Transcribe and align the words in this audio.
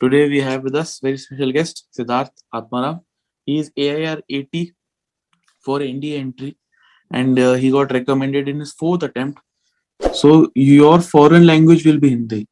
Today 0.00 0.28
we 0.28 0.40
have 0.40 0.62
with 0.62 0.74
us 0.74 1.00
very 1.00 1.16
special 1.16 1.52
guest 1.52 1.86
Siddharth 1.96 2.30
Atmaram. 2.54 3.00
He 3.46 3.58
is 3.58 3.72
AIR 3.76 4.20
80 4.28 4.74
for 5.64 5.78
NDA 5.78 6.18
entry 6.18 6.56
and 7.10 7.38
uh, 7.38 7.54
he 7.54 7.70
got 7.70 7.92
recommended 7.92 8.48
in 8.48 8.60
his 8.60 8.72
fourth 8.72 9.02
attempt. 9.02 9.40
So 10.12 10.50
your 10.54 11.00
foreign 11.00 11.46
language 11.46 11.86
will 11.86 11.98
be 11.98 12.10
Hindi. 12.10 12.46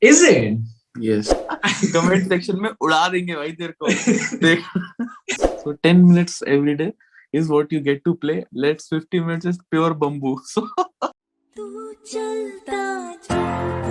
Is 0.00 0.22
it? 0.22 0.58
Yes. 0.98 1.32
Comment 1.92 2.28
section 2.28 2.60
में 2.60 2.70
उड़ा 2.70 3.08
देंगे 3.08 3.34
भाई 3.34 3.52
तेरे 3.52 3.74
को 3.82 4.38
देख 4.42 4.64
so 5.62 5.74
10 5.86 6.04
minutes 6.08 6.42
every 6.56 6.74
day 6.82 6.92
is 7.32 7.48
what 7.48 7.72
you 7.72 7.80
get 7.80 8.04
to 8.04 8.14
play 8.26 8.44
let's 8.66 8.88
50 8.88 9.20
minutes 9.20 9.52
is 9.52 9.58
pure 9.70 9.94
bamboo 10.04 10.36
so 10.52 10.66
तू 11.56 11.92
चलता 12.12 12.82
चल 13.24 13.90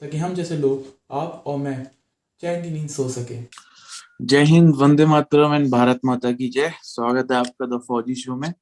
ताकि 0.00 0.16
हम 0.16 0.34
जैसे 0.34 0.56
लोग 0.56 0.84
आप 1.12 1.42
और 1.46 1.58
मैं 1.58 1.84
चैन 2.42 2.62
की 2.62 2.70
नींद 2.70 2.88
सो 2.88 3.08
सके। 3.08 3.40
जय 4.22 4.44
हिंद 4.44 4.74
वंदे 4.76 5.06
मातरम 5.06 5.54
एंड 5.54 5.70
भारत 5.70 6.00
माता 6.04 6.30
की 6.32 6.48
जय। 6.48 6.72
स्वागत 6.82 7.32
है 7.32 7.38
आपका 7.38 7.66
द 7.66 7.80
फौजी 7.88 8.14
शो 8.14 8.36
में। 8.36 8.52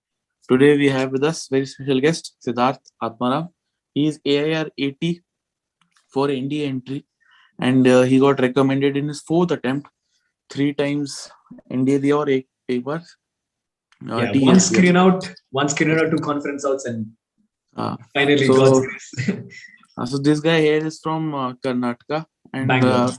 Today 0.49 0.73
we 0.77 0.89
have 0.89 1.11
with 1.13 1.25
us 1.25 1.49
very 1.53 1.67
special 1.67 1.99
guest 2.01 2.33
Siddharth 2.45 2.93
Atmaram 3.05 3.47
he 3.97 4.07
is 4.09 4.19
AIR 4.27 4.71
80 4.81 5.13
for 6.15 6.31
India 6.31 6.69
entry 6.69 7.03
and 7.59 7.87
he 7.87 8.19
got 8.19 8.41
recommended 8.41 8.97
in 8.97 9.09
his 9.09 9.23
fourth 9.29 9.53
attempt 9.53 9.89
three 10.51 10.71
times 10.83 11.17
India 11.73 11.99
दिया 11.99 12.17
और 12.17 12.31
एक 12.31 12.49
एक 12.71 12.85
बार 12.85 13.05
one 14.03 14.59
screen 14.69 14.97
out 14.97 15.25
one 15.55 15.69
screen 15.69 15.99
out 15.99 16.11
two 16.11 16.25
conference 16.25 16.67
outs 16.67 16.87
and 16.87 17.07
finally 17.79 18.47
got 18.47 19.78
Uh, 19.99 20.07
so 20.07 20.19
this 20.19 20.41
guy 20.41 20.61
here 20.61 20.87
is 20.87 21.01
from 21.01 21.35
uh, 21.35 21.53
Karnataka 21.55 22.25
and 22.53 22.71
uh, 22.71 23.11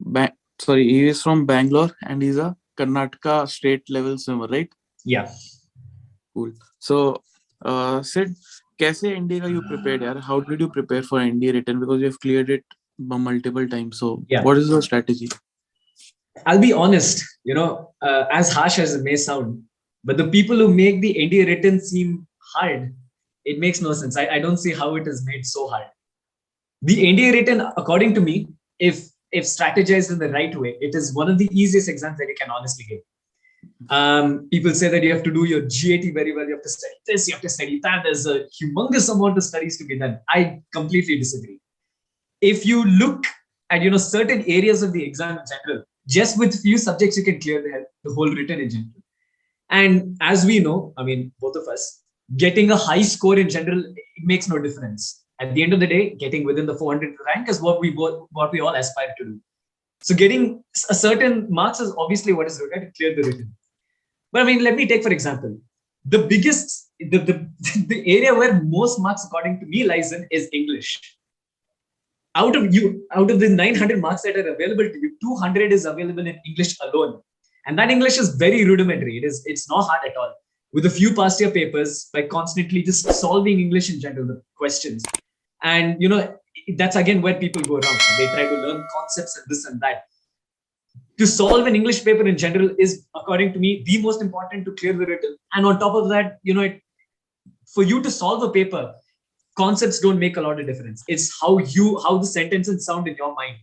ba- 0.00 0.32
sorry, 0.60 0.84
he 0.84 1.08
is 1.08 1.22
from 1.22 1.46
Bangalore 1.46 1.90
and 2.02 2.22
he's 2.22 2.36
a 2.36 2.54
Karnataka 2.78 3.48
state 3.48 3.88
level 3.88 4.18
swimmer, 4.18 4.46
right? 4.48 4.68
Yeah. 5.04 5.30
Cool. 6.34 6.52
So, 6.78 7.22
uh, 7.64 8.02
Sid, 8.02 8.34
कैसे 8.78 9.10
NDA 9.16 9.40
का 9.40 9.48
you 9.48 9.60
prepared 9.68 10.02
यार 10.02 10.18
how 10.24 10.40
did 10.48 10.60
you 10.60 10.66
prepare 10.68 11.04
for 11.04 11.20
NDA 11.22 11.52
return 11.52 11.78
because 11.80 12.00
you 12.00 12.06
have 12.06 12.16
cleared 12.22 12.62
multiple 12.98 13.66
times 13.72 13.98
so 14.02 14.06
yeah. 14.32 14.44
what 14.44 14.58
is 14.60 14.68
your 14.72 14.78
strategy 14.84 15.26
i'll 16.50 16.60
be 16.60 16.70
honest 16.82 17.18
you 17.50 17.56
know 17.58 17.66
uh, 18.08 18.22
as 18.36 18.52
harsh 18.58 18.78
as 18.84 18.94
it 18.98 19.02
may 19.08 19.16
sound 19.24 19.58
but 20.10 20.20
the 20.20 20.26
people 20.36 20.62
who 20.64 20.68
make 20.78 21.02
the 21.02 21.10
NDA 21.24 21.42
written 21.50 21.76
seem 21.88 22.14
hard 22.54 22.86
it 23.52 23.60
makes 23.64 23.82
no 23.88 23.92
sense 23.98 24.16
I, 24.22 24.24
I 24.36 24.38
don't 24.46 24.62
see 24.64 24.72
how 24.78 24.88
it 25.00 25.10
is 25.12 25.20
made 25.26 25.44
so 25.50 25.66
hard 25.74 25.84
the 26.82 27.04
NDA 27.04 27.32
written, 27.32 27.60
according 27.76 28.14
to 28.14 28.20
me, 28.20 28.48
if 28.78 29.08
if 29.32 29.44
strategized 29.44 30.10
in 30.10 30.18
the 30.18 30.30
right 30.30 30.54
way, 30.56 30.76
it 30.80 30.94
is 30.94 31.14
one 31.14 31.28
of 31.28 31.38
the 31.38 31.48
easiest 31.52 31.88
exams 31.88 32.18
that 32.18 32.28
you 32.28 32.34
can 32.38 32.50
honestly 32.50 32.84
give. 32.88 33.00
Um, 33.90 34.48
people 34.50 34.72
say 34.72 34.88
that 34.88 35.02
you 35.02 35.12
have 35.12 35.22
to 35.24 35.32
do 35.32 35.44
your 35.44 35.62
GAT 35.62 36.14
very 36.14 36.34
well. 36.34 36.46
You 36.46 36.54
have 36.54 36.62
to 36.62 36.68
study 36.68 36.94
this, 37.06 37.26
you 37.26 37.34
have 37.34 37.42
to 37.42 37.48
study 37.48 37.80
that. 37.82 38.04
There's 38.04 38.26
a 38.26 38.44
humongous 38.60 39.12
amount 39.12 39.36
of 39.36 39.44
studies 39.44 39.76
to 39.78 39.84
be 39.84 39.98
done. 39.98 40.20
I 40.28 40.62
completely 40.72 41.18
disagree. 41.18 41.60
If 42.40 42.64
you 42.64 42.84
look 42.84 43.24
at 43.70 43.82
you 43.82 43.90
know 43.90 43.96
certain 43.96 44.44
areas 44.46 44.82
of 44.82 44.92
the 44.92 45.04
exam 45.04 45.38
in 45.38 45.44
general, 45.52 45.84
just 46.08 46.38
with 46.38 46.60
few 46.62 46.78
subjects 46.78 47.16
you 47.16 47.24
can 47.24 47.40
clear 47.40 47.62
the, 47.62 47.84
the 48.08 48.14
whole 48.14 48.28
written 48.30 48.60
in 48.60 48.70
general. 48.70 49.02
And 49.70 50.16
as 50.20 50.46
we 50.46 50.60
know, 50.60 50.92
I 50.96 51.02
mean, 51.02 51.32
both 51.40 51.56
of 51.56 51.66
us, 51.66 52.02
getting 52.36 52.70
a 52.70 52.76
high 52.76 53.02
score 53.02 53.38
in 53.38 53.48
general 53.48 53.80
it 53.80 54.24
makes 54.24 54.48
no 54.48 54.58
difference. 54.58 55.24
At 55.40 55.54
the 55.54 55.62
end 55.62 55.72
of 55.72 55.80
the 55.80 55.86
day, 55.86 56.14
getting 56.14 56.44
within 56.44 56.66
the 56.66 56.74
400 56.74 57.14
rank 57.26 57.48
is 57.48 57.60
what 57.60 57.80
we 57.80 57.90
both 57.90 58.26
what 58.30 58.52
we 58.52 58.60
all 58.60 58.74
aspire 58.74 59.14
to 59.18 59.24
do. 59.24 59.40
So 60.02 60.14
getting 60.14 60.62
a 60.88 60.94
certain 60.94 61.46
marks 61.50 61.80
is 61.80 61.94
obviously 61.98 62.32
what 62.32 62.46
is 62.46 62.60
required 62.60 62.86
to 62.86 62.92
clear 62.96 63.16
the 63.16 63.28
written. 63.28 63.54
But 64.32 64.42
I 64.42 64.44
mean, 64.44 64.62
let 64.62 64.76
me 64.76 64.86
take 64.86 65.02
for 65.02 65.10
example, 65.10 65.58
the 66.04 66.18
biggest, 66.18 66.90
the, 67.00 67.18
the, 67.18 67.50
the 67.86 68.16
area 68.16 68.34
where 68.34 68.62
most 68.62 69.00
marks, 69.00 69.24
according 69.24 69.60
to 69.60 69.66
me, 69.66 69.84
lies 69.84 70.12
in 70.12 70.26
is 70.30 70.48
English. 70.52 71.00
Out 72.34 72.54
of 72.54 72.74
you, 72.74 73.06
out 73.14 73.30
of 73.30 73.40
the 73.40 73.48
900 73.48 74.00
marks 74.00 74.22
that 74.22 74.36
are 74.36 74.48
available 74.48 74.88
to 74.88 74.98
you, 74.98 75.16
200 75.22 75.72
is 75.72 75.86
available 75.86 76.26
in 76.26 76.38
English 76.46 76.76
alone. 76.80 77.20
And 77.66 77.78
that 77.78 77.90
English 77.90 78.18
is 78.18 78.36
very 78.36 78.64
rudimentary. 78.64 79.18
It 79.18 79.24
is, 79.24 79.42
it's 79.46 79.68
not 79.68 79.82
hard 79.82 80.00
at 80.08 80.16
all. 80.16 80.32
With 80.72 80.86
a 80.86 80.90
few 80.90 81.14
past 81.14 81.40
year 81.40 81.50
papers, 81.50 82.08
by 82.12 82.22
constantly 82.22 82.82
just 82.82 83.10
solving 83.14 83.58
English 83.58 83.90
in 83.90 84.00
general, 84.00 84.26
the 84.26 84.42
questions. 84.56 85.02
And 85.62 86.00
you 86.00 86.08
know, 86.08 86.36
that's 86.76 86.96
again 86.96 87.22
where 87.22 87.34
people 87.34 87.62
go 87.62 87.74
wrong. 87.74 87.98
They 88.18 88.26
try 88.26 88.46
to 88.46 88.54
learn 88.54 88.84
concepts 88.94 89.36
and 89.36 89.46
this 89.48 89.64
and 89.64 89.80
that 89.80 90.04
to 91.18 91.26
solve 91.26 91.66
an 91.66 91.74
English 91.74 92.04
paper 92.04 92.26
in 92.26 92.36
general 92.36 92.70
is, 92.78 93.06
according 93.14 93.52
to 93.54 93.58
me, 93.58 93.82
the 93.86 94.00
most 94.02 94.20
important 94.20 94.64
to 94.66 94.72
clear 94.72 94.92
the 94.92 95.06
written. 95.06 95.36
And 95.54 95.64
on 95.64 95.78
top 95.78 95.94
of 95.94 96.08
that, 96.10 96.38
you 96.42 96.54
know, 96.54 96.62
it, 96.62 96.82
for 97.66 97.82
you 97.82 98.02
to 98.02 98.10
solve 98.10 98.42
a 98.42 98.50
paper, 98.50 98.94
concepts 99.56 100.00
don't 100.00 100.18
make 100.18 100.36
a 100.36 100.40
lot 100.40 100.60
of 100.60 100.66
difference. 100.66 101.02
It's 101.08 101.34
how 101.40 101.58
you, 101.58 102.00
how 102.02 102.18
the 102.18 102.26
sentences 102.26 102.84
sound 102.84 103.08
in 103.08 103.16
your 103.16 103.34
mind, 103.34 103.56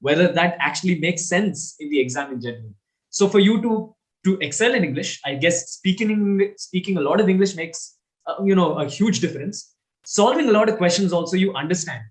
whether 0.00 0.28
that 0.32 0.56
actually 0.60 1.00
makes 1.00 1.28
sense 1.28 1.74
in 1.80 1.90
the 1.90 2.00
exam 2.00 2.32
in 2.32 2.40
general. 2.40 2.74
So 3.10 3.28
for 3.28 3.40
you 3.40 3.60
to 3.62 3.94
to 4.22 4.38
excel 4.40 4.74
in 4.74 4.84
English, 4.84 5.18
I 5.24 5.34
guess 5.34 5.70
speaking 5.70 6.52
speaking 6.58 6.98
a 6.98 7.00
lot 7.00 7.20
of 7.20 7.28
English 7.30 7.56
makes 7.56 7.96
uh, 8.26 8.34
you 8.44 8.54
know 8.54 8.74
a 8.74 8.86
huge 8.86 9.20
difference. 9.20 9.74
Solving 10.10 10.48
a 10.48 10.50
lot 10.50 10.68
of 10.68 10.76
questions 10.76 11.12
also, 11.12 11.36
you 11.36 11.54
understand 11.54 12.02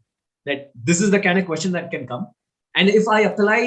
that 0.45 0.71
this 0.73 1.01
is 1.01 1.11
the 1.11 1.19
kind 1.19 1.37
of 1.37 1.45
question 1.45 1.73
that 1.73 1.91
can 1.91 2.07
come. 2.07 2.27
And 2.75 2.87
if 2.87 3.07
i 3.13 3.21
apply 3.21 3.59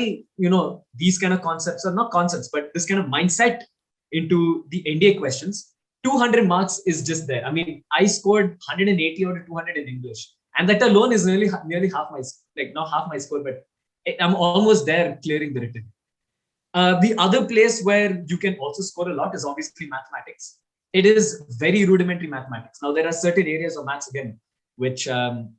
you 0.45 0.51
know 0.53 0.85
these 0.95 1.19
kind 1.23 1.35
of 1.35 1.43
concepts 1.43 1.85
or 1.85 1.93
not 1.93 2.11
concepts 2.13 2.49
but 2.53 2.71
this 2.75 2.87
kind 2.91 3.01
of 3.01 3.07
mindset 3.15 3.65
into 4.21 4.39
the 4.71 4.81
nda 4.93 5.19
questions 5.19 5.75
200 6.05 6.47
marks 6.47 6.81
is 6.87 7.03
just 7.09 7.27
there. 7.27 7.45
I 7.45 7.51
mean 7.51 7.83
i 7.99 8.07
scored 8.07 8.51
180 8.69 9.27
out 9.27 9.37
of 9.37 9.47
200 9.47 9.77
in 9.77 9.89
english. 9.89 10.23
And 10.57 10.69
that 10.69 10.83
alone 10.89 11.13
is 11.13 11.27
nearly 11.27 11.51
nearly 11.67 11.91
half 11.97 12.09
my 12.15 12.23
like 12.57 12.73
not 12.79 12.91
half 12.95 13.09
my 13.13 13.19
score 13.19 13.43
but 13.49 13.67
i'm 14.21 14.35
almost 14.35 14.87
there 14.87 15.19
clearing 15.23 15.53
the 15.53 15.61
written. 15.67 15.93
Uh, 16.73 16.99
the 17.01 17.15
other 17.27 17.45
place 17.53 17.83
where 17.91 18.11
you 18.27 18.39
can 18.39 18.55
also 18.67 18.83
score 18.91 19.11
a 19.11 19.15
lot 19.21 19.35
is 19.35 19.45
obviously 19.45 19.89
mathematics 19.97 20.57
it 20.93 21.07
is 21.07 21.43
very 21.59 21.85
rudimentary 21.85 22.27
mathematics. 22.29 22.79
Now 22.83 22.93
there 22.93 23.07
are 23.07 23.13
certain 23.13 23.47
areas 23.47 23.77
of 23.77 23.87
maths 23.87 24.09
again 24.09 24.39
which 24.77 25.09
um, 25.09 25.55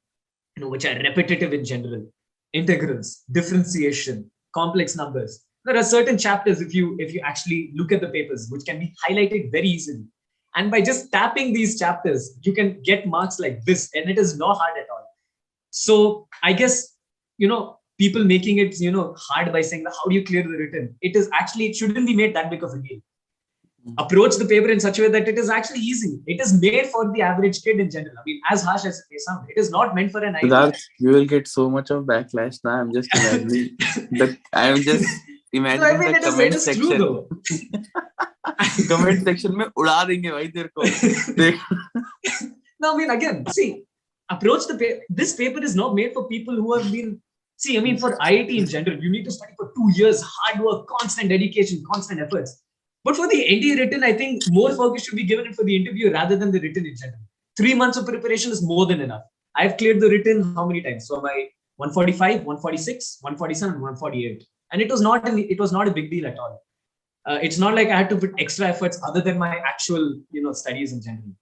you 0.56 0.64
know 0.64 0.70
which 0.70 0.86
are 0.86 0.96
repetitive 0.96 1.54
in 1.54 1.66
general. 1.66 2.06
Integrals 2.54 3.24
differentiation 3.32 4.30
complex 4.54 4.96
numbers. 4.96 5.44
There 5.66 5.78
are 5.78 5.84
certain 5.84 6.18
chapters 6.18 6.62
if 6.62 6.74
you 6.74 6.96
if 7.00 7.14
you 7.14 7.22
actually 7.22 7.72
look 7.74 7.92
at 7.92 8.02
the 8.02 8.10
papers 8.10 8.48
which 8.50 8.66
can 8.66 8.80
be 8.80 8.94
highlighted 9.08 9.52
very 9.52 9.68
easily. 9.68 10.06
And 10.56 10.70
by 10.70 10.82
just 10.82 11.12
tapping 11.12 11.52
these 11.52 11.80
chapters 11.80 12.38
you 12.44 12.54
can 12.54 12.82
get 12.84 13.08
marks 13.08 13.40
like 13.40 13.66
this 13.66 13.90
and 13.96 14.10
it 14.10 14.20
is 14.20 14.38
not 14.38 14.58
hard 14.58 14.78
at 14.78 14.88
all. 14.90 15.08
So 15.72 16.28
i 16.44 16.54
guess 16.54 16.96
you 17.40 17.48
know 17.48 17.80
people 17.98 18.24
making 18.24 18.60
it 18.60 18.80
you 18.80 18.92
know 18.92 19.16
hard 19.18 19.52
by 19.52 19.62
saying 19.62 19.86
how 19.86 20.10
do 20.10 20.14
you 20.14 20.24
clear 20.24 20.44
the 20.44 20.50
written? 20.50 20.96
It 21.02 21.16
is 21.16 21.28
actually 21.34 21.68
it 21.68 21.76
shouldn't 21.76 22.06
be 22.06 22.16
made 22.16 22.36
that 22.36 22.52
big 22.52 22.64
of 22.64 22.74
a 22.74 22.78
deal 22.78 23.00
approach 23.98 24.38
the 24.38 24.46
paper 24.46 24.70
in 24.70 24.80
such 24.80 25.00
a 25.00 25.04
way 25.04 25.08
that 25.10 25.28
it 25.28 25.38
is 25.38 25.50
actually 25.50 25.80
easy. 25.80 26.20
It 26.26 26.40
is 26.40 26.60
made 26.62 26.88
for 26.88 27.12
the 27.12 27.22
average 27.22 27.62
kid 27.64 27.80
in 27.80 27.90
general. 27.90 28.16
I 28.18 28.22
mean, 28.26 28.42
as 28.50 28.64
harsh 28.64 28.86
as 28.86 29.00
it 29.00 29.06
may 29.12 29.18
sound, 29.18 29.48
it 29.50 29.60
is 29.60 29.72
not 29.72 29.94
meant 29.96 30.12
for 30.12 30.24
an 30.24 30.36
IIT. 30.36 30.78
you 31.00 31.10
will 31.10 31.26
get 31.26 31.48
so 31.48 31.70
much 31.70 31.90
of 31.90 32.06
backlash 32.06 32.60
now. 32.64 32.80
I'm 32.80 32.94
just 32.94 33.14
imagining 33.14 33.76
the, 34.12 34.38
I'm 34.54 34.78
just 34.78 35.06
imagining 35.52 35.82
so, 35.82 35.96
I 35.96 35.98
mean, 35.98 36.14
the 36.14 36.20
comment 36.30 36.56
is, 36.56 36.66
section. 36.66 36.98
True, 36.98 37.28
comment 38.88 39.24
section 39.24 39.52
में 39.58 39.66
उड़ा 39.66 40.04
देंगे 40.08 40.32
भाई 40.32 40.48
तेरे 40.56 40.70
को. 40.78 41.54
no, 42.80 42.94
I 42.94 42.98
mean 42.98 43.10
again, 43.10 43.46
see, 43.48 43.84
approach 44.30 44.68
the 44.68 44.78
paper. 44.78 45.02
This 45.10 45.36
paper 45.36 45.64
is 45.64 45.76
not 45.76 45.94
made 45.94 46.14
for 46.14 46.28
people 46.28 46.56
who 46.56 46.74
have 46.78 46.92
been 46.92 47.22
See, 47.56 47.78
I 47.78 47.82
mean, 47.82 47.98
for 47.98 48.18
IIT 48.18 48.58
in 48.58 48.66
general, 48.66 49.02
you 49.02 49.10
need 49.10 49.24
to 49.26 49.32
study 49.32 49.54
for 49.58 49.72
two 49.76 49.90
years, 49.96 50.22
hard 50.22 50.60
work, 50.66 50.88
constant 50.88 51.30
dedication, 51.30 51.84
constant 51.90 52.20
efforts 52.20 52.64
but 53.04 53.16
for 53.16 53.28
the 53.28 53.44
ND 53.56 53.80
written, 53.80 54.04
I 54.04 54.14
think 54.14 54.44
more 54.50 54.74
focus 54.74 55.06
should 55.06 55.18
be 55.18 55.24
given 55.24 55.54
for 55.54 55.64
the 55.64 55.76
interview 55.76 56.12
rather 56.12 56.36
than 56.38 56.52
the 56.52 56.60
written 56.60 56.86
in 56.86 56.96
general. 56.96 57.20
Three 57.58 57.74
months 57.74 57.98
of 57.98 58.06
preparation 58.06 58.52
is 58.52 58.64
more 58.64 58.86
than 58.86 59.02
enough. 59.02 59.24
I've 59.56 59.78
cleared 59.78 60.00
the 60.00 60.10
written 60.10 60.56
how 60.56 60.66
many 60.66 60.82
times? 60.82 61.08
So 61.08 61.22
my 61.22 61.50
145, 61.78 62.44
146, 62.44 63.18
147, 63.22 63.74
148, 63.74 64.44
and 64.72 64.82
it 64.82 64.90
was 64.90 65.02
not 65.02 65.28
an, 65.28 65.40
it 65.40 65.60
was 65.60 65.72
not 65.72 65.88
a 65.88 65.92
big 65.92 66.10
deal 66.10 66.26
at 66.28 66.40
all. 66.40 66.64
Uh, 67.26 67.40
it's 67.42 67.58
not 67.58 67.76
like 67.76 67.90
I 67.90 67.98
had 67.98 68.10
to 68.10 68.18
put 68.18 68.34
extra 68.38 68.68
efforts 68.68 69.00
other 69.06 69.22
than 69.22 69.38
my 69.38 69.58
actual 69.58 70.20
you 70.32 70.42
know 70.42 70.54
studies 70.54 70.94
in 70.94 71.02
general. 71.02 71.34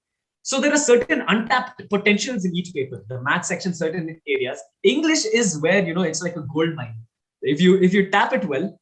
So 0.43 0.59
there 0.59 0.73
are 0.73 0.77
certain 0.77 1.23
untapped 1.27 1.83
potentials 1.89 2.45
in 2.45 2.55
each 2.55 2.73
paper. 2.73 3.03
The 3.07 3.21
math 3.21 3.45
section, 3.45 3.73
certain 3.73 4.19
areas. 4.27 4.59
English 4.83 5.25
is 5.25 5.59
where 5.59 5.85
you 5.85 5.93
know 5.93 6.01
it's 6.01 6.21
like 6.21 6.35
a 6.35 6.45
gold 6.53 6.75
mine. 6.75 6.95
If 7.41 7.61
you 7.61 7.77
if 7.77 7.93
you 7.93 8.09
tap 8.09 8.33
it 8.33 8.45
well, 8.45 8.79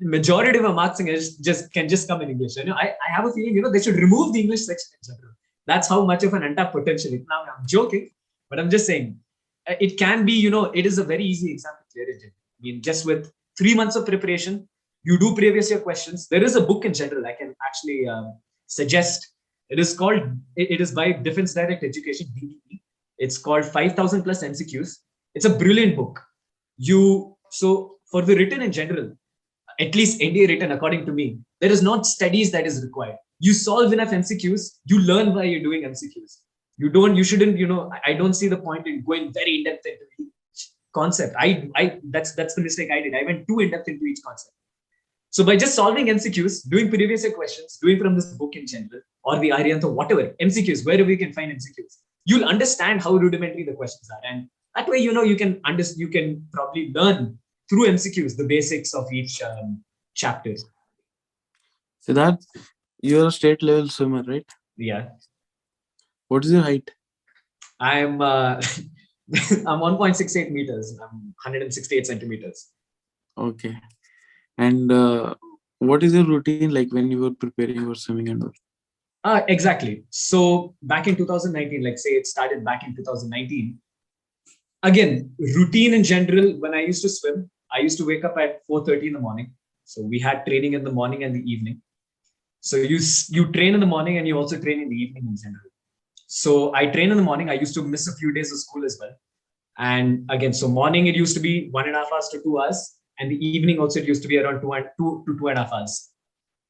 majority 0.00 0.58
of 0.58 0.74
marks 0.74 1.00
in 1.00 1.08
English 1.08 1.36
just 1.36 1.72
can 1.72 1.88
just 1.88 2.08
come 2.08 2.22
in 2.22 2.30
English. 2.30 2.56
You 2.56 2.64
know, 2.64 2.74
I, 2.74 2.94
I 3.06 3.14
have 3.14 3.26
a 3.26 3.32
feeling 3.32 3.54
you 3.54 3.62
know 3.62 3.70
they 3.70 3.82
should 3.82 3.96
remove 3.96 4.32
the 4.32 4.40
English 4.40 4.62
section 4.62 4.90
in 5.02 5.14
general. 5.14 5.34
That's 5.66 5.88
how 5.88 6.04
much 6.04 6.24
of 6.24 6.34
an 6.34 6.42
untapped 6.42 6.72
potential. 6.72 7.12
Now 7.28 7.42
I'm 7.42 7.66
joking, 7.66 8.10
but 8.48 8.58
I'm 8.58 8.70
just 8.70 8.86
saying 8.86 9.18
uh, 9.68 9.74
it 9.80 9.98
can 9.98 10.24
be. 10.24 10.32
You 10.32 10.50
know, 10.50 10.64
it 10.66 10.86
is 10.86 10.98
a 10.98 11.04
very 11.04 11.24
easy 11.24 11.52
exam 11.52 11.72
to 11.78 11.92
clear. 11.92 12.06
I 12.08 12.30
mean, 12.60 12.82
just 12.82 13.06
with 13.06 13.32
three 13.58 13.74
months 13.74 13.96
of 13.96 14.06
preparation, 14.06 14.68
you 15.02 15.18
do 15.18 15.34
previous 15.34 15.70
year 15.70 15.80
questions. 15.80 16.28
There 16.28 16.42
is 16.42 16.56
a 16.56 16.60
book 16.60 16.84
in 16.84 16.94
general 16.94 17.26
I 17.26 17.32
can 17.32 17.54
actually 17.64 18.08
um, 18.08 18.38
suggest. 18.66 19.28
It 19.68 19.78
is 19.78 19.94
called. 19.94 20.22
It, 20.56 20.70
it 20.72 20.80
is 20.80 20.92
by 20.92 21.12
Defense 21.12 21.54
Direct 21.54 21.84
Education 21.84 22.28
(DDE). 22.36 22.80
It's 23.18 23.36
called 23.36 23.66
5,000 23.66 24.22
plus 24.22 24.42
MCQs. 24.42 24.96
It's 25.34 25.44
a 25.44 25.50
brilliant 25.50 25.94
book. 25.94 26.20
You 26.78 27.36
so 27.50 27.96
for 28.10 28.22
the 28.22 28.34
written 28.34 28.62
in 28.62 28.72
general, 28.72 29.12
at 29.80 29.94
least 29.94 30.20
NDA 30.20 30.48
written 30.48 30.72
according 30.72 31.06
to 31.06 31.12
me, 31.12 31.38
there 31.60 31.72
is 31.72 31.82
not 31.82 32.06
studies 32.06 32.50
that 32.52 32.66
is 32.66 32.82
required. 32.82 33.16
You 33.38 33.54
solve 33.54 33.92
enough 33.92 34.10
MCQs, 34.10 34.78
you 34.84 35.00
learn 35.00 35.34
why 35.34 35.44
you're 35.44 35.62
doing 35.62 35.82
MCQs. 35.82 36.38
You 36.76 36.90
don't, 36.90 37.16
you 37.16 37.24
shouldn't, 37.24 37.58
you 37.58 37.66
know, 37.66 37.90
I- 38.06 38.14
don't 38.14 38.34
see 38.34 38.48
the 38.48 38.56
point 38.56 38.86
in 38.86 39.02
going 39.02 39.32
very 39.32 39.56
in 39.58 39.64
depth 39.64 39.86
into 39.86 40.04
each 40.18 40.68
concept. 40.94 41.34
I, 41.38 41.68
I, 41.76 41.98
that's 42.10 42.34
that's 42.34 42.54
the 42.54 42.62
mistake 42.62 42.90
I 42.90 43.00
did. 43.00 43.14
I 43.14 43.22
went 43.24 43.46
too 43.48 43.60
in 43.60 43.70
depth 43.70 43.88
into 43.88 44.04
each 44.04 44.20
concept. 44.24 44.54
So 45.30 45.44
by 45.44 45.56
just 45.56 45.74
solving 45.74 46.06
MCQs, 46.06 46.68
doing 46.68 46.88
previous 46.88 47.22
year 47.22 47.32
questions, 47.32 47.78
doing 47.80 47.98
from 47.98 48.16
this 48.16 48.26
book 48.32 48.56
in 48.56 48.66
general, 48.66 49.00
or 49.24 49.38
the 49.38 49.50
Arihant, 49.50 49.84
whatever 49.92 50.34
MCQs, 50.40 50.84
wherever 50.84 51.08
you 51.08 51.18
can 51.18 51.32
find 51.32 51.52
MCQs, 51.52 51.98
you'll 52.24 52.44
understand 52.44 53.00
how 53.00 53.14
rudimentary 53.14 53.64
the 53.64 53.72
questions 53.74 54.10
are, 54.10 54.20
and 54.28 54.48
that 54.74 54.88
way, 54.88 54.98
you 54.98 55.12
know, 55.12 55.22
you 55.22 55.36
can 55.36 55.60
understand, 55.64 56.00
you 56.00 56.08
can 56.08 56.46
probably 56.52 56.92
learn 56.94 57.38
through 57.70 57.86
MCQs 57.86 58.36
the 58.36 58.44
basics 58.44 58.92
of 58.92 59.10
each 59.12 59.40
um, 59.42 59.82
chapter. 60.14 60.54
Siddharth, 62.06 62.44
you're 63.00 63.28
a 63.28 63.30
state 63.30 63.62
level 63.62 63.88
swimmer, 63.88 64.22
right? 64.24 64.46
Yeah, 64.76 65.10
What 66.28 66.44
is 66.44 66.52
your 66.52 66.62
height? 66.62 66.90
I'm 67.78 68.20
uh, 68.20 68.56
I'm 69.70 69.80
1.68 69.80 70.50
meters. 70.50 70.98
I'm 71.00 71.34
168 71.44 72.06
centimeters. 72.06 72.70
Okay. 73.38 73.76
And 74.58 74.90
uh, 74.90 75.34
what 75.78 76.02
is 76.02 76.14
your 76.14 76.24
routine 76.24 76.74
like 76.74 76.92
when 76.92 77.10
you 77.10 77.20
were 77.20 77.30
preparing 77.30 77.84
for 77.86 77.94
swimming 77.94 78.28
and 78.28 78.42
all? 78.42 78.52
Uh, 79.22 79.42
exactly. 79.48 80.04
So 80.10 80.74
back 80.82 81.06
in 81.06 81.16
2019, 81.16 81.84
like 81.84 81.98
say 81.98 82.10
it 82.10 82.26
started 82.26 82.64
back 82.64 82.84
in 82.86 82.96
2019. 82.96 83.78
Again, 84.82 85.30
routine 85.38 85.94
in 85.94 86.02
general. 86.02 86.58
When 86.58 86.74
I 86.74 86.80
used 86.80 87.02
to 87.02 87.08
swim, 87.08 87.50
I 87.72 87.78
used 87.78 87.98
to 87.98 88.06
wake 88.06 88.24
up 88.24 88.36
at 88.38 88.66
4:30 88.66 89.08
in 89.08 89.12
the 89.14 89.20
morning. 89.20 89.52
So 89.84 90.02
we 90.02 90.18
had 90.18 90.44
training 90.46 90.74
in 90.74 90.84
the 90.84 90.92
morning 90.92 91.24
and 91.24 91.34
the 91.34 91.44
evening. 91.52 91.80
So 92.60 92.76
you 92.76 92.98
you 93.28 93.50
train 93.52 93.74
in 93.74 93.80
the 93.80 93.86
morning 93.94 94.18
and 94.18 94.28
you 94.28 94.36
also 94.36 94.60
train 94.60 94.80
in 94.82 94.88
the 94.88 94.96
evening 94.96 95.26
in 95.26 95.36
general. 95.36 95.68
So 96.26 96.74
I 96.74 96.86
train 96.86 97.10
in 97.10 97.16
the 97.16 97.22
morning. 97.22 97.50
I 97.50 97.54
used 97.54 97.74
to 97.74 97.82
miss 97.82 98.06
a 98.06 98.14
few 98.16 98.32
days 98.32 98.52
of 98.52 98.58
school 98.58 98.84
as 98.84 98.98
well. 99.00 99.14
And 99.78 100.30
again, 100.30 100.52
so 100.52 100.68
morning 100.68 101.06
it 101.06 101.16
used 101.16 101.34
to 101.34 101.40
be 101.40 101.70
one 101.70 101.86
and 101.86 101.96
a 101.96 102.00
half 102.00 102.12
hours 102.12 102.28
to 102.32 102.42
two 102.42 102.60
hours, 102.60 102.96
and 103.18 103.30
the 103.30 103.40
evening 103.44 103.78
also 103.78 104.00
it 104.00 104.06
used 104.06 104.22
to 104.22 104.28
be 104.28 104.38
around 104.38 104.60
two 104.60 104.72
and 104.72 104.86
two 104.98 105.24
to 105.26 105.38
two 105.38 105.48
and 105.48 105.58
a 105.58 105.62
half 105.62 105.72
hours. 105.72 106.10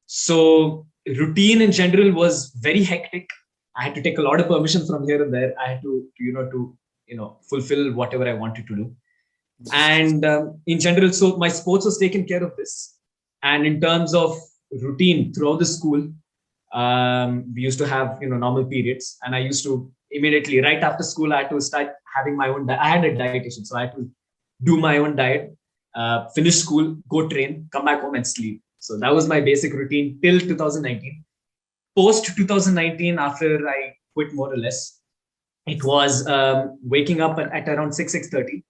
So 0.05 0.87
routine 1.07 1.61
in 1.61 1.71
general 1.71 2.11
was 2.11 2.51
very 2.67 2.83
hectic. 2.83 3.29
I 3.75 3.83
had 3.83 3.95
to 3.95 4.01
take 4.01 4.17
a 4.17 4.21
lot 4.21 4.39
of 4.39 4.47
permission 4.47 4.85
from 4.87 5.07
here 5.07 5.21
and 5.23 5.33
there. 5.33 5.53
I 5.59 5.71
had 5.71 5.81
to, 5.83 6.05
you 6.19 6.33
know, 6.33 6.49
to 6.49 6.77
you 7.07 7.17
know 7.17 7.37
fulfill 7.49 7.91
whatever 7.93 8.27
I 8.27 8.33
wanted 8.33 8.67
to 8.67 8.75
do. 8.75 8.95
And 9.73 10.25
um, 10.25 10.61
in 10.65 10.79
general, 10.79 11.11
so 11.13 11.37
my 11.37 11.49
sports 11.49 11.85
was 11.85 11.97
taken 11.97 12.25
care 12.25 12.43
of 12.43 12.55
this. 12.57 12.97
And 13.43 13.65
in 13.65 13.81
terms 13.81 14.13
of 14.13 14.37
routine 14.81 15.33
throughout 15.33 15.59
the 15.59 15.65
school, 15.65 16.11
um, 16.73 17.53
we 17.53 17.61
used 17.61 17.79
to 17.79 17.87
have 17.87 18.17
you 18.21 18.29
know 18.29 18.37
normal 18.37 18.65
periods, 18.65 19.17
and 19.23 19.35
I 19.35 19.39
used 19.39 19.63
to 19.65 19.91
immediately 20.11 20.61
right 20.61 20.81
after 20.81 21.03
school 21.03 21.33
I 21.33 21.43
had 21.43 21.49
to 21.49 21.59
start 21.59 21.89
having 22.15 22.37
my 22.37 22.47
own. 22.47 22.65
Di- 22.65 22.77
I 22.77 22.87
had 22.87 23.03
a 23.03 23.15
dietitian, 23.15 23.65
so 23.65 23.77
I 23.77 23.81
had 23.81 23.95
to 23.95 24.09
do 24.63 24.77
my 24.77 24.97
own 24.97 25.15
diet, 25.15 25.55
uh, 25.95 26.29
finish 26.29 26.55
school, 26.55 26.95
go 27.09 27.27
train, 27.27 27.67
come 27.71 27.85
back 27.85 28.01
home 28.01 28.15
and 28.15 28.27
sleep. 28.27 28.61
So 28.79 28.97
that 28.97 29.13
was 29.13 29.27
my 29.27 29.41
basic 29.41 29.73
routine 29.73 30.19
till 30.21 30.39
2019. 30.39 31.23
Post 31.95 32.35
2019, 32.37 33.19
after 33.19 33.67
I 33.67 33.95
quit 34.13 34.33
more 34.33 34.53
or 34.53 34.57
less, 34.57 34.99
it 35.67 35.83
was 35.83 36.25
um, 36.27 36.79
waking 36.83 37.21
up 37.21 37.37
at, 37.37 37.51
at 37.51 37.69
around 37.69 37.93
6 37.93 38.13
6:30, 38.13 38.63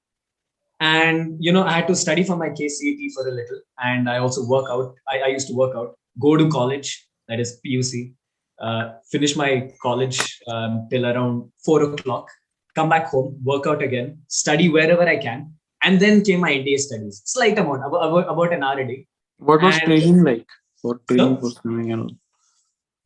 and 0.81 1.37
you 1.39 1.51
know 1.51 1.63
I 1.63 1.73
had 1.73 1.87
to 1.87 1.95
study 1.95 2.23
for 2.23 2.35
my 2.35 2.49
KCET 2.49 3.01
for 3.15 3.27
a 3.27 3.31
little, 3.31 3.61
and 3.89 4.09
I 4.09 4.17
also 4.17 4.45
work 4.45 4.65
out. 4.69 4.93
I, 5.07 5.19
I 5.19 5.27
used 5.27 5.47
to 5.49 5.55
work 5.55 5.75
out, 5.75 5.95
go 6.19 6.35
to 6.35 6.49
college, 6.49 6.89
that 7.27 7.39
is 7.39 7.59
PUC, 7.65 8.13
uh, 8.59 8.93
finish 9.11 9.35
my 9.35 9.71
college 9.81 10.19
um, 10.47 10.87
till 10.89 11.05
around 11.05 11.51
four 11.65 11.83
o'clock, 11.83 12.27
come 12.75 12.89
back 12.89 13.07
home, 13.07 13.37
work 13.43 13.67
out 13.67 13.81
again, 13.83 14.17
study 14.27 14.69
wherever 14.69 15.07
I 15.07 15.17
can, 15.17 15.53
and 15.83 15.99
then 15.99 16.23
came 16.23 16.39
my 16.41 16.51
NDA 16.51 16.79
studies. 16.79 17.21
Slight 17.25 17.57
amount, 17.59 17.85
about, 17.85 18.07
about, 18.09 18.29
about 18.33 18.53
an 18.53 18.63
hour 18.63 18.79
a 18.79 18.87
day. 18.87 19.05
What 19.37 19.61
was 19.61 19.75
And- 19.75 19.85
training 19.85 20.23
like 20.23 20.47
for 20.81 20.99
training 21.07 21.35
So- 21.35 21.41
for 21.41 21.61
swimming 21.61 21.91
and 21.93 22.01
all? 22.03 22.11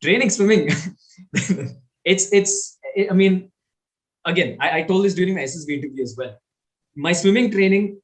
training 0.02 0.28
swimming 0.28 0.68
it's 2.04 2.24
it's 2.30 2.78
i 3.10 3.14
mean 3.14 3.50
again 4.26 4.50
I, 4.60 4.78
I 4.78 4.82
told 4.82 5.04
this 5.06 5.14
during 5.14 5.34
my 5.34 5.40
ssb 5.40 5.70
interview 5.76 6.02
as 6.02 6.14
well 6.18 6.36
my 6.96 7.12
swimming 7.12 7.50
training 7.50 8.00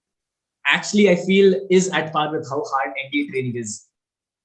actually 0.67 1.09
i 1.11 1.17
feel 1.17 1.55
is 1.71 1.89
at 1.91 2.13
par 2.13 2.31
with 2.33 2.49
how 2.49 2.63
hard 2.73 2.91
nda 3.07 3.31
training 3.31 3.57
is. 3.57 3.87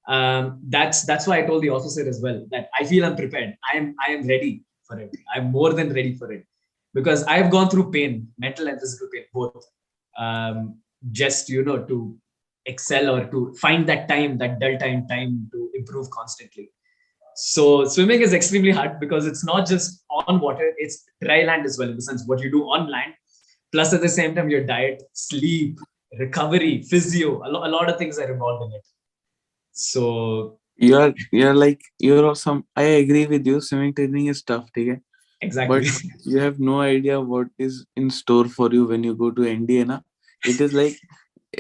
Um, 0.08 0.62
that's 0.70 1.04
that's 1.06 1.28
why 1.28 1.40
i 1.40 1.42
told 1.46 1.62
the 1.64 1.70
officer 1.70 2.08
as 2.08 2.22
well 2.22 2.46
that 2.52 2.70
i 2.80 2.86
feel 2.86 3.06
i'm 3.06 3.16
prepared. 3.16 3.58
I 3.72 3.78
am 3.78 3.96
i 4.08 4.12
am 4.12 4.28
ready 4.28 4.64
for 4.88 5.00
it. 5.00 5.16
I'm 5.36 5.52
more 5.52 5.74
than 5.74 5.94
ready 5.94 6.14
for 6.16 6.32
it. 6.32 6.46
Because 6.94 7.24
i've 7.26 7.52
gone 7.52 7.70
through 7.70 7.92
pain 7.92 8.30
mental 8.38 8.68
and 8.68 8.80
physical 8.80 9.10
pain 9.14 9.26
both. 9.34 9.66
Um, 10.18 10.80
just 11.12 11.50
you 11.50 11.64
know 11.64 11.84
to 11.84 12.18
excel 12.68 13.10
or 13.10 13.26
to 13.26 13.54
find 13.60 13.88
that 13.90 14.08
time 14.08 14.38
that 14.38 14.60
delta 14.60 14.88
in 14.88 15.08
time 15.08 15.50
to 15.52 15.70
improve 15.74 16.10
constantly. 16.10 16.72
So 17.36 17.86
swimming 17.86 18.22
is 18.22 18.34
extremely 18.34 18.72
hard 18.72 19.00
because 19.00 19.28
it's 19.28 19.46
not 19.46 19.68
just 19.68 20.04
on 20.10 20.40
water, 20.40 20.74
it's 20.78 21.06
dry 21.22 21.44
land 21.44 21.66
as 21.66 21.78
well, 21.78 21.90
in 21.90 21.96
the 21.96 22.02
sense 22.02 22.24
what 22.26 22.42
you 22.42 22.50
do 22.50 22.64
on 22.64 22.90
land, 22.90 23.14
plus 23.72 23.94
at 23.94 24.02
the 24.02 24.10
same 24.10 24.36
time 24.36 24.50
your 24.50 24.64
diet, 24.66 25.04
sleep, 25.14 25.80
recovery, 26.20 26.82
physio, 26.84 27.42
a, 27.46 27.50
lo- 27.50 27.66
a 27.66 27.72
lot 27.78 27.90
of 27.90 27.98
things 27.98 28.18
are 28.20 28.32
involved 28.32 28.64
in 28.72 28.78
it. 28.80 28.86
So 29.72 30.60
You're 30.78 31.14
you're 31.32 31.54
like 31.56 31.82
you're 32.00 32.26
awesome. 32.30 32.64
I 32.76 32.84
agree 33.04 33.26
with 33.26 33.46
you. 33.46 33.62
Swimming 33.62 33.94
training 33.94 34.28
is 34.28 34.42
tough, 34.44 34.66
okay? 34.78 35.00
exactly. 35.42 35.80
But 35.80 35.88
you 36.26 36.40
have 36.40 36.60
no 36.60 36.82
idea 36.82 37.20
what 37.22 37.48
is 37.58 37.86
in 37.96 38.10
store 38.10 38.48
for 38.48 38.70
you 38.72 38.86
when 38.86 39.04
you 39.04 39.16
go 39.16 39.32
to 39.32 39.42
NDA. 39.42 39.86
Na? 39.88 40.00
It 40.46 40.62
is 40.62 40.74
like 40.74 40.96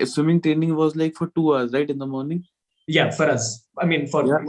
swimming 0.06 0.42
training 0.42 0.76
was 0.76 0.96
like 0.96 1.16
for 1.16 1.28
two 1.36 1.56
hours, 1.56 1.74
right? 1.74 1.90
In 1.90 1.98
the 2.06 2.08
morning. 2.08 2.44
yeah, 2.88 3.10
for 3.12 3.26
us. 3.30 3.46
I 3.84 3.86
mean 3.92 4.08
for 4.08 4.22
Yeah. 4.28 4.46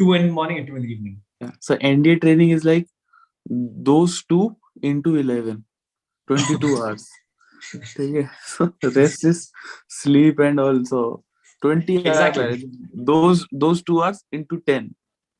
two 0.00 0.12
in 0.14 0.26
the 0.28 0.32
morning 0.32 0.58
and 0.58 0.66
two 0.66 0.76
in 0.76 0.82
the 0.82 0.92
evening. 0.94 1.20
Yeah. 1.40 1.50
So 1.60 1.76
NDA 1.76 2.20
training 2.20 2.50
is 2.50 2.64
like 2.64 2.86
those 3.90 4.24
two 4.24 4.56
into 4.82 5.16
11, 5.16 5.64
twenty 6.28 6.58
two 6.62 6.76
hours 6.76 7.10
ठीक 7.96 8.14
है? 8.14 8.28
So 8.48 8.64
rest 8.86 9.24
is 9.26 9.46
sleep 10.00 10.40
and 10.40 10.60
also 10.60 11.02
twenty 11.62 11.98
those 13.58 13.82
two 13.86 13.98
hours 13.98 14.24
into 14.34 14.56
ten 14.56 14.88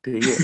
ठीक 0.03 0.23
है? 0.23 0.35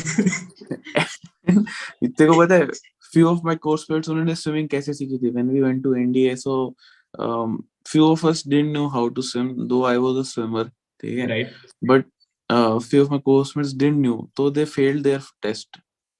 इतने 2.03 2.27
को 2.27 2.39
पता 2.39 2.55
है 2.55 2.65
few 3.13 3.27
of 3.27 3.39
my 3.45 3.55
course 3.55 3.85
mates 3.91 4.09
उन्होंने 4.09 4.35
swimming 4.35 4.69
कैसे 4.69 4.93
सीखी 4.93 5.17
थी? 5.17 5.29
When 5.35 5.49
we 5.49 5.61
went 5.61 5.83
to 5.83 5.93
NDA 5.95 6.35
so 6.35 6.75
few 7.15 8.05
of 8.05 8.25
us 8.27 8.43
didn't 8.47 8.73
know 8.73 8.87
how 8.89 9.09
to 9.09 9.21
swim 9.21 9.53
though 9.67 9.83
I 9.85 9.97
was 9.97 10.17
a 10.17 10.23
swimmer 10.29 10.69
ठीक 11.03 11.17
है? 11.19 11.43
But 11.89 12.05
few 12.49 13.03
of 13.03 13.09
my 13.09 13.19
course 13.25 13.53
mates 13.57 13.73
didn't 13.73 14.05
know 14.05 14.29
तो 14.37 14.49
they 14.51 14.65
failed 14.65 15.03
there 15.03 15.21
test 15.41 15.77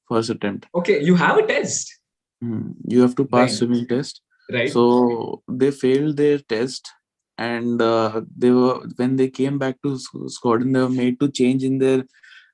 first 0.10 0.32
attempt 0.32 0.66
okay 0.78 1.00
you 1.08 1.16
have 1.16 1.42
a 1.42 1.46
test 1.48 1.99
Hmm. 2.42 2.72
you 2.86 3.02
have 3.02 3.16
to 3.16 3.26
pass 3.26 3.50
right. 3.50 3.52
swimming 3.52 3.88
test. 3.88 4.22
Right. 4.50 4.72
So 4.72 5.44
they 5.48 5.72
failed 5.72 6.18
their 6.18 6.40
test 6.40 6.90
and 7.38 7.82
uh, 7.82 8.22
they 8.38 8.52
were 8.52 8.82
when 8.96 9.16
they 9.16 9.30
came 9.30 9.58
back 9.58 9.78
to 9.84 9.98
squadron, 10.28 10.74
they 10.74 10.82
were 10.82 10.90
made 10.90 11.20
to 11.20 11.30
change 11.30 11.64
in 11.64 11.78
their 11.78 12.04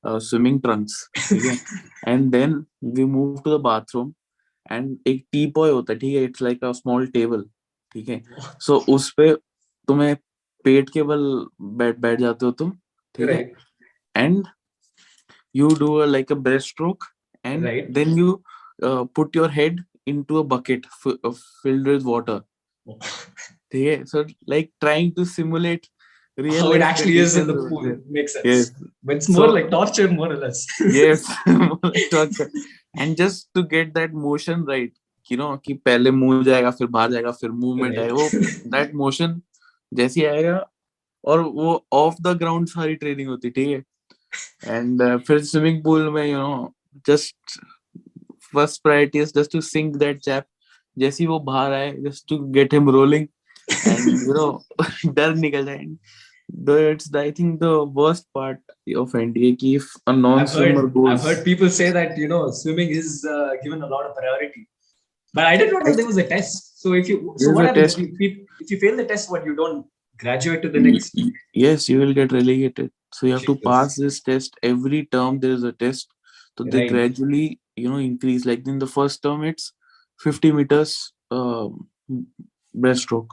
uh, 0.04 0.20
swimming 0.20 0.62
trunks. 0.62 1.10
And 2.06 2.32
then 2.32 2.66
we 2.82 3.06
moved 3.06 3.44
to 3.44 3.50
the 3.50 3.60
bathroom, 3.60 4.16
and 4.70 4.98
a 5.08 5.18
teapoy 5.52 5.72
that 5.72 5.90
है 5.90 6.00
ठीक 6.00 6.16
है? 6.16 6.24
It's 6.24 6.42
like 6.42 6.64
a 6.64 6.72
small 6.72 7.08
table 7.08 7.46
ठीक 7.94 8.10
है? 8.10 8.24
सो 8.60 8.78
उस 8.90 9.12
पे 9.12 9.36
तुम्हें 9.88 10.16
पेट 10.64 10.90
के 10.90 11.04
बल 11.04 11.48
बैठ 11.62 11.98
बैठ 11.98 12.20
जाते 12.20 12.46
हो 12.46 12.52
तुम 12.52 12.72
ठीक 13.16 13.30
है? 13.30 13.52
And 14.18 14.46
you 15.56 15.68
do 15.68 16.06
like 16.06 16.32
a 16.32 16.36
breaststroke 16.68 17.04
and 17.46 17.94
then 17.94 18.10
you 18.10 18.44
then 18.79 18.91
you 18.91 19.01
uh, 19.01 19.05
put 19.21 19.35
your 19.35 19.49
head 19.49 19.81
into 20.07 20.39
a 20.39 20.45
bucket 20.45 20.87
f- 21.07 21.17
uh, 21.25 21.33
filled 21.63 21.87
with 21.87 22.05
water 22.05 22.37
yeah 23.73 24.05
so 24.05 24.25
like 24.47 24.71
trying 24.81 25.11
to 25.15 25.25
simulate 25.25 25.89
real 26.37 26.61
how 26.61 26.73
it 26.73 26.81
life 26.81 26.83
actually 26.83 27.19
is 27.19 27.37
in 27.37 27.47
the 27.47 27.53
conditions 27.53 27.71
pool 27.71 27.79
over 27.79 27.89
there. 27.89 28.13
makes 28.19 28.33
sense 28.33 28.45
yes 28.45 28.71
but 29.03 29.17
it's 29.17 29.29
more 29.29 29.49
So- 29.49 29.53
like 29.59 29.71
torture 29.71 30.09
more 30.09 30.33
or 30.33 30.37
less 30.37 30.67
yes 30.99 31.27
Torture. 32.11 32.51
and 32.97 33.17
just 33.17 33.49
to 33.55 33.63
get 33.75 33.95
that 33.95 34.13
motion 34.13 34.65
right 34.65 34.93
you 35.31 35.37
know 35.37 35.51
कि 35.67 35.75
पहले 35.85 36.11
मुंह 36.11 36.43
जाएगा 36.45 36.71
फिर 36.81 36.87
बाहर 36.97 37.13
जाएगा 37.13 37.31
फिर 37.43 37.51
movement 37.51 37.99
Right. 37.99 38.03
आएगा 38.03 38.15
वो 38.15 38.71
that 38.77 38.95
motion 39.05 39.41
जैसी 40.01 40.25
आएगा 40.25 40.67
और 41.25 41.41
वो 41.41 41.87
ऑफ 41.93 42.17
द 42.23 42.37
ग्राउंड 42.39 42.69
सारी 42.69 42.95
ट्रेनिंग 43.05 43.29
होती 43.29 43.51
ठीक 43.51 43.69
है 43.69 44.75
एंड 44.77 45.03
फिर 45.27 45.43
स्विमिंग 45.45 45.83
पूल 45.85 46.09
में 46.13 46.25
you 46.27 46.39
know 46.39 46.75
just 47.07 47.59
first 48.55 48.83
priority 48.83 49.21
is 49.21 49.33
just 49.37 49.53
to 49.53 49.61
sink 49.75 49.97
that 49.97 50.21
chap 50.25 50.45
जैसे 50.99 51.23
ही 51.25 51.29
वो 51.29 51.39
बाहर 51.51 51.73
आए 51.73 51.93
just 52.07 52.29
to 52.29 52.39
get 52.59 52.75
him 52.75 52.91
rolling 52.91 53.27
and 53.87 54.09
you 54.29 54.35
know 54.35 54.49
डर 55.21 55.35
निकल 55.47 55.65
जाए 55.65 55.85
though 56.69 56.77
it's 56.93 57.05
i 57.19 57.31
think 57.35 57.61
the 57.63 57.69
worst 57.97 58.25
part 58.37 58.73
of 59.01 59.13
nda 59.19 59.51
ki 59.59 59.69
if 59.81 59.85
a 59.97 60.13
I've 60.13 60.17
non-swimmer 60.23 60.81
heard, 60.83 60.95
goes 60.95 61.11
I've 61.11 61.27
heard 61.27 61.43
people 61.45 61.69
say 61.77 61.87
that 61.97 62.17
you 62.23 62.29
know 62.33 62.41
swimming 62.61 62.91
is 63.01 63.13
uh, 63.35 63.51
given 63.67 63.85
a 63.89 63.91
lot 63.93 64.09
of 64.09 64.17
priority 64.17 64.63
but 65.35 65.45
i 65.51 65.53
didn't 65.61 65.77
know 65.77 65.83
that 65.85 66.01
there 66.01 66.09
was 66.09 66.19
a 66.23 66.25
test 66.33 66.83
so 66.83 66.95
if 67.03 67.13
you 67.13 67.19
so 67.21 67.45
There's 67.45 67.55
what 67.59 67.65
a 67.65 67.69
happens 67.69 67.95
test. 67.95 68.03
if 68.07 68.25
you, 68.27 68.31
if 68.65 68.73
you 68.75 68.79
fail 68.85 68.97
the 69.03 69.07
test 69.13 69.31
what 69.35 69.47
you 69.51 69.55
don't 69.61 69.87
graduate 70.25 70.61
to 70.67 70.73
the 70.77 70.83
next 70.89 71.15
Y- 71.23 71.31
yes 71.67 71.89
you 71.93 72.01
will 72.03 72.15
get 72.21 72.35
relegated 72.39 72.91
so 73.19 73.27
you 73.29 73.33
have 73.39 73.47
to 73.53 73.57
Jesus. 73.61 73.69
pass 73.71 73.97
this 74.05 74.21
test 74.31 74.59
every 74.75 75.05
term 75.19 75.39
there 75.45 75.57
is 75.61 75.69
a 75.73 75.75
test 75.85 76.11
so 76.59 76.65
they 76.73 76.81
Right. 76.81 76.93
gradually 76.97 77.45
you 77.76 77.90
know 77.90 77.98
increase. 77.98 78.46
Like 78.46 78.68
in 78.68 78.80
the 78.80 78.88
first 78.88 79.22
term 79.24 79.44
it's 79.44 79.74
50 80.20 80.52
meters 80.52 81.14
um, 81.32 81.88
breaststroke. 82.76 83.30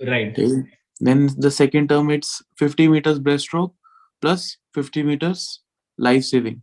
Right. 0.00 0.38
Okay? 0.38 0.50
then 0.98 1.28
the 1.36 1.50
second 1.50 1.90
term 1.90 2.10
it's 2.10 2.42
50 2.58 2.88
meters 2.88 3.18
breaststroke 3.18 3.74
plus 4.22 4.56
50 4.74 5.02
meters 5.02 5.60
life 5.98 6.24
saving. 6.24 6.62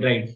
Right. 0.00 0.30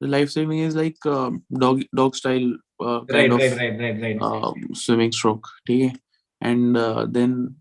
The 0.00 0.08
life 0.08 0.30
saving 0.30 0.60
is 0.60 0.76
like 0.76 1.04
um, 1.06 1.42
dog 1.52 1.82
dog 1.94 2.14
style 2.14 2.56
uh, 2.80 3.00
kind 3.06 3.32
right 3.32 3.32
of 3.32 3.38
right 3.38 3.58
right 3.58 3.80
right 3.80 4.02
right. 4.02 4.22
um, 4.22 4.74
swimming 4.74 5.12
stroke. 5.12 5.48
Okay? 5.68 5.92
and 6.40 6.76
uh, 6.76 7.06
then 7.08 7.56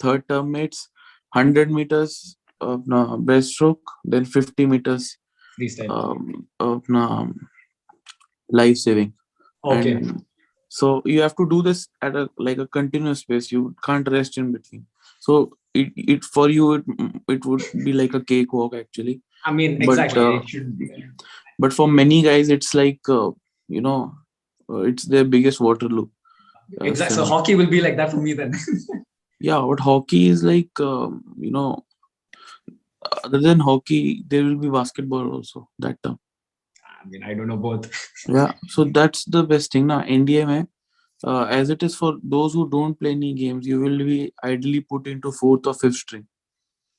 third 0.00 0.28
term 0.28 0.56
it's 0.56 0.88
100 1.32 1.70
meters 1.70 2.36
of 2.60 2.86
no, 2.86 3.18
breaststroke 3.18 3.82
then 4.04 4.24
50 4.24 4.66
meters 4.66 5.16
freestyle. 5.58 5.90
Um, 5.90 6.46
of 6.60 6.88
no, 6.88 7.32
life 8.50 8.76
saving. 8.76 9.12
Okay. 9.64 9.92
And 9.92 10.24
so 10.68 11.02
you 11.04 11.22
have 11.22 11.36
to 11.36 11.48
do 11.48 11.62
this 11.62 11.88
at 12.02 12.16
a 12.16 12.28
like 12.38 12.58
a 12.58 12.66
continuous 12.66 13.24
pace. 13.24 13.52
You 13.52 13.74
can't 13.84 14.08
rest 14.10 14.38
in 14.38 14.52
between. 14.52 14.86
So 15.20 15.56
it, 15.74 15.92
it 15.96 16.24
for 16.24 16.48
you 16.50 16.72
it, 16.74 16.84
it 17.28 17.44
would 17.44 17.62
be 17.84 17.92
like 17.92 18.14
a 18.14 18.20
cakewalk 18.20 18.74
actually. 18.74 19.22
I 19.44 19.52
mean 19.52 19.78
but, 19.78 19.92
exactly. 19.92 20.22
uh, 20.22 20.30
it 20.40 20.48
should 20.48 20.78
be 20.78 20.90
but 21.58 21.72
for 21.72 21.88
many 21.88 22.22
guys 22.22 22.48
it's 22.48 22.74
like 22.74 23.08
uh, 23.08 23.30
you 23.68 23.80
know 23.80 24.14
uh, 24.68 24.80
it's 24.80 25.04
their 25.04 25.24
biggest 25.24 25.60
waterloo 25.60 26.08
uh, 26.80 26.84
exactly. 26.84 27.14
So 27.14 27.22
swimming. 27.22 27.38
hockey 27.38 27.54
will 27.54 27.66
be 27.66 27.80
like 27.80 27.96
that 27.96 28.10
for 28.10 28.18
me 28.18 28.32
then. 28.32 28.52
Yeah 29.38 29.58
what 29.58 29.80
hockey 29.80 30.28
is 30.28 30.42
like 30.42 30.80
um, 30.80 31.22
you 31.38 31.50
know 31.50 31.84
other 33.24 33.40
than 33.40 33.60
hockey 33.60 34.24
there 34.26 34.44
will 34.44 34.56
be 34.56 34.70
basketball 34.70 35.32
also 35.32 35.68
that 35.78 36.02
term. 36.02 36.18
I 36.84 37.08
mean 37.08 37.22
i 37.22 37.34
don't 37.34 37.48
know 37.48 37.56
both. 37.56 37.90
Yeah 38.28 38.52
so 38.68 38.84
that's 38.84 39.24
the 39.24 39.42
best 39.44 39.72
thing 39.72 39.86
now 39.86 40.00
mein, 40.02 40.68
uh, 41.24 41.44
as 41.44 41.70
it 41.70 41.82
is 41.82 41.94
for 41.94 42.14
those 42.22 42.54
who 42.54 42.68
don't 42.68 42.98
play 42.98 43.12
any 43.12 43.32
games 43.34 43.66
you 43.66 43.80
will 43.80 43.98
be 43.98 44.32
ideally 44.44 44.80
put 44.80 45.06
into 45.06 45.32
fourth 45.32 45.66
or 45.66 45.74
fifth 45.74 45.94
string. 45.94 46.26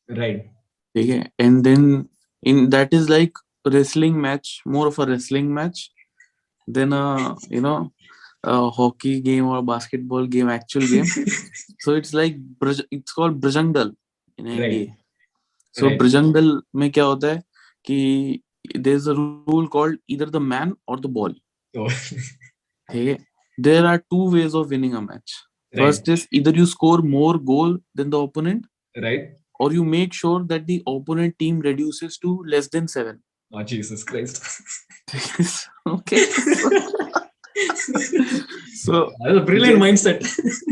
Right. 0.09 0.49
Okay 0.97 1.25
and 1.37 1.63
then 1.63 2.09
in 2.41 2.69
that 2.69 2.93
is 2.93 3.09
like 3.09 3.33
wrestling 3.65 4.19
match 4.21 4.61
more 4.65 4.87
of 4.87 4.99
a 4.99 5.05
wrestling 5.05 5.53
match 5.53 5.91
than 6.67 6.93
a 6.93 7.35
you 7.49 7.61
know 7.61 7.91
a 8.43 8.69
hockey 8.69 9.19
game 9.21 9.45
or 9.47 9.61
basketball 9.63 10.25
game 10.25 10.49
actual 10.49 10.87
game. 10.87 11.05
So 11.79 11.93
it's 11.93 12.13
like 12.13 12.37
it's 12.91 13.11
called 13.13 13.39
brajangdal 13.41 13.95
in 14.37 14.45
Right. 14.45 14.89
सो 15.77 15.97
ब्रजंगल 15.97 16.61
में 16.75 16.89
क्या 16.91 17.03
होता 17.03 17.27
है 17.27 17.41
कि 17.85 18.41
there 18.77 18.95
is 18.95 19.09
a 19.09 19.13
rule 19.13 19.67
called 19.67 19.99
either 20.09 20.29
the 20.29 20.35
man 20.35 20.73
और 20.87 20.99
the 20.99 21.05
ball 21.05 21.35
ठीक 21.73 23.07
है? 23.07 23.17
There 23.57 23.85
are 23.85 23.97
two 23.97 24.29
ways 24.31 24.55
of 24.55 24.67
winning 24.67 24.93
a 24.93 25.01
match 25.01 25.35
first 25.73 26.09
is 26.09 26.27
either 26.33 26.57
you 26.57 26.65
score 26.65 27.01
more 27.01 27.37
goal 27.43 27.79
than 27.97 28.09
the 28.09 28.13
opponent 28.13 28.65
right 28.97 29.37
और 29.61 29.73
you 29.73 29.83
make 29.83 30.13
sure 30.13 30.43
that 30.43 30.65
the 30.65 30.79
opponent 30.87 31.35
team 31.39 31.61
reduces 31.61 32.21
to 32.21 32.43
less 32.43 32.69
than 32.71 32.87
seven 32.87 33.19
Oh, 33.51 33.63
Jesus 33.63 34.03
Christ. 34.03 34.43
okay. 35.87 36.17
so 38.75 39.11
that's 39.19 39.37
a 39.37 39.39
brilliant 39.39 39.79
mindset. 39.79 40.19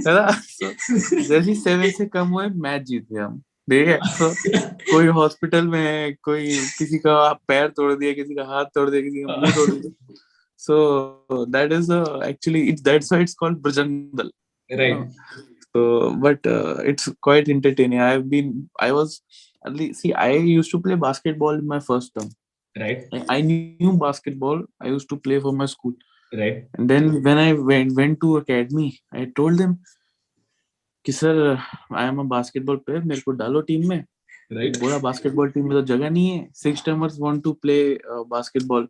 जैसे 0.05 1.55
seven 1.55 1.91
से 1.91 2.05
कम 2.05 2.27
हुए 2.27 2.47
match 2.47 2.81
जीत 2.81 3.07
हम। 3.19 3.41
कोई 4.91 5.07
hospital 5.09 5.67
में 5.67 6.15
कोई 6.23 6.55
किसी 6.77 6.97
का 6.97 7.31
पैर 7.47 7.67
तोड़ 7.69 7.93
दिया 7.93 8.13
किसी 8.13 8.35
का 8.35 8.43
हाथ 8.45 8.65
तोड़ 8.75 8.89
दिया 8.89 9.01
किसी 9.01 9.23
का 9.23 9.37
मुँह 9.37 9.55
तोड़ 9.55 9.69
दिया 9.71 10.15
so 10.59 11.45
that 11.47 11.71
is 11.71 11.91
actually 12.25 12.61
it's 12.61 12.81
that's 12.81 13.11
why 13.11 13.23
it's 13.23 13.33
called 13.35 13.61
ब्रजंदल 13.61 14.31
right 14.69 15.11
so 15.63 16.09
but 16.19 16.47
it's 16.87 17.09
quite 17.23 17.49
entertaining 17.49 18.01
I 18.01 18.11
have 18.11 18.21
been 18.29 18.67
I 18.81 18.91
was 18.91 19.19
early 19.65 19.91
see 19.93 20.11
I 20.19 20.37
used 20.39 20.71
to 20.71 20.79
play 20.79 20.95
basketball 21.03 21.59
in 21.59 21.65
my 21.67 21.79
first 21.81 22.13
term 22.15 22.29
right 22.75 23.09
I 23.31 23.41
knew 23.43 23.91
basketball 23.97 24.65
I 24.83 24.91
used 24.91 25.09
to 25.09 25.15
play 25.17 25.39
for 25.39 25.55
my 25.55 25.67
school 25.67 25.95
right 26.31 26.67
and 26.79 26.87
then 26.89 27.09
when 27.11 27.37
I 27.37 27.53
went 27.93 28.19
to 28.21 28.37
academy 28.39 28.91
I 29.15 29.25
told 29.35 29.57
them 29.57 29.75
कि 31.05 31.11
sir 31.11 31.57
I 31.95 32.07
am 32.07 32.19
a 32.19 32.23
basketball 32.29 32.75
player 32.75 33.03
मेरे 33.03 33.21
को 33.21 33.31
डालो 33.31 33.61
team 33.61 33.87
में। 33.89 34.03
Right. 34.53 34.79
बोला 34.81 34.97
basketball 34.99 35.49
team 35.49 35.63
में 35.63 35.73
तो 35.73 35.81
जगह 35.93 36.09
नहीं 36.09 36.29
है। 36.29 36.47
Six 36.55 36.85
timers 36.85 37.17
want 37.19 37.43
to 37.43 37.51
play 37.61 37.77
basketball 38.29 38.87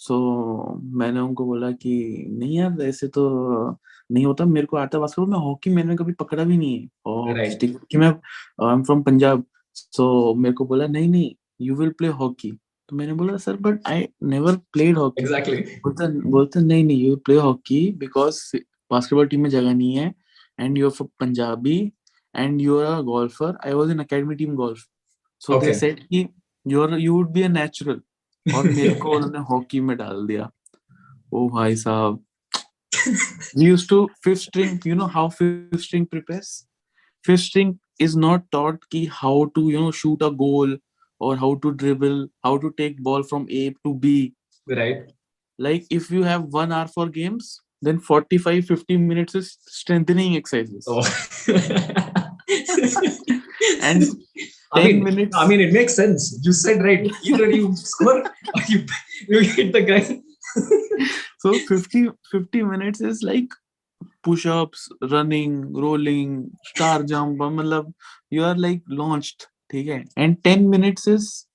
so 0.00 0.16
मैंने 0.98 1.20
उनको 1.20 1.44
बोला 1.46 1.70
कि 1.72 1.94
नहीं 2.30 2.56
यार 2.58 2.80
ऐसे 2.82 3.08
तो 3.08 3.28
नहीं 4.12 4.24
होता। 4.26 4.44
मेरे 4.44 4.66
को 4.66 4.76
आता 4.76 4.98
बास्केटबॉल 4.98 5.30
मैं 5.30 5.38
हॉकी 5.44 5.70
मैंने 5.70 5.96
कभी 5.96 6.12
पकड़ा 6.20 6.44
भी 6.44 6.56
नहीं 6.56 6.78
है। 6.80 6.88
और 7.06 7.38
Right. 7.38 7.64
कि 7.90 7.98
मैं 7.98 8.08
I 8.08 8.72
am 8.72 8.82
from 8.82 9.02
Punjab 9.02 9.44
so 9.76 10.34
मेरे 10.34 10.54
को 10.54 10.64
बोला 10.66 10.86
नहीं 10.86 11.08
नहीं 11.08 11.34
यू 11.60 11.74
विल 11.76 11.90
प्ले 11.98 12.08
हॉकी 12.20 12.50
तो 12.88 12.96
मैंने 12.96 13.12
बोला 13.12 13.36
sir 13.36 13.56
but 13.60 13.78
I 13.86 14.06
never 14.22 14.56
played 14.72 14.98
hockey 14.98 15.24
बोलता 15.24 16.08
बोलता 16.30 16.60
नहीं 16.60 16.84
नहीं 16.84 17.06
you 17.06 17.16
play 17.16 17.36
hockey 17.36 17.80
because 17.98 18.40
basketball 18.56 19.26
team 19.26 19.42
में 19.42 19.50
जगह 19.50 19.74
नहीं 19.74 19.94
है। 19.94 20.12
And 20.61 20.77
you 20.77 20.89
are 20.89 21.03
Punjabi 21.19 21.77
and 22.35 22.61
you 22.61 22.77
are 22.79 22.93
a 22.93 23.01
golfer 23.09 23.57
I 23.65 23.73
was 23.73 23.91
in 23.91 23.99
academy 24.01 24.35
team 24.35 24.55
golf 24.55 24.85
so 25.41 25.59
they 25.59 25.65
Okay. 25.65 25.79
Said 25.79 26.03
कि 26.07 26.27
you 26.67 26.81
are 26.81 26.97
you 26.99 27.13
would 27.13 27.31
be 27.31 27.41
a 27.41 27.47
natural 27.47 28.01
और 28.55 28.69
मेरे 28.69 28.93
को 29.01 29.15
उन्होंने 29.15 29.39
hockey 29.51 29.79
में 29.89 29.95
डाल 29.97 30.25
दिया 30.27 30.49
ओ 31.33 31.47
भाई 31.49 31.75
साहब 31.75 32.23
we 33.59 33.65
used 33.65 33.87
to 33.89 33.97
fifth 34.25 34.41
string 34.41 34.71
you 34.89 34.95
know 35.01 35.05
how 35.11 35.21
fifth 35.33 35.83
string 35.83 36.05
prepares 36.13 36.47
fifth 37.27 37.43
string 37.43 37.69
is 38.05 38.15
not 38.23 38.43
taught 38.55 38.87
ki 38.95 39.01
how 39.19 39.35
to 39.57 39.63
you 39.73 39.83
know 39.83 39.91
shoot 39.99 40.25
a 40.27 40.29
goal 40.41 40.73
or 41.19 41.35
how 41.35 41.55
to 41.55 41.73
dribble, 41.73 42.27
how 42.43 42.57
to 42.57 42.73
take 42.77 43.01
ball 43.01 43.23
from 43.23 43.47
A 43.49 43.75
to 43.83 43.93
B. 43.95 44.33
Right. 44.67 45.11
Like 45.59 45.85
if 45.89 46.11
you 46.11 46.23
have 46.23 46.43
one 46.43 46.71
hour 46.71 46.87
for 46.87 47.07
games, 47.09 47.59
then 47.82 47.98
45 47.98 48.64
50 48.64 48.96
minutes 48.96 49.34
is 49.34 49.58
strengthening 49.66 50.36
exercises 50.36 50.86
oh. 50.88 51.02
and 53.82 54.04
I 54.72 54.84
mean, 54.84 55.04
minutes. 55.04 55.36
I 55.36 55.46
mean, 55.46 55.60
it 55.60 55.72
makes 55.72 55.94
sense. 55.94 56.38
You 56.42 56.52
said 56.52 56.82
right. 56.82 57.10
Either 57.24 57.50
you 57.50 57.74
score 57.76 58.22
or 58.22 58.62
you, 58.68 58.86
you 59.28 59.40
hit 59.40 59.72
the 59.72 59.82
guy. 59.82 60.00
so 61.38 61.52
50, 61.52 62.10
50 62.30 62.62
minutes 62.62 63.00
is 63.00 63.22
like 63.22 63.48
push-ups, 64.22 64.88
running, 65.10 65.72
rolling, 65.72 66.50
star 66.74 67.02
jump. 67.02 67.40
You 68.30 68.44
are 68.44 68.56
like 68.56 68.82
launched. 68.88 69.48
And 70.16 70.42
10 70.44 70.68
minutes 70.68 71.06
is 71.06 71.46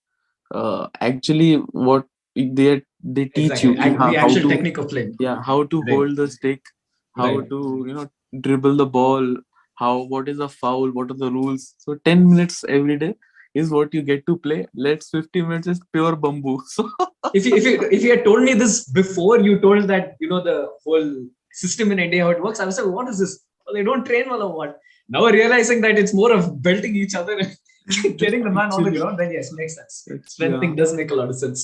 uh, 0.53 0.87
actually 1.01 1.55
what 1.55 2.05
they're 2.35 2.81
they 3.03 3.25
teach 3.25 3.51
Exactly. 3.51 3.69
you 3.69 3.75
हाँ, 3.75 4.11
the 4.11 4.17
how 4.19 4.25
actual 4.25 4.41
to 4.43 4.49
technique 4.49 4.77
of 4.77 4.89
playing. 4.89 5.15
yeah 5.19 5.41
how 5.41 5.63
to 5.63 5.81
Right. 5.81 5.89
hold 5.91 6.15
the 6.15 6.27
stick 6.27 6.61
how 7.15 7.27
Right. 7.37 7.49
to 7.49 7.83
you 7.87 7.93
know 7.93 8.07
dribble 8.41 8.75
the 8.75 8.85
ball 8.85 9.35
how 9.75 9.93
what 10.15 10.27
is 10.27 10.39
a 10.39 10.49
foul 10.49 10.89
what 10.91 11.11
are 11.11 11.19
the 11.25 11.31
rules 11.31 11.73
so 11.77 11.95
10 12.05 12.27
minutes 12.29 12.63
every 12.67 12.97
day 12.97 13.13
is 13.53 13.69
what 13.71 13.93
you 13.93 14.01
get 14.01 14.25
to 14.27 14.37
play 14.37 14.65
let's 14.75 15.09
50 15.09 15.41
minutes 15.41 15.67
is 15.67 15.79
pure 15.93 16.15
bamboo 16.15 16.59
so 16.75 16.89
If 17.33 17.45
you, 17.45 17.55
if 17.55 17.65
you 17.65 17.87
if 17.97 18.03
you 18.03 18.11
had 18.11 18.23
told 18.25 18.43
me 18.43 18.53
this 18.53 18.75
before 18.97 19.39
you 19.39 19.59
told 19.59 19.87
that 19.91 20.15
you 20.19 20.29
know 20.29 20.41
the 20.43 20.57
whole 20.83 21.07
system 21.51 21.91
in 21.91 21.99
India 21.99 22.23
how 22.23 22.29
it 22.29 22.41
works, 22.41 22.59
I 22.59 22.65
was 22.65 22.77
like, 22.79 22.87
what 22.97 23.07
is 23.09 23.19
this? 23.19 23.33
Well, 23.65 23.73
they 23.75 23.83
don't 23.83 24.05
train 24.05 24.29
well 24.29 24.43
or 24.43 24.55
what? 24.57 24.77
Now 25.09 25.25
realizing 25.25 25.81
that 25.81 25.97
it's 25.99 26.13
more 26.13 26.31
of 26.31 26.61
belting 26.61 26.95
each 26.95 27.15
other 27.15 27.35
getting 28.23 28.43
the 28.43 28.49
man 28.49 28.71
on 28.71 28.83
the 28.83 28.91
ground, 28.91 29.17
then 29.19 29.31
yes, 29.31 29.51
makes 29.53 29.75
sense. 29.75 30.03
it's, 30.07 30.33
Strength 30.33 30.53
yeah. 30.53 30.59
thing 30.59 30.75
does 30.75 30.93
make 30.93 31.11
a 31.11 31.15
lot 31.15 31.29
of 31.29 31.37
sense. 31.43 31.61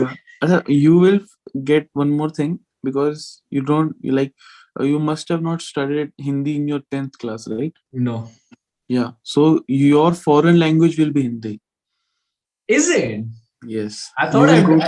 Acha, 0.42 0.62
you 0.68 0.96
will 0.98 1.20
get 1.64 1.88
one 1.92 2.10
more 2.10 2.30
thing 2.30 2.60
because 2.82 3.42
you 3.50 3.62
don't 3.62 3.94
you 4.00 4.12
like 4.12 4.32
uh, 4.80 4.84
you 4.84 4.98
must 4.98 5.28
have 5.28 5.42
not 5.42 5.62
studied 5.62 6.12
hindi 6.26 6.56
in 6.56 6.66
your 6.72 6.80
10th 6.94 7.14
class 7.22 7.46
right 7.48 7.72
No. 7.92 8.16
yeah 8.88 9.12
so 9.22 9.44
your 9.68 10.12
foreign 10.12 10.58
language 10.64 10.98
will 10.98 11.12
be 11.18 11.22
hindi 11.28 11.54
Is 12.76 12.90
it? 12.90 13.24
yes 13.76 14.10
I 14.18 14.30
thought 14.30 14.50
I, 14.56 14.60
go- 14.68 14.80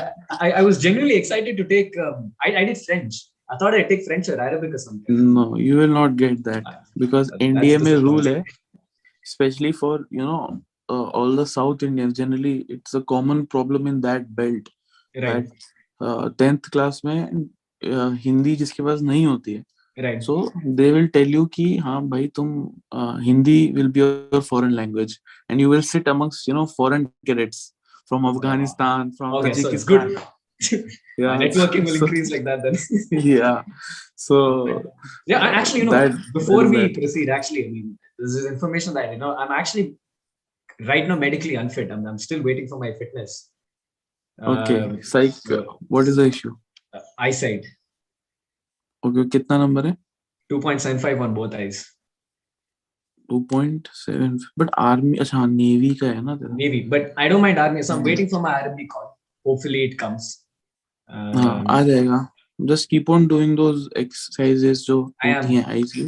I, 0.47 0.51
I 0.61 0.63
was 0.69 0.79
genuinely 0.85 1.17
excited 1.23 1.57
to 1.57 1.65
take. 1.65 1.97
Um, 2.07 2.33
I, 2.45 2.49
I 2.61 2.65
did 2.65 2.79
French. 2.87 3.15
I 3.49 3.57
thought 3.59 3.75
I'd 3.75 3.89
take 3.89 4.05
French 4.05 4.29
or 4.29 4.39
Arabic 4.49 4.75
or 4.75 4.79
something. 4.87 5.19
no 5.35 5.57
you 5.57 5.77
will 5.81 5.95
not 6.01 6.17
get 6.23 6.45
that 6.51 6.65
because 7.05 7.29
That- 7.29 7.43
india 7.51 7.79
that's 7.79 8.03
rule 8.09 8.29
hai 8.31 8.39
especially 9.29 9.73
for 9.83 9.95
you 10.19 10.25
know 10.31 10.41
uh, 10.90 11.08
all 11.20 11.36
the 11.42 11.46
south 11.56 11.84
indians 11.90 12.14
generally 12.22 12.54
it's 12.76 12.94
a 13.00 13.02
common 13.14 13.46
problem 13.56 13.88
in 13.94 14.02
that 14.08 14.30
belt 14.42 14.70
Right. 15.24 15.48
that 16.04 16.38
tenth 16.40 16.70
class 16.74 17.02
में 17.06 17.18
uh, 17.86 18.12
Hindi 18.26 18.56
जिसके 18.62 18.84
पास 18.84 19.02
नहीं 19.12 19.26
होती 19.26 19.54
है 19.54 19.64
Right. 20.04 20.22
so 20.26 20.36
they 20.80 20.90
will 20.96 21.08
tell 21.16 21.34
you 21.36 21.46
कि 21.54 21.66
हाँ 21.86 22.02
भाई 22.10 22.28
तुम 22.40 22.52
uh, 23.00 23.16
hindi 23.24 23.56
will 23.78 23.90
be 23.98 24.00
your 24.02 24.42
foreign 24.50 24.76
language 24.76 25.16
and 25.50 25.62
you 25.64 25.70
will 25.74 25.84
sit 25.94 26.08
amongst 26.14 26.48
you 26.48 26.54
know 26.58 26.66
foreign 26.78 27.08
cadets 27.30 27.60
from 28.12 28.26
afghanistan 28.30 29.12
from 29.18 29.34
Okay, 29.40 29.52
so 29.54 29.70
it's 29.70 29.86
tajikistan 29.86 30.08
good. 30.14 30.88
yeah 31.18 31.28
My 31.34 31.38
networking 31.44 31.86
will 31.90 31.98
so- 32.00 32.06
increase 32.08 32.32
like 32.36 32.46
that 32.46 32.64
then. 32.64 32.80
yeah 33.34 33.62
so 34.28 34.40
Yeah, 35.28 35.40
I- 35.46 35.54
actually, 35.60 35.80
you 35.82 35.86
know, 35.90 35.98
That- 35.98 36.18
before 36.40 36.64
that 36.64 36.70
is 36.70 36.72
we 36.78 36.82
that. 36.88 36.96
proceed, 37.00 37.30
actually, 37.38 37.62
I 37.68 37.70
mean, 37.76 37.88
this 38.20 38.36
is 38.40 38.46
information 38.52 38.94
that 39.00 39.12
you 39.14 39.20
know, 39.24 39.32
I'm 39.44 39.52
actually 39.60 39.86
right 40.88 41.08
now 41.08 41.16
medically 41.16 41.56
unfit. 41.56 41.92
I'm, 41.92 42.06
I'm 42.08 42.18
still 42.18 42.42
waiting 42.42 42.68
for 42.68 42.80
my 42.80 42.92
fitness. 42.94 43.50
okay 44.52 44.76
Um, 44.82 45.02
psych 45.04 45.34
so, 45.34 45.80
what 45.88 46.08
is 46.08 46.16
the 46.20 46.26
issue 46.30 46.52
uh, 46.94 47.02
eyesight, 47.26 47.66
okay 49.10 49.26
कितना 49.36 49.58
number 49.58 49.86
है 49.88 49.96
2.75 50.54 51.22
on 51.26 51.34
both 51.36 51.54
eyes. 51.54 51.82
2.7 53.32 54.40
but 54.58 54.70
army 54.86 55.20
अच्छा 55.20 55.38
हाँ 55.38 55.48
navy 55.48 55.94
का 56.00 56.08
है 56.08 56.22
ना 56.22 56.36
तेरा 56.38 56.56
Maybe, 56.62 56.82
but 56.94 57.14
I 57.18 57.28
don't 57.30 57.42
mind 57.42 57.60
army. 57.60 57.82
So 57.84 57.94
I'm 57.96 58.02
Hmm. 58.02 58.08
waiting 58.10 58.30
for 58.34 58.42
my 58.42 58.54
army 58.62 58.88
call. 58.88 59.08
Hopefully, 59.46 59.84
it 59.90 59.98
comes. 60.00 60.32
हाँ 61.36 61.54
Um, 61.54 61.68
आ 61.70 61.82
जाएगा 61.84 62.28
just 62.72 62.90
keep 62.90 63.10
on 63.10 63.28
doing 63.28 63.56
those 63.56 63.88
exercises 64.06 64.86
जो 64.88 64.98
I 65.24 65.30
am. 65.30 65.36
होती 65.36 65.54
हैं 65.56 65.66
eyes 65.76 65.94
की 65.94 66.08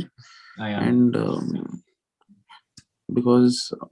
I 0.60 0.70
am. 0.72 0.84
and 0.90 1.16
um, 1.16 1.84
because 3.10 3.62
uh, 3.82 3.88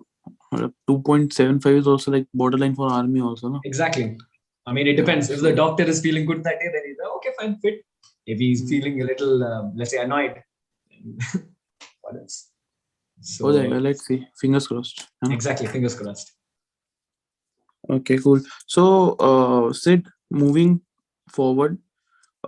2.75 0.54 1.78
is 1.78 1.86
also 1.86 2.10
like 2.10 2.26
borderline 2.32 2.74
for 2.74 2.90
army 2.90 3.20
also 3.20 3.48
no? 3.48 3.60
exactly. 3.64 4.16
I 4.66 4.72
mean 4.72 4.86
it 4.86 4.94
depends. 4.94 5.30
If 5.30 5.40
the 5.40 5.52
doctor 5.52 5.84
is 5.84 6.00
feeling 6.00 6.26
good 6.26 6.42
that 6.44 6.58
day 6.60 6.68
then 6.72 6.82
he's 6.86 6.96
okay 7.16 7.30
fine 7.38 7.56
fit. 7.58 7.84
If 8.26 8.38
he's 8.38 8.62
hmm. 8.62 8.68
feeling 8.68 9.02
a 9.02 9.04
little 9.04 9.44
um, 9.44 9.72
let's 9.76 9.90
say 9.90 9.98
annoyed 9.98 10.42
what 12.00 12.16
else? 12.20 12.50
So 13.20 13.46
oh, 13.46 13.50
okay, 13.50 13.68
well, 13.68 13.80
let's 13.80 14.06
see. 14.06 14.26
Fingers 14.40 14.66
crossed 14.66 15.08
huh? 15.24 15.32
exactly 15.32 15.66
fingers 15.66 15.94
crossed. 15.94 16.32
Okay 17.88 18.18
cool. 18.18 18.40
So 18.66 19.12
uh 19.14 19.72
sid 19.72 20.06
moving 20.30 20.80
forward 21.30 21.78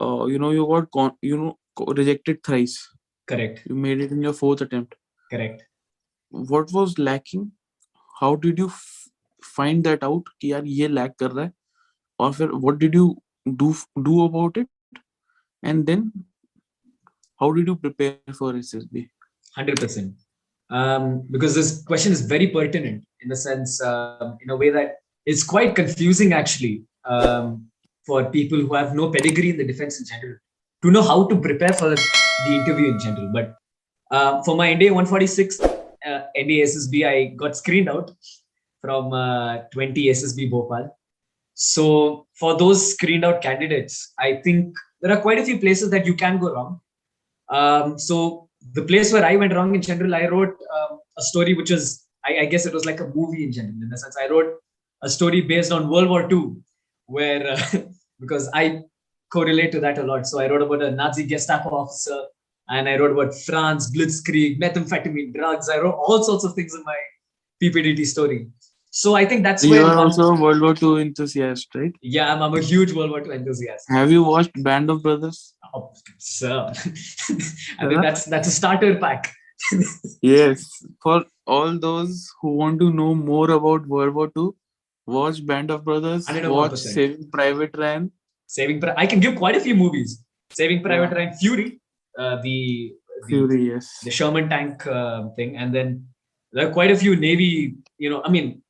uh 0.01 0.27
you 0.27 0.39
know 0.39 0.51
you 0.51 0.67
got 0.67 0.91
con- 0.91 1.17
you 1.23 1.37
know 1.37 1.59
rejected 1.87 2.43
thrice. 2.45 2.89
Correct. 3.27 3.63
You 3.67 3.75
made 3.75 4.01
it 4.01 4.11
in 4.11 4.23
your 4.23 4.33
fourth 4.33 4.61
attempt. 4.61 4.95
Correct. 5.31 5.65
What 6.31 6.73
was 6.73 6.99
lacking? 6.99 7.53
how 8.20 8.36
did 8.36 8.58
you 8.58 8.68
f- 8.68 9.10
find 9.56 9.84
that 9.84 10.04
out 10.04 10.30
कि 10.42 10.52
यार 10.52 10.66
ये 10.66 10.88
lack 10.90 11.18
कर 11.20 11.32
रहा 11.32 11.46
है 11.46 11.52
और 12.20 12.34
फिर 12.34 12.50
what 12.66 12.80
did 12.84 12.96
you 13.00 13.08
do 13.62 13.74
do 14.10 14.22
about 14.26 14.58
it 14.58 14.68
and 15.64 15.86
then 15.86 16.12
how 17.42 17.52
did 17.52 17.68
you 17.68 17.76
prepare 17.76 18.34
for 18.34 18.54
SSB 18.54 19.08
Hundred 19.56 19.80
percent. 19.80 20.14
Um, 20.70 21.28
because 21.30 21.54
this 21.54 21.84
question 21.84 22.12
is 22.12 22.22
very 22.22 22.48
pertinent 22.48 23.04
in 23.22 23.30
the 23.30 23.36
sense, 23.36 23.82
um, 23.82 24.38
in 24.42 24.50
a 24.50 24.56
way 24.56 24.70
that 24.72 24.96
it's 25.26 25.44
quite 25.44 25.76
confusing 25.76 26.34
actually 26.34 26.84
um, 27.06 27.68
for 28.06 28.26
people 28.32 28.60
who 28.60 28.74
have 28.74 28.96
no 28.96 29.12
pedigree 29.12 29.52
in 29.52 29.58
the 29.58 29.64
defense 29.64 30.00
in 30.00 30.06
general 30.08 30.38
to 30.82 30.92
know 30.92 31.04
how 31.04 31.28
to 31.28 31.40
prepare 31.40 31.74
for 31.74 31.90
the 31.90 32.00
interview 32.48 32.88
in 32.88 33.00
general. 33.00 33.30
But 33.32 33.56
uh, 34.10 34.42
for 34.44 34.56
my 34.56 34.74
NDA 34.74 34.92
146 34.92 35.60
uh, 36.09 36.27
SSB, 36.37 37.07
I 37.07 37.35
got 37.37 37.57
screened 37.57 37.89
out 37.89 38.11
from 38.81 39.13
uh, 39.13 39.59
20 39.73 40.07
SSB 40.07 40.51
Bhopal. 40.51 40.97
So 41.55 42.27
for 42.35 42.57
those 42.57 42.93
screened 42.93 43.25
out 43.25 43.43
candidates, 43.43 44.13
I 44.19 44.41
think 44.45 44.75
there 45.01 45.13
are 45.13 45.21
quite 45.21 45.39
a 45.39 45.45
few 45.45 45.59
places 45.59 45.91
that 45.91 46.07
you 46.07 46.15
can 46.15 46.39
go 46.39 46.53
wrong. 46.53 46.81
Um, 47.49 47.99
so 47.99 48.49
the 48.75 48.83
place 48.83 49.13
where 49.13 49.25
I 49.25 49.37
went 49.37 49.55
wrong 49.55 49.75
in 49.75 49.83
general, 49.83 50.15
I 50.15 50.27
wrote 50.27 50.57
um, 50.77 50.99
a 51.17 51.23
story 51.23 51.55
which 51.55 51.71
was, 51.71 52.07
I, 52.25 52.41
I 52.41 52.45
guess 52.45 52.67
it 52.67 52.75
was 52.75 52.85
like 52.85 53.01
a 53.01 53.11
movie 53.15 53.45
in 53.45 53.53
general. 53.53 53.75
In 53.83 53.89
the 53.89 53.99
sense, 53.99 54.17
I 54.21 54.29
wrote 54.29 54.55
a 55.03 55.09
story 55.09 55.41
based 55.41 55.73
on 55.73 55.89
World 55.89 56.09
War 56.09 56.31
II, 56.31 56.57
where 57.07 57.53
uh, 57.53 57.59
because 58.21 58.49
I 58.55 58.83
correlate 59.33 59.73
to 59.73 59.81
that 59.81 59.99
a 59.99 60.03
lot. 60.03 60.27
So 60.27 60.41
I 60.41 60.49
wrote 60.49 60.63
about 60.63 60.83
a 60.83 60.91
Nazi 60.91 61.27
Gestapo 61.27 61.71
officer, 61.71 62.25
and 62.69 62.89
I 62.89 62.97
wrote 62.99 63.13
about 63.13 63.35
France, 63.35 63.91
Blitzkrieg, 63.95 64.61
methamphetamine, 64.61 65.35
drugs. 65.35 65.69
I 65.69 65.79
wrote 65.79 65.95
all 65.95 66.23
sorts 66.23 66.45
of 66.45 66.55
things 66.55 66.75
in 66.75 66.83
my 66.85 66.97
PPDT 67.63 68.05
story. 68.07 68.49
So 68.91 69.15
I 69.15 69.25
think 69.27 69.43
that's 69.43 69.63
you 69.65 69.71
where 69.73 69.85
are 69.85 69.97
also 69.99 70.33
a 70.35 70.41
World 70.41 70.61
War 70.63 70.75
II 70.83 71.01
enthusiast 71.03 71.69
right 71.75 71.93
yeah, 72.01 72.33
I'm, 72.35 72.43
I'm 72.43 72.55
a 72.55 72.61
huge 72.61 72.93
World 72.95 73.11
War 73.11 73.21
II 73.25 73.33
enthusiast. 73.35 73.85
have 73.91 74.11
you 74.11 74.23
watched 74.25 74.51
Band 74.69 74.89
of 74.91 75.03
Brothers 75.03 75.55
Oh, 75.75 75.93
sir, 76.19 76.73
I 77.79 77.87
think 77.89 78.01
that's 78.03 78.25
that's 78.25 78.49
a 78.49 78.51
starter 78.51 78.95
pack. 78.99 79.31
Yes, 80.23 80.65
for 81.03 81.25
all 81.47 81.79
those 81.79 82.31
who 82.41 82.55
want 82.57 82.81
to 82.81 82.91
know 82.91 83.15
more 83.15 83.51
about 83.51 83.87
World 83.87 84.15
War 84.15 84.31
II, 84.37 84.49
watch 85.07 85.45
Band 85.47 85.71
of 85.71 85.85
Brothers, 85.85 86.27
101%. 86.27 86.51
watch 86.51 86.79
Saving 86.79 87.31
Private 87.31 87.77
Ryan. 87.77 88.11
Saving 88.47 88.81
Pri- 88.81 88.95
I 88.97 89.07
can 89.07 89.21
give 89.21 89.37
quite 89.37 89.57
a 89.57 89.61
few 89.61 89.75
movies. 89.75 90.25
Saving 90.53 90.83
Private 90.83 91.11
Yeah. 91.13 91.19
Ryan, 91.19 91.35
Fury, 91.35 91.81
uh, 92.19 92.37
the, 92.43 92.93
the 93.29 93.81
the 94.05 94.11
Sherman 94.11 94.49
tank 94.49 94.87
uh, 94.87 95.29
thing, 95.37 95.57
and 95.57 95.75
then 95.75 96.07
there 96.53 96.69
are 96.69 96.73
quite 96.73 96.91
a 96.91 96.97
few 96.97 97.17
Navy. 97.17 97.75
You 97.99 98.11
know, 98.11 98.23
I 98.25 98.31
mean, 98.31 98.63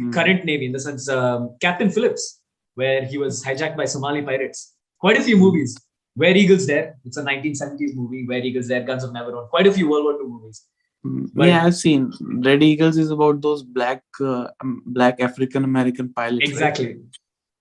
Hmm. 0.00 0.12
current 0.12 0.44
Navy 0.44 0.66
in 0.66 0.72
the 0.72 0.78
sense 0.78 1.08
um, 1.08 1.56
Captain 1.60 1.90
Phillips, 1.90 2.40
where 2.80 3.04
he 3.04 3.18
was 3.18 3.42
hijacked 3.44 3.76
by 3.76 3.84
Somali 3.84 4.22
pirates. 4.22 4.74
Quite 5.00 5.16
a 5.18 5.22
few 5.28 5.36
movies. 5.36 5.76
Where 6.14 6.36
Eagles 6.36 6.66
Dare. 6.66 6.94
It's 7.04 7.16
a 7.16 7.22
1970s 7.24 7.96
movie. 7.96 8.24
Where 8.26 8.38
Eagles 8.38 8.68
Dare, 8.68 8.84
Guns 8.90 9.02
of 9.02 9.10
Navarone. 9.10 9.48
Quite 9.50 9.66
a 9.66 9.72
few 9.72 9.88
World 9.90 10.04
War 10.04 10.14
II 10.20 10.28
movies. 10.28 10.62
Mm, 11.06 11.26
But- 11.34 11.48
yeah, 11.48 11.64
I've 11.66 11.74
seen 11.74 12.12
Red 12.48 12.62
Eagles 12.62 12.96
is 12.96 13.10
about 13.10 13.40
those 13.42 13.64
black, 13.64 14.02
uh, 14.20 14.46
um, 14.60 14.82
black 14.86 15.20
African 15.20 15.64
American 15.64 16.12
pilots. 16.20 16.42
right? 16.46 16.48
Exactly. 16.48 16.96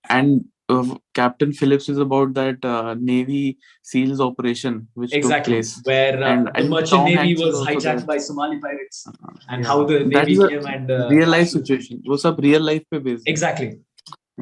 And 0.09 0.45
uh, 0.68 0.94
Captain 1.14 1.52
Phillips 1.52 1.88
is 1.92 1.98
about 1.98 2.34
that 2.34 2.64
uh, 2.64 2.94
Navy 2.98 3.58
SEALs 3.82 4.20
operation 4.26 4.76
which 4.94 5.12
exactly 5.20 5.54
took 5.54 5.62
place. 5.62 5.72
where 5.90 6.22
uh, 6.22 6.28
And- 6.32 6.46
the 6.46 6.56
and 6.60 6.70
merchant 6.74 6.90
Tom 6.90 7.04
navy 7.04 7.16
Hanks 7.22 7.40
is 7.40 7.46
was 7.46 7.54
also 7.58 7.70
hijacked 7.70 7.98
there. 8.02 8.06
by 8.12 8.18
Somali 8.28 8.58
pirates 8.66 9.02
and 9.48 9.62
Yeah. 9.62 9.68
how 9.72 9.78
the 9.90 9.98
That 9.98 10.06
navy 10.14 10.32
is 10.32 10.44
a 10.44 10.48
came 10.52 10.66
and 10.74 10.90
uh, 10.90 11.00
real 11.16 11.28
life 11.36 11.48
situation. 11.56 12.02
वो 12.12 12.16
सब 12.26 12.40
real 12.48 12.62
life 12.70 12.84
पे 12.94 13.02
based 13.08 13.26
है. 13.28 13.32
exactly 13.34 13.70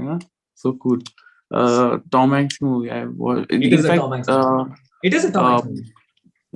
Yeah, 0.09 0.19
so 0.65 0.73
cool. 0.85 1.01
Uh, 1.61 1.99
Tom 2.17 2.31
Hanks 2.39 2.61
movie. 2.63 2.91
I 2.97 3.05
was, 3.07 3.45
in 3.51 3.63
It 3.69 3.73
is 3.79 3.85
a 3.85 3.89
fact, 3.89 4.01
Tom 4.03 4.13
Hanks 4.13 4.29
uh, 4.29 4.65
it 5.09 5.15
is 5.21 5.25
a 5.25 5.33
Tom 5.39 5.47
Hanks 5.47 5.65
Um, 5.67 5.71
movie. 5.71 5.89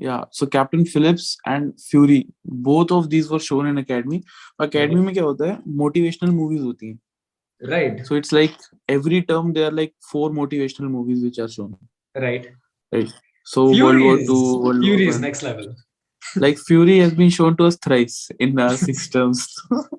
yeah. 0.09 0.21
So 0.41 0.47
Captain 0.57 0.85
Phillips 0.93 1.27
and 1.55 1.73
Fury, 1.87 2.19
both 2.69 2.93
of 2.99 3.09
these 3.15 3.31
were 3.35 3.41
shown 3.49 3.67
in 3.73 3.81
Academy. 3.83 4.21
Academy 4.69 5.03
में 5.09 5.13
क्या 5.15 5.25
होता 5.25 5.49
है? 5.51 5.57
Motivational 5.83 6.37
movies 6.43 6.63
होती 6.69 6.87
हैं. 6.93 6.99
right. 7.68 8.06
So 8.06 8.16
it's 8.16 8.32
like 8.32 8.56
every 8.88 9.22
term 9.24 9.54
there 9.54 9.68
are 9.68 9.72
like 9.72 9.94
four 10.12 10.30
motivational 10.30 10.90
movies 10.90 11.24
which 11.24 11.40
are 11.40 11.48
shown. 11.50 11.78
right. 12.16 12.48
Right. 12.92 13.12
So 13.46 13.66
World 13.66 13.76
Fury 13.78 14.04
War 14.04 14.18
Two, 14.18 14.62
World 14.64 14.84
Fury 14.84 15.08
is 15.08 15.20
next 15.20 15.44
level. 15.44 15.76
Like 16.36 16.58
Fury 16.60 17.00
has 17.00 17.14
been 17.14 17.30
shown 17.30 17.56
to 17.58 17.66
us 17.66 17.76
thrice 17.78 18.30
in 18.40 18.60
our 18.60 18.76
six 18.78 19.08
terms. 19.16 19.48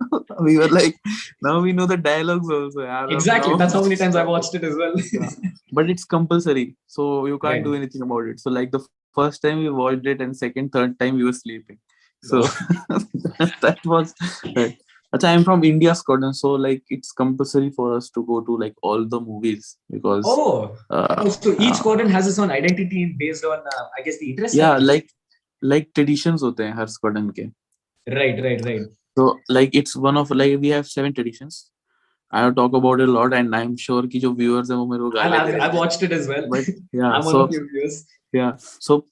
we 0.41 0.59
were 0.59 0.69
like, 0.69 0.97
now 1.43 1.61
we 1.61 1.73
know 1.73 1.87
the 1.87 1.97
dialogues 1.97 2.49
also. 2.51 2.81
exactly. 3.09 3.53
Now- 3.53 3.59
that's 3.59 3.73
how 3.75 3.83
many 3.83 3.97
times 3.97 4.17
I 4.17 4.25
watched 4.25 4.55
it 4.55 4.65
as 4.65 4.77
well. 4.77 4.95
Yeah. 5.13 5.31
but 5.73 5.89
it's 5.91 6.05
compulsory. 6.05 6.77
So 6.87 7.27
you 7.27 7.39
can't 7.39 7.55
Right. 7.55 7.65
do 7.65 7.75
anything 7.75 8.03
about 8.03 8.27
it. 8.27 8.39
So 8.41 8.51
like 8.51 8.71
the 8.71 8.81
first 9.15 9.43
time 9.43 9.59
we 9.59 9.71
watched 9.71 10.07
it 10.07 10.21
and 10.21 10.37
second 10.37 10.71
third 10.71 10.99
time 11.01 11.17
we 11.17 11.25
were 11.25 11.33
sleeping. 11.33 11.79
So 12.23 12.43
that 13.63 13.79
was 13.85 14.15
right 14.57 14.77
Achha, 15.17 15.29
i'm 15.29 15.45
from 15.47 15.65
india 15.65 15.93
scotland 16.01 16.37
so 16.41 16.51
like 16.65 16.83
it's 16.97 17.11
compulsory 17.21 17.71
for 17.79 17.87
us 17.97 18.09
to 18.17 18.25
go 18.27 18.41
to 18.49 18.57
like 18.59 18.75
all 18.83 19.05
the 19.15 19.21
movies 19.21 19.71
because 19.95 20.25
oh 20.27 20.77
uh, 20.91 21.17
Oh, 21.19 21.29
so 21.29 21.55
each 21.55 21.73
uh, 21.73 21.79
squadron 21.81 22.11
has 22.11 22.29
its 22.29 22.39
own 22.39 22.51
identity 22.59 23.03
based 23.23 23.45
on, 23.45 23.59
uh, 23.59 23.87
I 23.99 24.03
guess, 24.05 24.19
the 24.21 24.31
interest. 24.31 24.55
yeah 24.55 24.77
like 24.91 25.11
like 25.73 25.89
traditions 25.99 26.43
होते 26.49 26.65
हैं 26.65 26.75
हर 26.77 26.87
squadron 26.99 27.33
के 27.39 27.51
right, 28.07 28.39
right, 28.45 28.65
right. 28.69 28.87
so 29.19 29.27
like 29.59 29.75
it's 29.83 29.97
one 30.07 30.17
of 30.23 30.31
like 30.43 30.55
we 30.61 30.73
have 30.77 30.87
seven 30.93 31.13
traditions 31.19 31.59
i 32.33 32.45
will 32.47 32.55
talk 32.61 32.79
about 32.83 33.01
it 33.01 33.09
a 33.09 33.13
lot 33.19 33.35
and 33.41 33.57
i'm 33.63 33.75
sure 33.89 34.07
कि 34.15 34.21
जो 34.21 34.33
viewers 34.39 34.71
हैं 34.71 34.77
वो 34.77 34.87
मेरे 34.93 35.03
को 35.03 35.11
गाली 35.17 35.59
I've, 35.61 35.75
watched 35.81 36.07
it 36.09 36.13
as 36.21 36.29
well. 36.35 36.49
but 36.57 36.73
yeah 37.01 37.11
I'm 37.19 37.23
so, 37.23 37.35
one 37.35 37.43
of 37.49 37.59
your 37.59 37.67
viewers. 37.75 38.01
yeah 38.33 38.53
so 38.89 39.03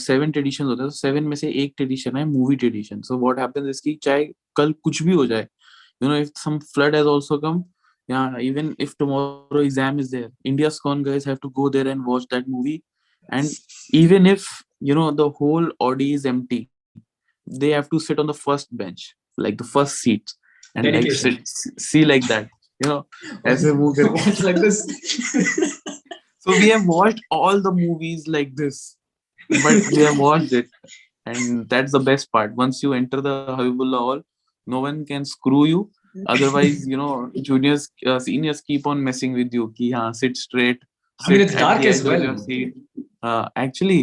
seven 0.00 0.30
tradition 0.32 0.64
होते 0.64 0.82
हैं 0.82 0.90
seven 0.98 1.24
में 1.28 1.34
से 1.36 1.48
एक 1.62 1.72
ट्रेडिशन 1.76 2.16
है 2.16 2.24
movie 2.24 2.56
tradition 2.56 3.00
so 3.08 3.18
what 3.18 3.38
happens 3.38 3.66
इसकी 3.70 3.94
चाहे 4.02 4.24
कल 4.57 4.73
कुछ 4.83 5.01
भी 5.03 5.13
हो 5.13 5.25
जाए 5.27 5.47
you 6.03 6.09
know 6.09 6.17
if 6.17 6.31
some 6.43 6.57
flood 6.73 6.95
has 6.95 7.07
also 7.15 7.37
come 7.45 7.63
yeah 8.07 8.37
even 8.37 8.75
if 8.79 8.97
tomorrow 8.97 9.61
exam 9.65 9.99
is 9.99 10.11
there 10.11 10.29
india's 10.43 10.79
con 10.85 11.03
guys 11.03 11.25
have 11.25 11.39
to 11.43 11.49
go 11.59 11.69
there 11.69 11.87
and 11.87 12.05
watch 12.05 12.25
that 12.31 12.47
movie 12.47 12.83
and 13.29 13.49
even 13.91 14.25
if 14.25 14.47
you 14.79 14.95
know 14.95 15.09
the 15.11 15.29
whole 15.29 15.69
audi 15.79 16.13
is 16.13 16.25
empty 16.25 16.69
they 17.47 17.69
have 17.69 17.89
to 17.89 17.99
sit 17.99 18.19
on 18.19 18.27
the 18.27 18.33
first 18.33 18.75
bench 18.81 19.15
like 19.37 19.57
the 19.57 19.69
first 19.75 19.95
seat 19.97 20.33
and 20.75 20.85
like 20.85 20.95
Dedication. 20.95 21.45
sit, 21.45 21.79
see 21.79 22.03
like 22.05 22.27
that 22.27 22.49
you 22.83 22.89
know 22.89 23.05
as 23.45 23.63
a 23.63 23.73
movie 23.73 24.03
Watch 24.03 24.43
like 24.43 24.57
this. 24.57 24.83
so 26.39 26.51
we 26.51 26.69
have 26.69 26.85
watched 26.85 27.21
all 27.31 27.61
the 27.61 27.71
movies 27.71 28.27
like 28.27 28.55
this 28.55 28.97
but 29.49 29.91
we 29.91 30.03
have 30.03 30.19
watched 30.19 30.53
it 30.53 30.67
and 31.25 31.69
that's 31.69 31.91
the 31.91 31.99
best 31.99 32.31
part 32.31 32.53
once 32.55 32.83
you 32.83 32.93
enter 32.93 33.21
the 33.21 33.35
habibullah 33.47 33.99
hall 33.99 34.21
no 34.74 34.80
one 34.86 35.04
can 35.10 35.24
screw 35.32 35.64
you 35.70 35.80
otherwise 36.34 36.86
you 36.92 36.98
know 37.00 37.30
juniors 37.48 37.88
uh, 38.06 38.18
seniors 38.28 38.60
keep 38.70 38.86
on 38.92 39.02
messing 39.08 39.36
with 39.40 39.58
you 39.58 39.66
ki 39.80 39.90
ha 39.98 40.06
sit 40.22 40.40
straight 40.46 40.86
I 41.26 41.30
mean, 41.32 41.40
it's 41.44 41.54
dark 41.60 41.84
as 41.90 42.02
well. 42.04 42.26
uh, 43.28 43.48
actually 43.66 44.00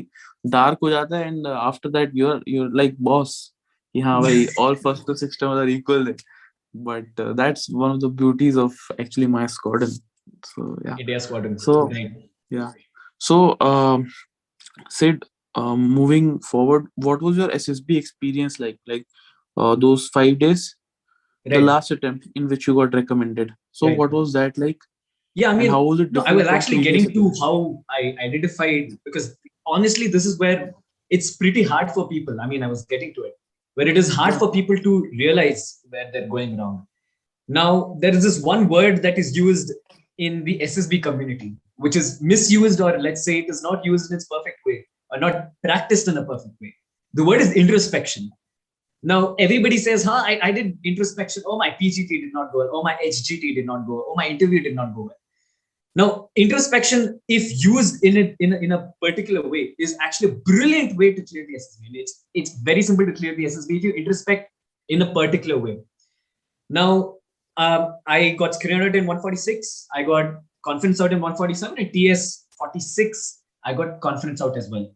dark 0.55 0.79
ho 0.85 0.93
jata 0.95 1.19
hai 1.19 1.27
and 1.33 1.51
uh, 1.51 1.59
after 1.71 1.91
that 1.97 2.17
you're 2.21 2.39
you're 2.55 2.71
like 2.81 2.97
boss 3.09 3.35
ki 3.93 4.07
ha 4.07 4.17
bhai 4.27 4.39
all 4.65 4.81
first 4.87 5.07
to 5.11 5.17
sixth 5.23 5.43
term 5.43 5.61
are 5.63 5.69
equal 5.77 6.11
but 6.89 7.23
uh, 7.25 7.31
that's 7.41 7.69
one 7.85 7.95
of 7.97 8.01
the 8.05 8.11
beauties 8.23 8.57
of 8.65 8.83
actually 9.05 9.31
my 9.37 9.45
squadron 9.57 9.95
so 10.53 10.77
yeah 10.85 10.95
India 10.99 11.19
squadron. 11.19 11.57
So- 11.59 11.89
right. 11.89 12.85
so, 13.17 13.57
um, 13.61 14.11
Sid, 14.89 15.23
um, 15.55 15.89
moving 15.89 16.39
forward, 16.39 16.87
what 16.95 17.21
was 17.21 17.37
your 17.37 17.49
SSB 17.49 17.97
experience 17.97 18.59
like? 18.59 18.77
Like 18.85 19.05
uh, 19.57 19.75
those 19.75 20.07
five 20.09 20.39
days, 20.39 20.75
the 21.45 21.59
last 21.61 21.91
attempt 21.91 22.27
in 22.35 22.47
which 22.47 22.67
you 22.67 22.75
got 22.75 22.93
recommended. 22.93 23.53
So, 23.71 23.87
Right. 23.87 23.97
what 23.97 24.11
was 24.11 24.33
that 24.33 24.57
like? 24.57 24.79
yeah, 25.35 25.47
I 25.47 25.51
and 25.51 25.59
mean, 25.59 25.69
how 25.71 25.83
was 25.83 25.99
it? 25.99 26.11
No, 26.11 26.23
I 26.25 26.33
was 26.33 26.47
actually 26.47 26.81
getting 26.81 27.11
to 27.13 27.31
how 27.41 27.83
I 27.89 28.15
identified 28.21 28.97
because 29.03 29.37
honestly, 29.67 30.07
this 30.07 30.25
is 30.25 30.39
where 30.39 30.73
it's 31.09 31.35
pretty 31.35 31.61
hard 31.63 31.91
for 31.91 32.07
people. 32.07 32.39
I 32.41 32.47
mean, 32.47 32.63
I 32.63 32.67
was 32.67 32.85
getting 32.85 33.13
to 33.15 33.23
it 33.23 33.33
where 33.75 33.87
it 33.87 33.97
is 33.97 34.13
hard 34.13 34.33
for 34.33 34.51
people 34.51 34.77
to 34.77 35.01
realize 35.17 35.79
where 35.89 36.09
they're 36.11 36.27
going 36.27 36.57
wrong. 36.57 36.87
Now, 37.47 37.97
there 37.99 38.15
is 38.15 38.23
this 38.23 38.41
one 38.41 38.67
word 38.69 39.01
that 39.03 39.17
is 39.19 39.35
used 39.37 39.71
in 40.17 40.43
the 40.45 40.59
SSB 40.59 41.03
community, 41.03 41.55
which 41.75 41.95
is 41.95 42.21
misused, 42.21 42.81
or 42.81 42.97
let's 42.97 43.23
say 43.23 43.39
it 43.39 43.49
is 43.49 43.61
not 43.61 43.85
used 43.85 44.09
in 44.09 44.15
its 44.15 44.25
perfect 44.25 44.59
way, 44.65 44.87
or 45.11 45.19
not 45.19 45.51
practiced 45.63 46.07
in 46.07 46.17
a 46.17 46.23
perfect 46.25 46.55
way. 46.61 46.73
The 47.13 47.23
word 47.25 47.41
is 47.41 47.53
introspection. 47.53 48.31
Now, 49.05 49.35
everybody 49.37 49.77
says, 49.77 50.03
huh, 50.03 50.23
I, 50.25 50.39
I 50.41 50.51
did 50.51 50.79
introspection. 50.83 51.43
Oh, 51.45 51.59
my 51.59 51.69
PGT 51.69 52.09
did 52.09 52.33
not 52.33 52.51
go 52.51 52.57
well. 52.57 52.69
Oh, 52.73 52.81
my 52.81 52.97
HGT 53.05 53.53
did 53.53 53.67
not 53.67 53.85
go 53.85 53.97
well. 53.97 54.05
Oh, 54.09 54.15
my 54.15 54.27
interview 54.27 54.63
did 54.63 54.73
not 54.73 54.95
go 54.95 55.01
well. 55.03 55.17
Now, 55.93 56.29
introspection, 56.35 57.21
if 57.27 57.63
used 57.63 58.03
in 58.03 58.17
a, 58.17 58.35
in 58.39 58.53
a, 58.53 58.57
in 58.57 58.71
a 58.71 58.91
particular 58.99 59.47
way, 59.47 59.75
is 59.77 59.95
actually 60.01 60.31
a 60.31 60.35
brilliant 60.37 60.97
way 60.97 61.13
to 61.13 61.21
clear 61.21 61.45
the 61.45 61.53
SSB. 61.53 61.91
It's, 61.93 62.25
it's 62.33 62.57
very 62.63 62.81
simple 62.81 63.05
to 63.05 63.11
clear 63.11 63.35
the 63.35 63.45
SSB 63.45 63.77
if 63.77 63.83
you 63.83 63.93
introspect 63.93 64.47
in 64.89 65.03
a 65.03 65.13
particular 65.13 65.59
way. 65.59 65.77
Now, 66.71 67.17
um, 67.57 67.97
I 68.07 68.31
got 68.31 68.55
screen 68.55 68.81
out 68.81 68.95
in 68.95 69.05
146. 69.05 69.87
I 69.93 70.01
got 70.01 70.33
conference 70.63 70.99
out 70.99 71.13
in 71.13 71.21
147 71.21 71.77
and 71.77 71.93
TS 71.93 72.47
46. 72.57 73.43
I 73.63 73.73
got 73.75 74.01
conference 74.01 74.41
out 74.41 74.57
as 74.57 74.67
well. 74.67 74.91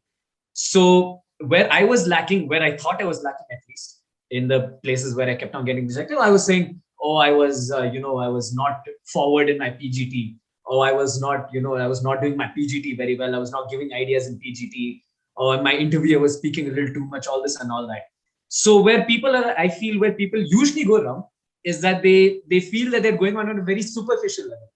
So 0.54 1.22
where 1.45 1.72
I 1.72 1.84
was 1.84 2.08
lacking, 2.08 2.48
where 2.48 2.63
I 2.63 2.76
thought 2.76 3.00
I 3.00 3.06
was 3.06 3.22
lacking 3.24 3.45
at 3.52 3.60
least 3.69 3.99
in 4.32 4.48
the 4.48 4.80
places 4.84 5.15
where 5.15 5.30
I 5.30 5.36
kept 5.36 5.56
on 5.56 5.65
getting 5.65 5.88
rejected, 5.88 6.18
I 6.18 6.30
was 6.30 6.46
saying, 6.46 6.82
oh, 7.02 7.18
I 7.18 7.32
was, 7.32 7.72
uh, 7.72 7.84
you 7.84 8.00
know, 8.00 8.18
I 8.18 8.28
was 8.28 8.54
not 8.54 8.86
forward 9.06 9.50
in 9.50 9.58
my 9.58 9.70
PGT. 9.70 10.36
Oh, 10.68 10.80
I 10.80 10.92
was 10.92 11.20
not, 11.20 11.50
you 11.52 11.62
know, 11.62 11.76
I 11.76 11.88
was 11.88 12.04
not 12.04 12.22
doing 12.22 12.38
my 12.38 12.52
PGT 12.56 12.96
very 12.98 13.18
well. 13.18 13.34
I 13.34 13.39
was 13.39 13.52
not 13.52 13.70
giving 13.70 13.92
ideas 13.94 14.28
in 14.28 14.39
PGT. 14.39 15.02
Or 15.36 15.56
in 15.56 15.63
my 15.63 15.74
interview, 15.74 16.20
I 16.20 16.22
was 16.22 16.38
speaking 16.38 16.68
a 16.68 16.72
little 16.72 16.94
too 16.94 17.06
much, 17.06 17.26
all 17.26 17.42
this 17.42 17.60
and 17.60 17.72
all 17.72 17.88
that. 17.88 18.04
So 18.50 18.82
where 18.82 19.06
people 19.06 19.36
are, 19.36 19.58
I 19.58 19.70
feel 19.70 20.00
where 20.00 20.12
people 20.12 20.39
usually 20.42 20.84
go 20.84 21.02
wrong 21.02 21.24
is 21.63 21.82
that 21.82 22.02
they 22.04 22.42
they 22.50 22.60
feel 22.60 22.92
that 22.92 23.04
they're 23.04 23.18
going 23.18 23.38
on 23.38 23.50
at 23.50 23.58
a 23.58 23.62
very 23.62 23.82
superficial 23.82 24.46
level. 24.46 24.70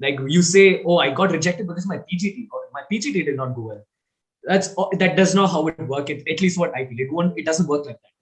Like 0.00 0.18
you 0.26 0.42
say, 0.42 0.82
oh, 0.84 0.98
I 0.98 1.10
got 1.10 1.30
rejected 1.30 1.66
because 1.66 1.86
my 1.86 1.98
PGT 1.98 2.48
or 2.52 2.60
my 2.72 2.82
PGT 2.90 3.24
did 3.24 3.36
not 3.36 3.54
go 3.54 3.62
well. 3.62 3.86
That's 4.44 4.74
that 4.98 5.16
does 5.16 5.34
not 5.34 5.50
how 5.50 5.66
it 5.68 5.78
work. 5.86 6.10
It, 6.10 6.26
at 6.28 6.40
least 6.40 6.58
what 6.58 6.74
I 6.74 6.86
feel. 6.86 6.98
It 6.98 7.12
won't. 7.12 7.38
It 7.38 7.44
doesn't 7.44 7.66
work 7.66 7.86
like 7.86 7.96
that. 7.96 8.19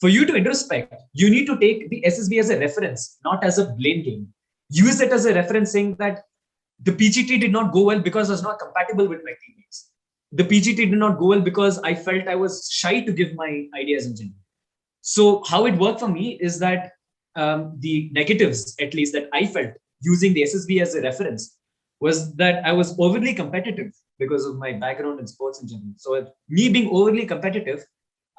For 0.00 0.08
you 0.08 0.24
to 0.24 0.32
introspect, 0.32 0.94
you 1.12 1.28
need 1.28 1.46
to 1.46 1.58
take 1.58 1.90
the 1.90 2.02
SSB 2.06 2.40
as 2.40 2.48
a 2.48 2.58
reference, 2.58 3.18
not 3.22 3.44
as 3.44 3.58
a 3.58 3.66
blame 3.66 4.02
game. 4.02 4.28
Use 4.70 5.00
it 5.00 5.12
as 5.12 5.26
a 5.26 5.34
reference, 5.34 5.72
saying 5.72 5.96
that 5.98 6.24
the 6.82 6.92
PGT 6.92 7.38
did 7.38 7.52
not 7.52 7.72
go 7.72 7.82
well 7.84 8.00
because 8.00 8.30
I 8.30 8.32
was 8.32 8.42
not 8.42 8.58
compatible 8.58 9.06
with 9.06 9.20
my 9.24 9.32
teammates. 9.44 9.90
The 10.32 10.44
PGT 10.44 10.76
did 10.76 10.92
not 10.92 11.18
go 11.18 11.26
well 11.26 11.40
because 11.40 11.78
I 11.80 11.94
felt 11.94 12.28
I 12.28 12.34
was 12.34 12.68
shy 12.70 13.00
to 13.00 13.12
give 13.12 13.34
my 13.34 13.66
ideas 13.74 14.06
in 14.06 14.16
general. 14.16 14.36
So 15.02 15.42
how 15.46 15.66
it 15.66 15.76
worked 15.76 16.00
for 16.00 16.08
me 16.08 16.38
is 16.40 16.58
that 16.60 16.92
um, 17.36 17.76
the 17.80 18.10
negatives, 18.12 18.74
at 18.80 18.94
least 18.94 19.12
that 19.12 19.28
I 19.34 19.46
felt 19.46 19.72
using 20.00 20.32
the 20.32 20.42
SSB 20.42 20.80
as 20.80 20.94
a 20.94 21.02
reference, 21.02 21.58
was 22.00 22.34
that 22.36 22.64
I 22.64 22.72
was 22.72 22.98
overly 22.98 23.34
competitive 23.34 23.92
because 24.18 24.46
of 24.46 24.56
my 24.56 24.72
background 24.72 25.20
in 25.20 25.26
sports 25.26 25.60
in 25.60 25.68
general. 25.68 25.92
So 25.98 26.32
me 26.48 26.70
being 26.70 26.88
overly 26.90 27.26
competitive, 27.26 27.84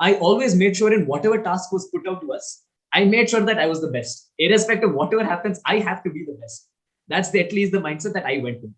I 0.02 0.16
always 0.16 0.56
made 0.56 0.76
sure 0.76 0.92
in 0.92 1.06
whatever 1.06 1.42
task 1.42 1.72
was 1.72 1.88
put 1.94 2.08
out 2.08 2.22
to 2.22 2.34
us, 2.34 2.64
I 2.94 3.06
made 3.06 3.30
sure 3.30 3.42
that 3.42 3.60
I 3.60 3.68
was 3.68 3.82
the 3.82 3.88
best. 3.88 4.32
Irrespective 4.40 4.90
of 4.90 4.96
whatever 4.96 5.24
happens, 5.24 5.62
I 5.66 5.78
have 5.78 6.04
to 6.04 6.10
be 6.10 6.26
the 6.26 6.38
best. 6.42 6.68
That's 7.08 7.30
the, 7.30 7.40
at 7.40 7.54
least 7.54 7.72
the 7.72 7.78
mindset 7.78 8.14
that 8.14 8.26
I 8.26 8.40
went 8.40 8.62
with. 8.62 8.74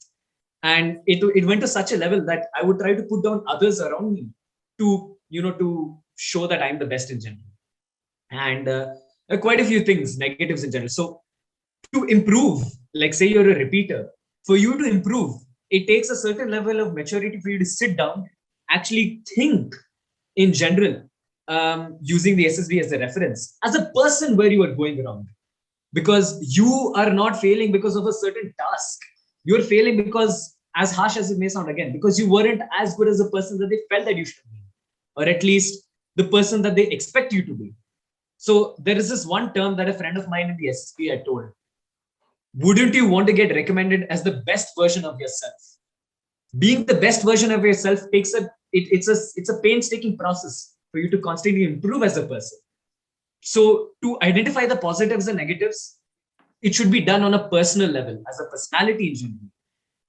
And 0.63 0.99
it, 1.07 1.23
it 1.35 1.45
went 1.45 1.61
to 1.61 1.67
such 1.67 1.93
a 1.93 1.97
level 1.97 2.23
that 2.25 2.47
I 2.55 2.63
would 2.63 2.77
try 2.79 2.93
to 2.93 3.03
put 3.03 3.23
down 3.23 3.43
others 3.47 3.81
around 3.81 4.13
me 4.13 4.27
to, 4.79 5.15
you 5.29 5.41
know, 5.41 5.53
to 5.53 5.97
show 6.17 6.45
that 6.47 6.61
I'm 6.61 6.77
the 6.77 6.85
best 6.85 7.09
in 7.09 7.21
general. 7.21 7.41
And 8.31 8.67
uh, 8.67 8.87
quite 9.39 9.61
a 9.61 9.65
few 9.65 9.81
things, 9.81 10.17
negatives 10.17 10.63
in 10.63 10.71
general. 10.71 10.89
So 10.89 11.21
to 11.93 12.03
improve, 12.05 12.63
like 12.93 13.13
say 13.13 13.27
you're 13.27 13.49
a 13.49 13.55
repeater, 13.55 14.09
for 14.45 14.57
you 14.57 14.77
to 14.77 14.83
improve, 14.85 15.35
it 15.69 15.87
takes 15.87 16.09
a 16.09 16.15
certain 16.15 16.51
level 16.51 16.81
of 16.81 16.93
maturity 16.93 17.39
for 17.39 17.49
you 17.49 17.59
to 17.59 17.65
sit 17.65 17.97
down, 17.97 18.29
actually 18.69 19.21
think 19.35 19.73
in 20.35 20.53
general, 20.53 21.03
um, 21.47 21.97
using 22.01 22.35
the 22.35 22.45
SSB 22.45 22.79
as 22.79 22.91
a 22.91 22.99
reference, 22.99 23.57
as 23.63 23.75
a 23.75 23.85
person 23.95 24.37
where 24.37 24.51
you 24.51 24.63
are 24.63 24.73
going 24.73 25.03
wrong. 25.03 25.27
Because 25.91 26.57
you 26.57 26.93
are 26.95 27.11
not 27.11 27.39
failing 27.39 27.71
because 27.71 27.95
of 27.95 28.07
a 28.07 28.13
certain 28.13 28.53
task. 28.59 28.99
you're 29.45 29.61
failing 29.61 29.97
because 29.97 30.55
as 30.75 30.91
harsh 30.91 31.17
as 31.17 31.29
it 31.29 31.37
may 31.37 31.49
sound 31.49 31.69
again 31.69 31.91
because 31.91 32.17
you 32.17 32.29
weren't 32.29 32.61
as 32.79 32.95
good 32.95 33.07
as 33.07 33.17
the 33.17 33.29
person 33.29 33.57
that 33.59 33.69
they 33.69 33.79
felt 33.89 34.05
that 34.05 34.15
you 34.15 34.25
should 34.25 34.43
be. 34.51 34.59
Or 35.15 35.25
at 35.25 35.43
least 35.43 35.83
the 36.15 36.23
person 36.23 36.61
that 36.63 36.75
they 36.75 36.87
expect 36.87 37.33
you 37.33 37.45
to 37.45 37.53
be. 37.53 37.73
So 38.37 38.75
there 38.79 38.97
is 38.97 39.09
this 39.09 39.25
one 39.25 39.53
term 39.53 39.77
that 39.77 39.89
a 39.89 39.93
friend 39.93 40.17
of 40.17 40.27
mine 40.27 40.49
in 40.49 40.57
the 40.57 40.67
ssb 40.67 41.09
had 41.09 41.25
told. 41.25 41.45
Wouldn't 42.55 42.93
you 42.93 43.07
want 43.07 43.27
to 43.27 43.33
get 43.33 43.55
recommended 43.55 44.03
as 44.09 44.23
the 44.23 44.43
best 44.45 44.73
version 44.77 45.05
of 45.05 45.19
yourself? 45.19 45.53
Being 46.57 46.85
the 46.85 46.95
best 46.95 47.23
version 47.23 47.51
of 47.51 47.63
yourself 47.63 47.99
takes 48.11 48.33
a 48.33 48.43
it, 48.73 48.87
it's 48.91 49.07
a 49.07 49.15
it's 49.35 49.49
a 49.49 49.59
painstaking 49.61 50.17
process 50.17 50.72
for 50.93 50.99
you 50.99 51.09
to 51.09 51.17
constantly 51.17 51.65
improve 51.65 52.03
as 52.03 52.15
a 52.17 52.25
person. 52.25 52.59
So 53.41 53.89
to 54.03 54.17
identify 54.21 54.65
the 54.67 54.77
positives 54.77 55.27
and 55.27 55.37
negatives 55.37 55.97
it 56.61 56.73
should 56.73 56.89
be 56.89 57.01
done 57.01 57.23
on 57.23 57.33
a 57.33 57.49
personal 57.49 57.89
level 57.89 58.23
as 58.29 58.39
a 58.39 58.45
personality 58.45 59.09
engineer 59.09 59.49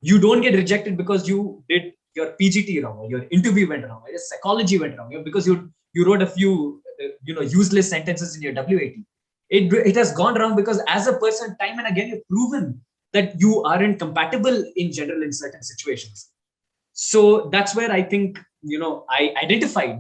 you 0.01 0.21
don't 0.21 0.41
get 0.41 0.55
rejected 0.55 0.97
because 0.97 1.29
you 1.29 1.65
did 1.69 1.93
your 2.15 2.29
pgt 2.41 2.83
wrong 2.85 2.99
or 2.99 3.09
your 3.11 3.25
interview 3.39 3.69
went 3.69 3.87
wrong 3.89 4.03
or 4.05 4.11
your 4.11 4.23
psychology 4.27 4.79
went 4.79 4.97
wrong 4.99 5.25
because 5.25 5.47
you 5.47 5.57
you 5.95 6.07
wrote 6.07 6.23
a 6.23 6.27
few 6.27 6.81
uh, 7.03 7.09
you 7.23 7.35
know 7.35 7.41
useless 7.41 7.91
sentences 7.95 8.37
in 8.37 8.43
your 8.43 8.55
wat 8.55 8.71
it, 9.51 9.73
it 9.91 9.97
has 9.97 10.13
gone 10.13 10.39
wrong 10.41 10.55
because 10.57 10.81
as 10.89 11.07
a 11.07 11.17
person 11.25 11.57
time 11.63 11.79
and 11.79 11.89
again 11.89 12.09
you've 12.09 12.29
proven 12.29 12.81
that 13.13 13.35
you 13.41 13.63
aren't 13.63 13.99
compatible 13.99 14.65
in 14.77 14.91
general 14.91 15.23
in 15.23 15.33
certain 15.33 15.63
situations. 15.63 16.31
So 16.93 17.49
that's 17.53 17.75
where 17.75 17.91
i 17.99 18.03
think 18.03 18.41
you 18.63 18.79
know 18.79 19.05
i 19.19 19.35
identified 19.43 19.99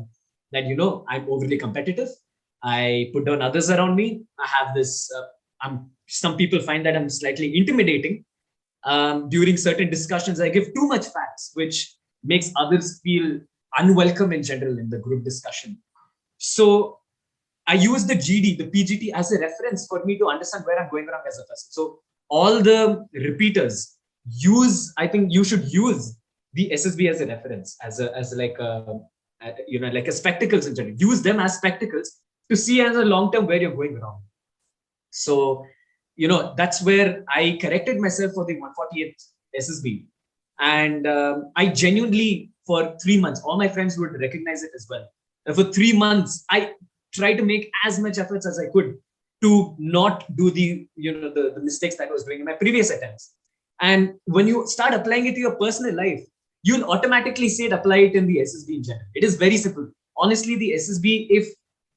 that 0.53 0.67
you 0.67 0.77
know 0.77 1.05
i'm 1.09 1.29
overly 1.29 1.59
competitive. 1.59 2.09
I 2.67 3.11
put 3.13 3.27
down 3.27 3.43
others 3.43 3.69
around 3.69 3.95
me. 3.95 4.25
I 4.39 4.47
have 4.47 4.75
this 4.75 5.11
uh, 5.13 5.27
i'm 5.63 5.91
some 6.07 6.37
people 6.37 6.61
find 6.61 6.85
that 6.87 6.97
i'm 6.97 7.09
slightly 7.09 7.57
intimidating 7.57 8.25
um, 8.85 9.29
during 9.29 9.57
certain 9.57 9.91
discussions. 9.91 10.41
I 10.41 10.49
give 10.49 10.73
too 10.75 10.87
much 10.87 11.07
facts 11.07 11.51
which 11.55 11.95
makes 12.23 12.51
others 12.57 13.01
feel 13.03 13.41
unwelcome 13.79 14.33
in 14.33 14.43
general 14.43 14.79
in 14.79 14.89
the 14.89 14.99
group 14.99 15.25
discussion. 15.25 15.79
So 16.39 16.99
i 17.67 17.75
use 17.75 18.05
the 18.07 18.15
gd 18.15 18.59
the 18.59 18.65
pgt 18.73 19.11
as 19.15 19.33
a 19.33 19.39
reference 19.41 19.87
for 19.87 20.05
me 20.05 20.19
to 20.19 20.27
understand 20.29 20.65
where 20.67 20.79
i'm 20.79 20.91
going 20.91 21.07
wrong 21.07 21.23
as 21.27 21.39
a 21.39 21.45
person. 21.45 21.71
So 21.71 22.01
all 22.29 22.61
the 22.63 23.07
repeaters 23.13 23.97
use 24.27 24.93
i 24.99 25.07
think 25.07 25.33
you 25.33 25.45
should 25.45 25.65
use 25.73 26.17
the 26.55 26.71
ssb 26.75 27.11
as 27.11 27.21
a 27.21 27.27
reference 27.27 27.77
as 27.83 28.01
a 28.01 28.17
as 28.17 28.33
like 28.37 28.57
a, 28.59 28.99
you 29.69 29.79
know 29.81 29.89
like 29.89 30.09
a 30.09 30.13
spectacles 30.13 30.67
in 30.67 30.75
general. 30.75 30.97
Use 30.99 31.23
them 31.23 31.41
as 31.41 31.57
spectacles 31.57 32.21
to 32.51 32.57
see 32.57 32.81
as 32.81 32.97
a 32.97 33.05
long 33.05 33.33
term 33.33 33.47
where 33.47 33.61
you're 33.61 33.75
going 33.75 33.99
wrong. 34.01 34.23
So 35.11 35.65
you 36.17 36.29
know 36.29 36.55
that's 36.57 36.83
where 36.83 37.25
i 37.29 37.59
corrected 37.61 37.99
myself 37.99 38.33
for 38.33 38.45
the 38.45 38.55
148th 38.55 39.23
ssb 39.61 40.05
and 40.61 41.07
um, 41.07 41.51
i 41.57 41.67
genuinely 41.67 42.51
for 42.67 42.97
three 43.03 43.21
months 43.21 43.41
all 43.45 43.59
my 43.59 43.69
friends 43.69 43.99
would 43.99 44.13
recognize 44.21 44.63
it 44.63 44.71
as 44.75 44.87
well. 44.89 45.07
And 45.47 45.55
for 45.55 45.65
three 45.65 45.93
months 45.93 46.45
i 46.51 46.73
tried 47.13 47.35
to 47.35 47.45
make 47.45 47.71
as 47.85 47.99
much 47.99 48.19
efforts 48.19 48.47
as 48.47 48.59
i 48.59 48.67
could 48.73 48.97
to 49.43 49.75
not 49.79 50.25
do 50.37 50.51
the 50.51 50.87
you 50.97 51.13
know 51.13 51.33
the, 51.33 51.53
the 51.55 51.61
mistakes 51.61 51.97
that 51.97 52.09
i 52.09 52.13
was 52.13 52.25
doing 52.25 52.41
in 52.41 52.45
my 52.45 52.55
previous 52.55 52.91
attempts. 52.91 53.33
And 53.81 54.15
when 54.27 54.47
you 54.47 54.67
start 54.67 54.95
applying 54.95 55.27
it 55.27 55.35
to 55.35 55.41
your 55.41 55.57
personal 55.57 55.95
life 55.97 56.25
you'll 56.69 56.89
automatically 56.95 57.49
say 57.49 57.65
it 57.69 57.77
apply 57.79 57.99
it 58.09 58.15
in 58.21 58.27
the 58.27 58.39
ssb 58.39 58.77
in 58.79 58.83
general. 58.83 59.07
It 59.15 59.25
is 59.25 59.37
very 59.37 59.57
simple. 59.57 59.87
Honestly 60.17 60.57
the 60.57 60.73
ssb 60.81 61.27
if 61.31 61.49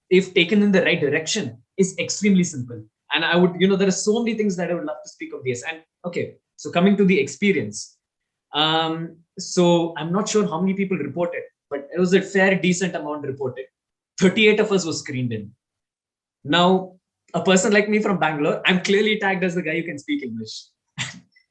if 0.10 0.34
taken 0.34 0.62
in 0.62 0.72
the 0.72 0.84
right 0.84 1.00
direction 1.00 1.58
is 1.78 1.98
extremely 1.98 2.44
simple. 2.44 2.82
And 3.14 3.26
i 3.26 3.36
would 3.36 3.54
you 3.60 3.68
know 3.68 3.78
there 3.82 3.88
are 3.94 4.00
so 4.08 4.20
many 4.24 4.36
things 4.40 4.56
that 4.58 4.70
i 4.72 4.74
would 4.74 4.90
love 4.92 5.02
to 5.04 5.10
speak 5.10 5.34
of 5.34 5.44
this. 5.44 5.64
And 5.64 5.82
okay 6.06 6.36
so 6.56 6.72
coming 6.72 6.98
to 6.98 7.06
the 7.06 7.20
experience. 7.20 7.98
Um 8.54 9.18
so 9.38 9.94
i'm 9.98 10.12
not 10.12 10.30
sure 10.30 10.46
how 10.52 10.60
many 10.60 10.74
people 10.74 10.98
reported 10.98 11.44
but 11.70 11.88
it 11.94 12.00
was 12.00 12.14
a 12.14 12.22
fair 12.22 12.56
decent 12.68 12.96
amount 12.96 13.26
reported. 13.26 13.66
38 14.20 14.60
of 14.62 14.72
us 14.72 14.86
was 14.86 15.00
screened 15.00 15.32
in. 15.32 15.52
Now 16.44 16.98
a 17.34 17.44
person 17.44 17.74
like 17.74 17.90
me 17.90 18.02
from 18.02 18.20
bangalore 18.20 18.62
i'm 18.66 18.82
clearly 18.82 19.20
tagged 19.20 19.44
as 19.44 19.56
the 19.56 19.62
guy 19.62 19.76
who 19.78 19.84
can 19.84 20.00
speak 20.00 20.24
english 20.24 20.54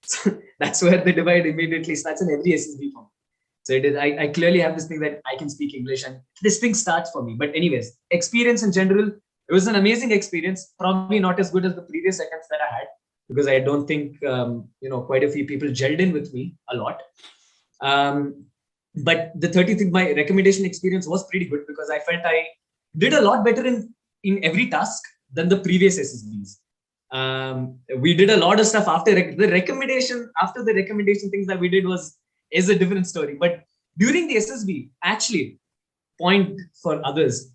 so 0.06 0.38
that's 0.60 0.82
where 0.82 1.02
the 1.02 1.12
divide 1.12 1.46
immediately 1.46 1.94
starts 1.94 2.22
in 2.22 2.30
every 2.30 2.52
ssb 2.52 2.92
form. 2.92 3.06
So 3.64 3.72
it 3.72 3.84
is 3.84 3.96
I, 3.96 4.16
I 4.24 4.26
clearly 4.28 4.60
have 4.60 4.74
this 4.76 4.86
thing 4.86 5.00
that 5.00 5.20
i 5.26 5.36
can 5.36 5.48
speak 5.50 5.74
english 5.74 6.04
and 6.06 6.20
this 6.42 6.58
thing 6.58 6.74
starts 6.74 7.10
for 7.10 7.22
me. 7.22 7.34
But 7.38 7.54
anyways 7.54 7.96
experience 8.10 8.62
in 8.62 8.72
general 8.72 9.08
it 9.48 9.52
was 9.52 9.66
an 9.66 9.76
amazing 9.76 10.12
experience 10.12 10.74
probably 10.78 11.18
not 11.18 11.40
as 11.40 11.50
good 11.50 11.64
as 11.64 11.74
the 11.74 11.82
previous 11.82 12.20
attempts 12.20 12.48
that 12.50 12.60
i 12.66 12.74
had 12.74 12.86
because 13.28 13.48
i 13.48 13.58
don't 13.58 13.86
think 13.86 14.24
um, 14.24 14.68
you 14.80 14.90
know 14.90 15.00
quite 15.00 15.24
a 15.24 15.30
few 15.30 15.46
people 15.46 15.68
gelled 15.68 15.98
in 15.98 16.12
with 16.12 16.32
me 16.32 16.56
a 16.70 16.76
lot. 16.76 17.02
Um, 17.82 18.46
but 19.04 19.32
the 19.38 19.48
30th 19.48 19.90
my 19.90 20.12
recommendation 20.12 20.64
experience 20.64 21.06
was 21.06 21.26
pretty 21.28 21.46
good 21.46 21.66
because 21.66 21.90
i 21.90 21.98
felt 21.98 22.24
i 22.24 22.46
did 22.96 23.12
a 23.12 23.20
lot 23.20 23.44
better 23.44 23.64
in 23.66 23.92
in 24.24 24.42
every 24.42 24.70
task 24.70 25.02
than 25.32 25.48
the 25.50 25.58
previous 25.58 25.98
ssbs 25.98 26.56
um, 27.12 27.78
we 27.98 28.14
did 28.14 28.30
a 28.30 28.36
lot 28.36 28.58
of 28.58 28.66
stuff 28.66 28.88
after 28.88 29.14
rec- 29.14 29.36
the 29.36 29.48
recommendation 29.48 30.30
after 30.42 30.64
the 30.64 30.74
recommendation 30.74 31.30
things 31.30 31.46
that 31.46 31.60
we 31.60 31.68
did 31.68 31.86
was 31.86 32.16
is 32.50 32.68
a 32.68 32.78
different 32.78 33.06
story. 33.06 33.34
But 33.34 33.64
during 33.98 34.28
the 34.28 34.36
ssb 34.36 34.90
actually 35.02 35.58
point 36.20 36.60
for 36.82 37.00
others 37.06 37.50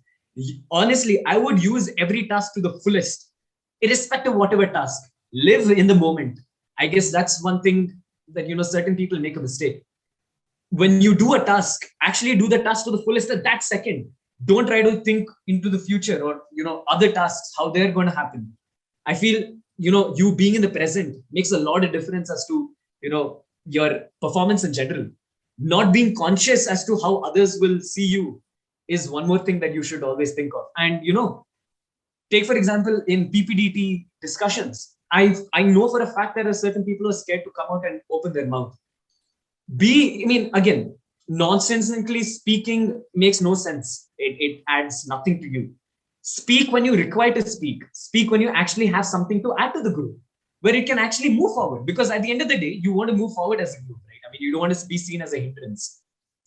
honestly 0.72 1.24
i 1.26 1.36
would 1.38 1.62
use 1.62 1.88
every 1.98 2.26
task 2.26 2.52
to 2.54 2.60
the 2.60 2.72
fullest 2.80 3.32
irrespective 3.82 4.32
of 4.32 4.38
whatever 4.38 4.66
task. 4.66 5.02
Live 5.32 5.70
in 5.70 5.86
the 5.86 5.94
moment. 5.94 6.38
I 6.78 6.86
guess 6.86 7.10
that's 7.10 7.42
one 7.42 7.60
thing 7.60 8.00
that 8.32 8.48
you 8.48 8.54
know 8.54 8.62
certain 8.62 8.96
people 8.96 9.18
make 9.18 9.36
a 9.36 9.40
mistake. 9.40 9.82
When 10.70 11.02
you 11.02 11.14
do 11.14 11.34
a 11.34 11.44
task 11.44 11.86
actually 12.02 12.36
do 12.36 12.48
the 12.48 12.58
task 12.58 12.84
to 12.86 12.90
the 12.90 13.02
fullest 13.02 13.30
at 13.30 13.44
that 13.44 13.62
second. 13.62 14.10
Don't 14.44 14.66
try 14.66 14.82
to 14.82 15.00
think 15.02 15.28
into 15.46 15.68
the 15.68 15.78
future 15.78 16.20
or 16.22 16.42
you 16.52 16.64
know 16.64 16.84
other 16.88 17.12
tasks 17.12 17.52
how 17.56 17.70
they're 17.70 17.92
going 17.92 18.06
to 18.06 18.14
happen 18.14 18.56
i 19.06 19.14
feel 19.14 19.42
you 19.76 19.90
know 19.90 20.14
you 20.16 20.34
being 20.36 20.54
in 20.54 20.62
the 20.62 20.68
present 20.68 21.16
makes 21.32 21.52
a 21.52 21.58
lot 21.58 21.84
of 21.84 21.92
difference 21.92 22.30
as 22.30 22.44
to 22.48 22.70
you 23.00 23.10
know 23.10 23.42
your 23.66 24.08
performance 24.20 24.64
in 24.64 24.72
general. 24.72 25.06
Not 25.58 25.92
being 25.92 26.14
conscious 26.14 26.66
as 26.66 26.84
to 26.86 26.98
how 27.00 27.18
others 27.18 27.58
will 27.60 27.80
see 27.80 28.04
you 28.04 28.42
is 28.88 29.10
one 29.10 29.28
more 29.28 29.38
thing 29.38 29.60
that 29.60 29.74
you 29.74 29.82
should 29.82 30.02
always 30.02 30.32
think 30.32 30.52
of. 30.54 30.64
And 30.76 31.04
you 31.04 31.12
know 31.12 31.46
take 32.30 32.46
for 32.46 32.54
example 32.56 33.02
in 33.08 33.28
ppdt 33.30 34.06
discussions 34.22 34.96
i 35.12 35.36
i 35.52 35.62
know 35.62 35.88
for 35.88 36.00
a 36.00 36.06
fact 36.06 36.34
that 36.34 36.46
are 36.46 36.54
certain 36.54 36.82
people 36.82 37.06
are 37.08 37.12
scared 37.12 37.44
to 37.44 37.50
come 37.50 37.66
out 37.70 37.84
and 37.86 38.00
open 38.10 38.32
their 38.32 38.46
mouth. 38.46 38.74
Be 39.76 40.22
i 40.24 40.26
mean 40.26 40.50
again 40.54 40.96
nonsensically 41.28 42.22
speaking 42.22 43.02
makes 43.14 43.40
no 43.40 43.54
sense. 43.54 44.08
It, 44.18 44.36
it 44.40 44.62
adds 44.68 45.06
nothing 45.06 45.40
to 45.40 45.48
you 45.48 45.74
speak 46.22 46.72
when 46.72 46.84
you 46.84 46.94
require 46.96 47.32
to 47.32 47.46
speak. 47.46 47.84
Speak 47.92 48.30
when 48.30 48.40
you 48.40 48.48
actually 48.48 48.86
have 48.86 49.04
something 49.04 49.42
to 49.42 49.54
add 49.58 49.74
to 49.74 49.82
the 49.82 49.90
group 49.90 50.16
where 50.60 50.74
it 50.74 50.86
can 50.86 50.98
actually 50.98 51.34
move 51.34 51.54
forward. 51.54 51.84
Because 51.84 52.10
at 52.10 52.22
the 52.22 52.30
end 52.30 52.40
of 52.40 52.48
the 52.48 52.58
day 52.58 52.80
you 52.82 52.92
want 52.92 53.10
to 53.10 53.16
move 53.16 53.34
forward 53.34 53.60
as 53.60 53.74
a 53.74 53.82
group 53.82 53.98
right? 54.08 54.20
I 54.26 54.30
mean 54.32 54.40
you 54.40 54.52
don't 54.52 54.60
want 54.60 54.74
to 54.74 54.86
be 54.86 54.96
seen 54.96 55.20
as 55.20 55.34
a 55.34 55.40
hindrance. 55.40 56.00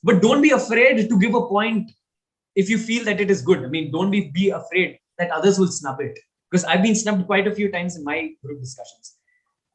But 0.03 0.21
don't 0.21 0.41
be 0.41 0.51
afraid 0.51 1.09
to 1.09 1.19
give 1.19 1.35
a 1.35 1.47
point 1.47 1.91
if 2.55 2.69
you 2.69 2.77
feel 2.77 3.03
that 3.05 3.19
it 3.19 3.29
is 3.29 3.41
good. 3.41 3.63
I 3.63 3.67
mean 3.67 3.91
don't 3.91 4.11
be, 4.11 4.31
be 4.33 4.49
afraid 4.49 4.97
that 5.19 5.31
others 5.31 5.59
will 5.59 5.67
snub 5.67 5.99
it. 5.99 6.17
Because 6.49 6.63
i've 6.65 6.83
been 6.83 6.95
snubbed 6.95 7.25
quite 7.25 7.47
a 7.47 7.55
few 7.55 7.71
times 7.71 7.97
in 7.97 8.03
my 8.03 8.29
group 8.43 8.61
discussions. 8.61 9.15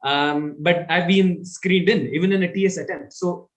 Um, 0.03 0.55
but 0.59 0.85
i've 0.89 1.07
been 1.07 1.45
screened 1.45 1.89
in 1.89 2.07
even 2.07 2.31
in 2.31 2.43
a 2.43 2.51
ts 2.51 2.77
attempt. 2.77 3.13
So 3.13 3.49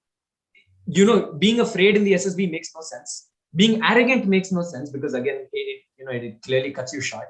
you 0.87 1.07
know 1.07 1.33
being 1.33 1.61
afraid 1.61 1.97
in 1.97 2.05
the 2.05 2.13
ssb 2.13 2.51
makes 2.51 2.71
no 2.75 2.83
sense 2.83 3.29
being 3.55 3.83
arrogant 3.85 4.27
makes 4.27 4.51
no 4.53 4.63
sense 4.63 4.91
because 4.91 5.15
again 5.15 5.47
it, 5.53 5.83
you 5.99 6.05
know 6.05 6.11
it 6.11 6.43
clearly 6.43 6.73
cuts 6.73 6.93
you 6.93 7.01
short. 7.01 7.29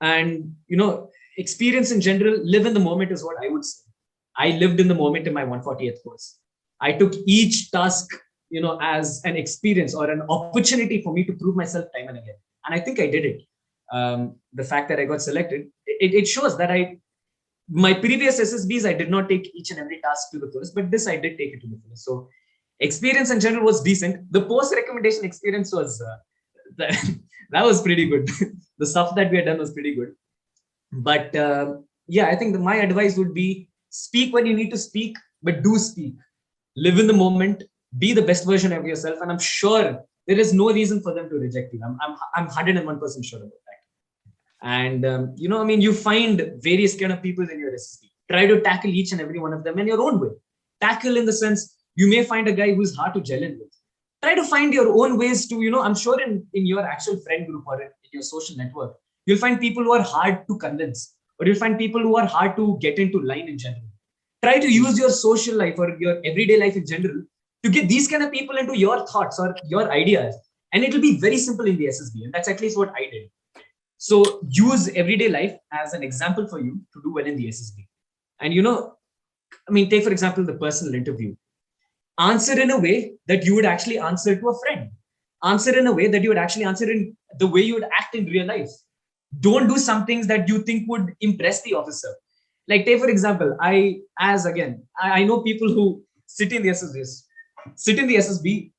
And 0.00 0.54
you 0.68 0.76
know 0.76 1.10
experience 1.38 1.90
in 1.92 2.00
general 2.00 2.38
live 2.44 2.66
in 2.66 2.74
the 2.74 2.80
moment 2.80 3.10
is 3.10 3.24
what 3.24 3.36
i 3.42 3.48
would 3.48 3.64
say. 3.64 3.80
I 4.36 4.50
lived 4.50 4.80
in 4.80 4.88
the 4.88 4.94
moment 4.94 5.26
in 5.26 5.34
my 5.34 5.44
140th 5.44 6.02
course. 6.02 6.38
I 6.80 6.92
took 6.92 7.12
each 7.26 7.70
task 7.70 8.10
you 8.50 8.60
know 8.60 8.78
as 8.80 9.22
an 9.24 9.36
experience 9.36 9.94
or 9.94 10.10
an 10.10 10.22
opportunity 10.28 11.02
for 11.02 11.12
me 11.12 11.24
to 11.24 11.32
prove 11.32 11.56
myself 11.56 11.86
time 11.96 12.08
and 12.08 12.18
again. 12.18 12.36
And 12.64 12.74
i 12.74 12.80
think 12.80 13.00
i 13.00 13.06
did 13.06 13.24
it. 13.24 13.42
Um, 13.92 14.36
the 14.54 14.64
fact 14.64 14.88
that 14.88 14.98
i 14.98 15.04
got 15.04 15.20
selected 15.20 15.66
it, 15.86 16.14
it 16.14 16.26
shows 16.26 16.56
that 16.56 16.70
i 16.70 16.96
my 17.68 17.92
previous 17.92 18.40
ssbs 18.40 18.86
i 18.86 18.92
did 18.92 19.10
not 19.10 19.28
take 19.28 19.50
each 19.54 19.70
and 19.70 19.78
every 19.78 20.00
task 20.00 20.30
to 20.30 20.38
the 20.38 20.50
fullest 20.50 20.74
but 20.74 20.90
this 20.90 21.06
i 21.06 21.16
did 21.16 21.36
take 21.36 21.52
it 21.54 21.60
to 21.60 21.66
the 21.66 21.78
fullest 21.82 22.04
so 22.04 22.28
experience 22.82 23.30
in 23.30 23.40
general 23.40 23.64
was 23.64 23.82
decent. 23.82 24.30
The 24.32 24.42
post 24.42 24.74
recommendation 24.74 25.24
experience 25.24 25.72
was 25.72 26.00
uh, 26.00 26.16
that, 26.78 26.92
that 27.50 27.64
was 27.64 27.82
pretty 27.82 28.06
good. 28.06 28.28
The 28.78 28.86
stuff 28.86 29.14
that 29.14 29.30
we 29.30 29.36
had 29.36 29.46
done 29.46 29.58
was 29.58 29.72
pretty 29.72 29.94
good. 29.94 30.12
But 30.90 31.36
uh, 31.36 31.74
yeah 32.08 32.26
i 32.26 32.36
think 32.36 32.52
the, 32.52 32.58
my 32.58 32.76
advice 32.76 33.16
would 33.16 33.34
be 33.34 33.68
speak 33.90 34.32
when 34.34 34.46
you 34.46 34.54
need 34.54 34.70
to 34.70 34.78
speak 34.78 35.16
but 35.42 35.62
do 35.62 35.76
speak. 35.76 36.14
Live 36.76 36.98
in 36.98 37.08
the 37.08 37.12
moment. 37.12 37.64
Be 37.98 38.12
the 38.12 38.22
best 38.22 38.46
version 38.46 38.72
of 38.72 38.86
yourself. 38.86 39.18
And 39.20 39.30
i'm 39.30 39.38
sure 39.38 40.00
there 40.26 40.38
is 40.38 40.54
no 40.54 40.72
reason 40.72 41.02
for 41.02 41.12
them 41.14 41.28
to 41.30 41.36
reject 41.36 41.74
you. 41.74 41.80
I'm, 41.84 41.98
I'm, 42.00 42.16
I'm 42.36 42.46
101% 42.46 43.24
sure 43.24 43.40
about 43.40 43.50
that. 43.50 43.80
And 44.62 45.04
um, 45.04 45.34
you 45.36 45.48
know 45.48 45.60
i 45.60 45.64
mean 45.64 45.80
you 45.80 45.92
find 45.92 46.52
various 46.58 46.94
kind 46.98 47.12
of 47.12 47.22
people 47.22 47.48
in 47.48 47.58
your 47.58 47.72
ssb 47.72 48.08
Try 48.30 48.46
to 48.46 48.60
tackle 48.60 48.90
each 48.90 49.12
and 49.12 49.20
every 49.20 49.40
one 49.40 49.52
of 49.52 49.64
them 49.64 49.78
in 49.78 49.86
your 49.86 50.00
own 50.00 50.18
way. 50.20 50.30
Tackle 50.80 51.16
in 51.16 51.26
the 51.26 51.32
sense 51.32 51.81
you 51.94 52.08
may 52.08 52.24
find 52.24 52.48
a 52.48 52.52
guy 52.52 52.74
who's 52.74 52.96
hard 52.96 53.14
to 53.14 53.20
gel 53.20 53.42
in 53.42 53.58
with. 53.58 53.72
Try 54.22 54.34
to 54.34 54.44
find 54.44 54.72
your 54.72 54.88
own 54.92 55.18
ways 55.18 55.48
to, 55.48 55.60
you 55.60 55.70
know, 55.70 55.82
I'm 55.82 55.94
sure 55.94 56.20
in, 56.20 56.46
in 56.54 56.66
your 56.66 56.80
actual 56.86 57.18
friend 57.20 57.46
group 57.46 57.64
or 57.66 57.80
in, 57.80 57.88
in 57.88 58.10
your 58.12 58.22
social 58.22 58.56
network, 58.56 58.94
you'll 59.26 59.38
find 59.38 59.60
people 59.60 59.82
who 59.82 59.92
are 59.92 60.02
hard 60.02 60.46
to 60.48 60.56
convince, 60.58 61.14
or 61.38 61.46
you'll 61.46 61.56
find 61.56 61.78
people 61.78 62.00
who 62.00 62.16
are 62.16 62.26
hard 62.26 62.56
to 62.56 62.78
get 62.80 62.98
into 62.98 63.20
line 63.20 63.48
in 63.48 63.58
general. 63.58 63.82
Try 64.42 64.58
to 64.58 64.72
use 64.72 64.98
your 64.98 65.10
social 65.10 65.56
life 65.56 65.74
or 65.78 65.96
your 65.98 66.20
everyday 66.24 66.58
life 66.58 66.76
in 66.76 66.86
general 66.86 67.22
to 67.62 67.70
get 67.70 67.88
these 67.88 68.08
kind 68.08 68.22
of 68.22 68.32
people 68.32 68.56
into 68.56 68.76
your 68.76 69.06
thoughts 69.06 69.38
or 69.38 69.54
your 69.68 69.90
ideas. 69.92 70.34
And 70.72 70.82
it'll 70.82 71.00
be 71.00 71.20
very 71.20 71.38
simple 71.38 71.66
in 71.66 71.76
the 71.76 71.86
SSB. 71.86 72.24
And 72.24 72.32
that's 72.32 72.48
at 72.48 72.60
least 72.60 72.76
what 72.76 72.92
I 72.96 73.10
did. 73.10 73.30
So 73.98 74.40
use 74.48 74.88
everyday 74.96 75.28
life 75.28 75.56
as 75.72 75.92
an 75.92 76.02
example 76.02 76.48
for 76.48 76.58
you 76.58 76.80
to 76.92 77.02
do 77.04 77.12
well 77.12 77.24
in 77.24 77.36
the 77.36 77.46
SSB. 77.46 77.86
And 78.40 78.52
you 78.52 78.62
know, 78.62 78.94
I 79.68 79.72
mean, 79.72 79.88
take 79.88 80.02
for 80.02 80.10
example 80.10 80.44
the 80.44 80.54
personal 80.54 80.94
interview. 80.94 81.36
Answer 82.18 82.60
in 82.60 82.70
a 82.70 82.78
way 82.78 83.14
that 83.26 83.44
you 83.44 83.54
would 83.54 83.64
actually 83.64 83.98
answer 83.98 84.36
to 84.38 84.48
a 84.48 84.58
friend. 84.60 84.90
Answer 85.44 85.76
in 85.76 85.86
a 85.86 85.92
way 85.92 86.08
that 86.08 86.22
you 86.22 86.28
would 86.28 86.38
actually 86.38 86.64
answer 86.64 86.90
in 86.90 87.16
the 87.38 87.46
way 87.46 87.62
you 87.62 87.74
would 87.74 87.88
act 87.98 88.14
in 88.14 88.26
real 88.26 88.46
life. 88.46 88.70
Don't 89.40 89.66
do 89.66 89.78
some 89.78 90.04
things 90.04 90.26
that 90.26 90.48
you 90.48 90.62
think 90.62 90.88
would 90.88 91.14
impress 91.20 91.62
the 91.62 91.74
officer. 91.74 92.08
Like, 92.68 92.84
take 92.84 93.00
for 93.00 93.08
example, 93.08 93.56
I, 93.60 94.00
as 94.18 94.46
again, 94.46 94.84
I, 95.00 95.20
I 95.20 95.24
know 95.24 95.42
people 95.42 95.68
who 95.68 96.04
sit 96.26 96.52
in 96.52 96.62
the 96.62 96.68
SSBs, 96.68 97.22
sit 97.74 97.98
in 97.98 98.06
the 98.06 98.16
SSB 98.16 98.72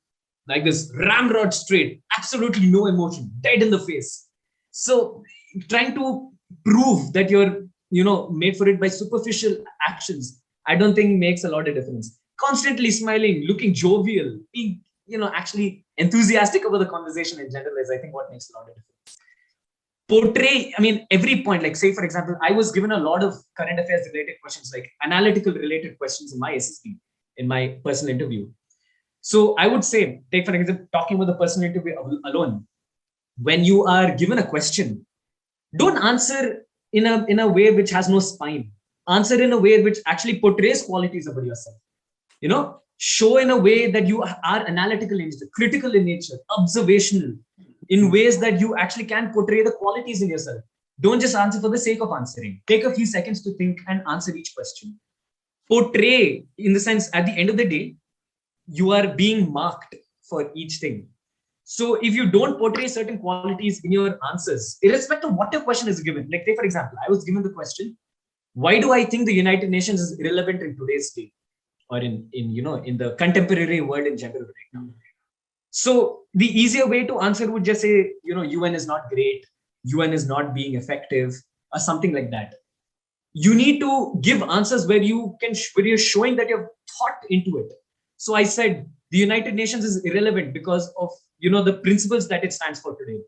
like 0.48 0.64
this 0.64 0.92
ramrod 0.96 1.54
straight, 1.54 2.02
absolutely 2.18 2.68
no 2.68 2.86
emotion, 2.86 3.32
dead 3.42 3.62
in 3.62 3.72
the 3.72 3.80
face. 3.80 4.28
So, 4.72 5.24
trying 5.70 5.96
to 5.96 6.32
prove 6.66 7.14
that 7.14 7.30
you're, 7.30 7.64
you 7.90 8.04
know, 8.04 8.30
made 8.30 8.58
for 8.58 8.68
it 8.68 8.80
by 8.80 8.88
superficial 8.88 9.58
actions, 9.88 10.42
I 10.68 10.76
don't 10.76 10.96
think 10.96 11.20
makes 11.20 11.44
a 11.44 11.50
lot 11.50 11.68
of 11.68 11.76
difference. 11.76 12.20
Constantly 12.44 12.92
smiling, 12.92 13.46
looking 13.48 13.74
jovial, 13.74 14.40
being, 14.54 14.82
you 15.06 15.18
know, 15.18 15.32
actually 15.34 15.86
enthusiastic 15.98 16.66
about 16.66 16.80
the 16.80 16.86
conversation 16.86 17.40
in 17.40 17.52
general 17.52 17.76
is, 17.78 17.90
I 17.90 17.98
think, 17.98 18.14
what 18.14 18.32
makes 18.32 18.50
a 18.50 18.58
lot 18.58 18.70
of 18.70 18.76
difference. 18.76 18.90
Portray 20.10 20.74
i 20.78 20.82
mean 20.82 21.08
every 21.12 21.44
point 21.44 21.64
like 21.64 21.78
say 21.78 21.94
for 21.94 22.04
example 22.04 22.36
i 22.42 22.52
was 22.52 22.74
given 22.74 22.92
a 22.92 22.98
lot 22.98 23.24
of 23.24 23.36
current 23.58 23.80
affairs 23.80 24.06
related 24.14 24.36
questions 24.42 24.70
like 24.76 24.92
analytical 25.02 25.54
related 25.54 25.98
questions 25.98 26.34
in 26.34 26.40
my 26.40 26.52
ssb 26.56 26.98
in 27.38 27.48
my 27.48 27.80
personal 27.86 28.14
interview. 28.14 28.50
So 29.22 29.56
i 29.58 29.66
would 29.66 29.86
say 29.86 30.22
take 30.32 30.46
for 30.46 30.54
example 30.54 30.86
talking 30.92 31.16
about 31.16 31.28
the 31.28 31.40
personal 31.44 31.70
interview 31.70 31.96
alone 32.26 32.68
when 33.42 33.64
you 33.64 33.86
are 33.86 34.14
given 34.14 34.40
a 34.40 34.46
question 34.46 35.06
don't 35.76 35.98
answer 36.04 36.66
in 36.92 37.08
a 37.08 37.26
in 37.28 37.40
a 37.40 37.48
way 37.48 37.72
which 37.72 37.90
has 37.90 38.10
no 38.10 38.20
spine. 38.20 38.72
Answer 39.08 39.42
in 39.42 39.52
a 39.52 39.58
way 39.58 39.82
which 39.82 39.98
actually 40.06 40.40
portrays 40.40 40.84
qualities 40.84 41.28
about 41.28 41.46
yourself 41.46 41.78
you 42.44 42.50
know 42.54 42.64
show 42.98 43.32
in 43.44 43.50
a 43.56 43.58
way 43.68 43.80
that 43.96 44.08
you 44.12 44.22
are 44.24 44.62
analytical 44.74 45.20
in 45.20 45.30
nature 45.30 45.50
critical 45.60 45.96
in 46.00 46.06
nature 46.12 46.38
observational 46.58 47.34
in 47.90 48.06
hmm. 48.06 48.12
ways 48.12 48.40
that 48.40 48.60
you 48.60 48.76
actually 48.76 49.06
can 49.06 49.32
portray 49.34 49.64
the 49.64 49.72
qualities 49.72 50.22
in 50.22 50.30
yourself. 50.30 50.62
Don't 51.00 51.20
just 51.20 51.36
answer 51.36 51.60
for 51.60 51.70
the 51.70 51.78
sake 51.78 52.02
of 52.02 52.12
answering. 52.12 52.62
Take 52.68 52.84
a 52.84 52.94
few 52.94 53.06
seconds 53.06 53.42
to 53.44 53.54
think 53.56 53.80
and 53.88 54.04
answer 54.08 54.36
each 54.36 54.54
question. 54.56 55.00
Portray, 55.68 56.46
in 56.58 56.74
the 56.74 56.80
sense, 56.80 57.10
at 57.14 57.26
the 57.26 57.32
end 57.32 57.50
of 57.50 57.58
the 57.58 57.68
day, 57.68 57.96
you 58.68 58.92
are 58.92 59.08
being 59.08 59.52
marked 59.52 59.96
for 60.30 60.52
each 60.56 60.78
thing. 60.78 61.08
So 61.64 61.96
if 61.96 62.14
you 62.14 62.30
don't 62.30 62.60
portray 62.60 62.88
certain 62.88 63.18
qualities 63.18 63.82
in 63.84 63.92
your 63.92 64.20
answers, 64.32 64.78
irrespective 64.82 65.32
of 65.32 65.36
what 65.36 65.52
your 65.54 65.62
question 65.62 65.88
is 65.88 66.02
given, 66.02 66.30
like 66.32 66.44
say 66.46 66.56
for 66.56 66.64
example, 66.64 66.98
I 67.06 67.10
was 67.10 67.24
given 67.24 67.42
the 67.42 67.50
question, 67.50 67.98
why 68.54 68.80
do 68.80 68.92
I 68.92 69.04
think 69.06 69.26
the 69.26 69.34
United 69.34 69.70
Nations 69.70 70.00
is 70.00 70.20
irrelevant 70.20 70.62
in 70.62 70.78
today's 70.78 71.12
day, 71.12 71.32
or 71.90 72.00
in 72.00 72.28
in 72.34 72.52
you 72.52 72.62
know 72.62 72.76
in 72.76 72.98
the 72.98 73.16
contemporary 73.16 73.82
world 73.82 74.08
in 74.08 74.18
general 74.18 74.42
right 74.42 74.72
now? 74.74 74.88
So 75.72 76.22
the 76.36 76.46
easier 76.46 76.86
way 76.86 77.04
to 77.08 77.20
answer 77.20 77.50
would 77.52 77.64
just 77.66 77.82
say, 77.82 78.12
you 78.24 78.36
know, 78.36 78.44
UN 78.44 78.76
is 78.76 78.86
not 78.86 79.10
great, 79.10 79.44
UN 79.86 80.14
is 80.14 80.28
not 80.28 80.54
being 80.54 80.76
effective, 80.76 81.34
or 81.74 81.80
something 81.80 82.14
like 82.14 82.30
that. 82.30 82.54
You 83.34 83.56
need 83.56 83.80
to 83.80 84.20
give 84.22 84.44
answers 84.44 84.86
where 84.86 85.02
you 85.02 85.36
can 85.42 85.54
where 85.74 85.86
you're 85.86 85.98
showing 85.98 86.36
that 86.36 86.50
you've 86.50 86.68
thought 87.00 87.18
into 87.30 87.58
it. 87.58 87.74
So 88.18 88.36
I 88.36 88.44
said 88.44 88.86
the 89.10 89.18
United 89.18 89.56
Nations 89.56 89.84
is 89.84 90.06
irrelevant 90.06 90.54
because 90.54 90.94
of 91.00 91.10
you 91.40 91.50
know 91.50 91.64
the 91.64 91.74
principles 91.74 92.28
that 92.28 92.44
it 92.44 92.54
stands 92.54 92.80
for 92.80 92.96
today. 92.96 93.22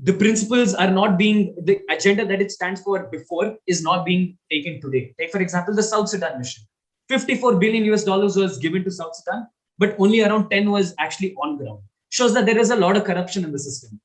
The 0.00 0.12
principles 0.12 0.74
are 0.74 0.90
not 0.90 1.16
being 1.16 1.54
the 1.62 1.80
agenda 1.88 2.26
that 2.26 2.42
it 2.42 2.50
stands 2.50 2.82
for 2.82 3.04
before 3.10 3.56
is 3.66 3.82
not 3.82 4.04
being 4.04 4.36
taken 4.50 4.82
today. 4.82 5.14
Take 5.18 5.32
for 5.32 5.40
example 5.40 5.74
the 5.74 5.82
South 5.82 6.10
Sudan 6.10 6.38
mission. 6.38 6.64
54 7.08 7.56
billion 7.56 7.84
US 7.92 8.04
dollars 8.04 8.36
was 8.36 8.58
given 8.58 8.84
to 8.84 8.90
South 8.90 9.14
Sudan 9.14 9.46
but 9.78 9.96
only 9.98 10.22
around 10.22 10.50
10 10.50 10.70
was 10.70 10.94
actually 10.98 11.34
on 11.34 11.56
ground. 11.56 11.80
Shows 12.10 12.34
that 12.34 12.46
there 12.46 12.58
is 12.58 12.70
a 12.70 12.76
lot 12.76 12.96
of 12.96 13.04
corruption 13.04 13.44
in 13.44 13.52
the 13.52 13.58
system. 13.58 14.00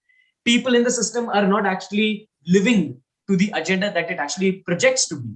People 0.45 0.75
in 0.75 0.83
the 0.83 0.91
system 0.91 1.29
are 1.29 1.45
not 1.45 1.65
actually 1.65 2.29
living 2.47 2.99
to 3.27 3.35
the 3.35 3.51
agenda 3.53 3.91
that 3.93 4.09
it 4.09 4.17
actually 4.17 4.63
projects 4.65 5.07
to 5.09 5.15
be. 5.15 5.29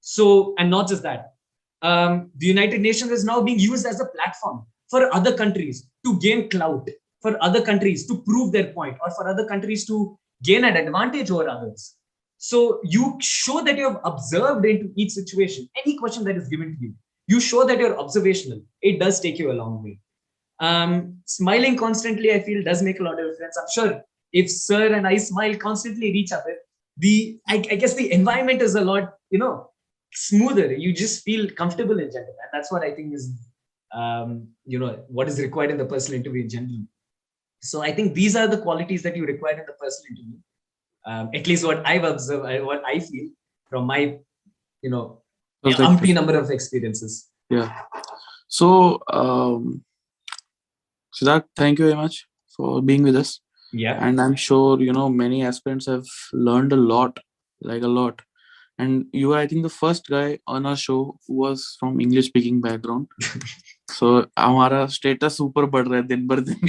So, 0.00 0.54
and 0.58 0.70
not 0.70 0.88
just 0.88 1.02
that, 1.02 1.34
um, 1.82 2.30
the 2.36 2.46
United 2.46 2.80
Nations 2.80 3.10
is 3.10 3.24
now 3.24 3.40
being 3.40 3.58
used 3.58 3.86
as 3.86 4.00
a 4.00 4.06
platform 4.06 4.66
for 4.90 5.12
other 5.14 5.34
countries 5.34 5.88
to 6.04 6.18
gain 6.20 6.50
clout, 6.50 6.88
for 7.22 7.42
other 7.42 7.62
countries 7.62 8.06
to 8.08 8.22
prove 8.22 8.52
their 8.52 8.72
point, 8.72 8.98
or 9.02 9.10
for 9.12 9.28
other 9.28 9.46
countries 9.46 9.86
to 9.86 10.18
gain 10.42 10.64
an 10.64 10.76
advantage 10.76 11.30
over 11.30 11.48
others. 11.48 11.96
So 12.42 12.80
you 12.82 13.18
show 13.20 13.62
that 13.62 13.76
you 13.76 13.88
have 13.88 14.00
observed 14.04 14.64
into 14.64 14.90
each 14.96 15.12
situation, 15.12 15.68
any 15.84 15.96
question 15.98 16.24
that 16.24 16.36
is 16.36 16.48
given 16.48 16.74
to 16.74 16.80
you 16.80 16.94
you 17.30 17.40
show 17.40 17.64
that 17.64 17.78
you're 17.78 17.98
observational. 18.04 18.60
It 18.82 18.98
does 18.98 19.20
take 19.20 19.38
you 19.38 19.52
a 19.52 19.58
long 19.62 19.82
way. 19.84 20.00
Um, 20.68 21.18
smiling 21.24 21.76
constantly 21.82 22.32
i 22.34 22.40
feel 22.46 22.62
does 22.62 22.82
make 22.86 22.98
a 23.00 23.02
lot 23.02 23.18
of 23.18 23.26
difference 23.30 23.56
i'm 23.60 23.70
sure. 23.76 23.92
If 24.40 24.50
sir 24.50 24.82
and 24.96 25.06
i 25.10 25.16
smile 25.26 25.54
constantly 25.66 26.10
at 26.10 26.16
each 26.22 26.32
other 26.38 26.54
the 27.04 27.14
I, 27.48 27.56
I 27.74 27.76
guess 27.82 27.94
the 27.94 28.12
environment 28.12 28.60
is 28.66 28.74
a 28.74 28.82
lot 28.90 29.14
you 29.30 29.38
know 29.38 29.70
smoother. 30.12 30.66
You 30.84 30.92
just 30.92 31.22
feel 31.28 31.48
comfortable 31.60 31.98
in 32.04 32.10
general 32.16 32.36
and 32.42 32.50
that's 32.52 32.70
what 32.72 32.82
i 32.88 32.90
think 32.96 33.14
is 33.14 33.24
um, 34.00 34.48
you 34.66 34.78
know 34.82 34.92
what 35.08 35.28
is 35.28 35.40
required 35.40 35.70
in 35.70 35.78
the 35.78 35.90
personal 35.94 36.20
interview 36.20 36.42
in 36.42 36.50
general. 36.56 36.82
So 37.70 37.82
i 37.88 37.92
think 37.96 38.14
these 38.20 38.36
are 38.36 38.48
the 38.54 38.62
qualities 38.66 39.02
that 39.06 39.16
you 39.16 39.24
require 39.32 39.58
in 39.62 39.66
the 39.72 39.78
personal 39.84 40.10
interview 40.10 40.38
um, 41.05 41.29
at 41.33 41.47
least 41.47 41.65
what 41.65 41.85
i've 41.85 42.03
observed 42.03 42.65
what 42.65 42.83
i 42.85 42.99
feel 42.99 43.29
from 43.69 43.85
my 43.85 43.99
you 44.81 44.89
know 44.89 45.21
Okay. 45.65 45.83
umpty 45.83 46.13
number 46.13 46.37
of 46.37 46.51
experiences. 46.51 47.27
Yeah. 47.49 47.71
So, 48.47 48.99
um, 49.11 49.83
Siddharth, 51.15 51.45
thank 51.55 51.79
you 51.79 51.85
very 51.85 51.97
much 51.97 52.27
for 52.55 52.81
being 52.83 53.01
with 53.01 53.15
us. 53.15 53.39
Yeah. 53.73 53.97
And 54.07 54.21
I'm 54.21 54.35
sure, 54.35 54.79
you 54.79 54.93
know, 54.93 55.09
many 55.09 55.43
aspirants 55.43 55.87
have 55.87 56.05
learned 56.33 56.71
a 56.71 56.75
lot, 56.75 57.17
like 57.61 57.81
a 57.81 57.87
lot. 57.87 58.21
And 58.77 59.07
you 59.11 59.33
are, 59.33 59.39
I 59.39 59.47
think, 59.47 59.63
the 59.63 59.69
first 59.69 60.07
guy 60.07 60.37
on 60.45 60.65
our 60.67 60.75
show 60.75 61.17
who 61.27 61.35
was 61.35 61.77
from 61.79 61.99
English 61.99 62.27
speaking 62.27 62.61
background. 62.61 63.07
so, 63.89 64.25
हमारा 64.37 64.87
status 64.99 65.39
ऊपर 65.41 65.65
बढ़ 65.71 65.87
रहा 65.87 65.97
है 65.97 66.07
दिन 66.07 66.27
भर 66.27 66.39
दिन. 66.41 66.59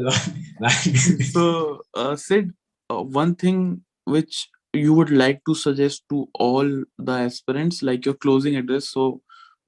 so, 1.33 1.81
uh, 1.95 2.15
Sid, 2.15 2.53
uh, 2.90 3.02
one 3.02 3.34
thing 3.34 3.82
which 4.04 4.48
you 4.72 4.94
would 4.94 5.10
like 5.10 5.40
to 5.46 5.54
suggest 5.54 6.02
to 6.08 6.28
all 6.34 6.84
the 6.98 7.12
aspirants 7.12 7.82
like 7.82 8.04
your 8.04 8.14
closing 8.14 8.56
address 8.56 8.88
so 8.88 9.20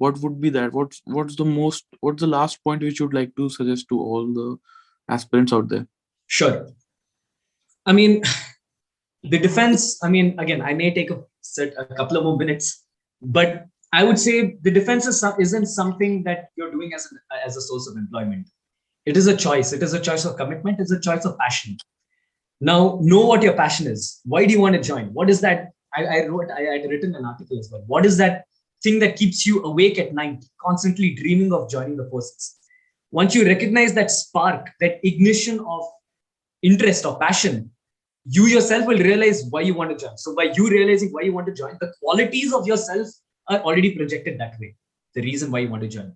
what 0.03 0.19
would 0.19 0.41
be 0.41 0.51
that? 0.51 0.73
What's 0.73 1.01
what's 1.05 1.37
the 1.37 1.45
most 1.45 1.85
what's 2.01 2.23
the 2.23 2.31
last 2.35 2.63
point 2.65 2.83
which 2.83 2.99
you'd 3.01 3.15
like 3.15 3.35
to 3.37 3.49
suggest 3.49 3.89
to 3.91 4.01
all 4.01 4.25
the 4.39 4.47
aspirants 5.09 5.53
out 5.53 5.69
there? 5.69 5.87
Sure. 6.27 6.57
I 7.87 7.93
mean 7.93 8.23
the 9.33 9.39
defense 9.39 9.83
i 10.03 10.09
mean 10.13 10.31
again 10.45 10.61
i 10.69 10.73
may 10.79 10.93
take 10.95 11.11
a, 11.13 11.19
set, 11.43 11.75
a 11.79 11.85
couple 11.99 12.17
of 12.17 12.25
more 12.25 12.37
minutes 12.37 12.85
but 13.37 13.67
i 13.99 14.03
would 14.03 14.19
say 14.19 14.57
the 14.63 14.73
defense 14.79 15.07
is, 15.07 15.23
isn't 15.39 15.67
something 15.67 16.25
that 16.25 16.49
you're 16.57 16.73
doing 16.73 16.91
as, 16.93 17.07
an, 17.13 17.21
as 17.47 17.57
a 17.57 17.61
source 17.61 17.87
of 17.87 17.97
employment. 17.97 18.49
It 19.07 19.17
is 19.17 19.29
a 19.29 19.37
choice. 19.37 19.73
It 19.73 19.81
is 19.81 19.95
a 19.95 20.01
choice 20.01 20.25
of 20.25 20.37
commitment. 20.37 20.81
It's 20.81 20.91
a 20.91 21.01
choice 21.09 21.25
of 21.25 21.39
passion 21.39 21.77
now, 22.63 23.01
know 23.03 23.27
what 23.27 23.43
your 23.43 23.55
passion 23.55 23.89
is. 23.89 24.21
Why 24.25 24.47
do 24.47 24.53
you 24.53 24.61
want 24.61 24.77
to 24.77 24.81
join? 24.81 25.07
What 25.07 25.29
is 25.29 25.41
that? 25.41 25.73
I, 25.97 26.05
I 26.05 26.27
wrote, 26.27 26.49
I 26.49 26.61
had 26.61 26.89
written 26.89 27.13
an 27.17 27.25
article 27.25 27.59
as 27.59 27.69
well. 27.73 27.83
What 27.89 28.07
is 28.07 28.17
that 28.19 28.45
thing 28.85 29.01
that 29.01 29.17
keeps 29.17 29.45
you 29.45 29.65
awake 29.65 29.99
at 29.99 30.15
night, 30.15 30.45
constantly 30.65 31.13
dreaming 31.13 31.53
of 31.53 31.69
joining 31.69 31.97
the 31.97 32.09
forces? 32.09 32.55
Once 33.11 33.35
you 33.35 33.45
recognize 33.45 33.95
that 33.95 34.13
spark, 34.13 34.71
that 34.79 35.01
ignition 35.03 35.59
of 35.59 35.83
interest 36.63 37.05
or 37.05 37.19
passion, 37.19 37.69
you 38.27 38.47
yourself 38.47 38.87
will 38.87 38.99
realize 38.99 39.43
why 39.51 39.63
you 39.63 39.75
want 39.75 39.91
to 39.91 40.07
join. 40.07 40.17
So, 40.17 40.37
by 40.37 40.53
you 40.55 40.71
realizing 40.71 41.09
why 41.11 41.23
you 41.23 41.33
want 41.33 41.49
to 41.49 41.53
join, 41.53 41.77
the 41.81 41.93
qualities 42.01 42.53
of 42.53 42.65
yourself 42.65 43.09
are 43.49 43.59
already 43.59 43.97
projected 43.97 44.39
that 44.39 44.55
way. 44.61 44.77
The 45.17 45.23
reason 45.23 45.51
why 45.51 45.59
you 45.59 45.69
want 45.69 45.83
to 45.83 45.89
join. 45.89 46.13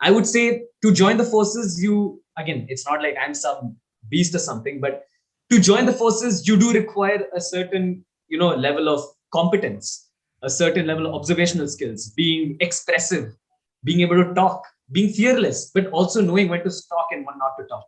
I 0.00 0.12
would 0.12 0.28
say 0.28 0.62
to 0.82 0.92
join 0.92 1.16
the 1.16 1.24
forces, 1.24 1.82
you 1.82 2.22
again, 2.38 2.66
it's 2.68 2.86
not 2.86 3.02
like 3.02 3.16
I'm 3.20 3.34
some 3.34 3.76
beast 4.08 4.32
or 4.36 4.38
something, 4.38 4.80
but 4.80 5.06
to 5.52 5.60
join 5.60 5.86
the 5.86 5.98
forces 6.04 6.46
you 6.48 6.56
do 6.56 6.72
require 6.72 7.26
a 7.36 7.40
certain 7.40 8.04
you 8.28 8.38
know 8.38 8.54
level 8.68 8.88
of 8.94 9.04
competence 9.32 10.08
a 10.42 10.50
certain 10.50 10.86
level 10.86 11.06
of 11.06 11.14
observational 11.14 11.68
skills, 11.68 12.10
being 12.10 12.56
expressive, 12.60 13.34
being 13.84 14.00
able 14.00 14.22
to 14.22 14.34
talk, 14.34 14.64
being 14.90 15.12
fearless, 15.12 15.70
but 15.72 15.86
also 15.88 16.20
knowing 16.20 16.48
when 16.48 16.62
to 16.62 16.70
talk 16.88 17.06
and 17.12 17.24
when 17.24 17.38
not 17.38 17.52
to 17.58 17.66
talk. 17.66 17.86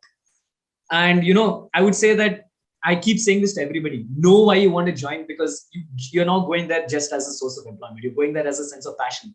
And 0.91 1.25
you 1.25 1.35
know, 1.35 1.71
I 1.75 1.83
would 1.83 1.95
say 1.95 2.15
that 2.15 2.47
I 2.85 2.97
keep 2.97 3.19
saying 3.19 3.41
this 3.41 3.55
to 3.55 3.63
everybody: 3.63 4.07
know 4.17 4.41
why 4.43 4.57
you 4.57 4.71
want 4.71 4.87
to 4.87 4.93
join 4.93 5.27
because 5.27 5.67
you, 5.73 5.83
you're 6.13 6.25
not 6.25 6.47
going 6.47 6.69
there 6.69 6.87
just 6.87 7.13
as 7.13 7.27
a 7.27 7.33
source 7.33 7.59
of 7.59 7.67
employment. 7.67 8.01
You're 8.03 8.15
going 8.15 8.33
there 8.33 8.47
as 8.47 8.61
a 8.61 8.65
sense 8.65 8.87
of 8.87 8.97
passion. 8.99 9.35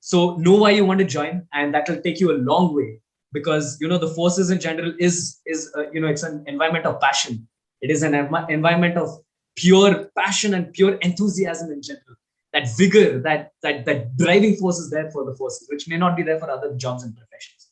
So 0.00 0.36
know 0.36 0.56
why 0.56 0.70
you 0.70 0.84
want 0.84 1.00
to 1.00 1.04
join, 1.04 1.46
and 1.52 1.74
that 1.74 1.88
will 1.88 2.00
take 2.00 2.20
you 2.20 2.30
a 2.32 2.38
long 2.38 2.74
way. 2.74 3.00
Because 3.32 3.76
you 3.80 3.88
know, 3.88 3.98
the 3.98 4.14
forces 4.14 4.50
in 4.50 4.60
general 4.60 4.94
is 4.98 5.40
is 5.44 5.72
uh, 5.76 5.90
you 5.90 6.00
know, 6.00 6.08
it's 6.08 6.22
an 6.22 6.44
environment 6.46 6.86
of 6.86 7.00
passion. 7.00 7.48
It 7.84 7.90
is 7.94 8.02
an 8.08 8.12
envi- 8.20 8.48
environment 8.58 8.96
of 9.04 9.08
pure 9.56 10.10
passion 10.18 10.54
and 10.58 10.72
pure 10.78 10.94
enthusiasm 11.08 11.70
in 11.76 11.82
general 11.88 12.16
that 12.54 12.68
vigor 12.78 13.20
that 13.26 13.52
that 13.64 13.84
that 13.88 14.00
driving 14.22 14.56
force 14.56 14.78
is 14.78 14.88
there 14.94 15.10
for 15.12 15.22
the 15.28 15.34
forces 15.40 15.68
which 15.72 15.86
may 15.92 15.98
not 16.04 16.16
be 16.18 16.24
there 16.28 16.38
for 16.40 16.48
other 16.54 16.70
jobs 16.84 17.04
and 17.04 17.16
professions 17.20 17.68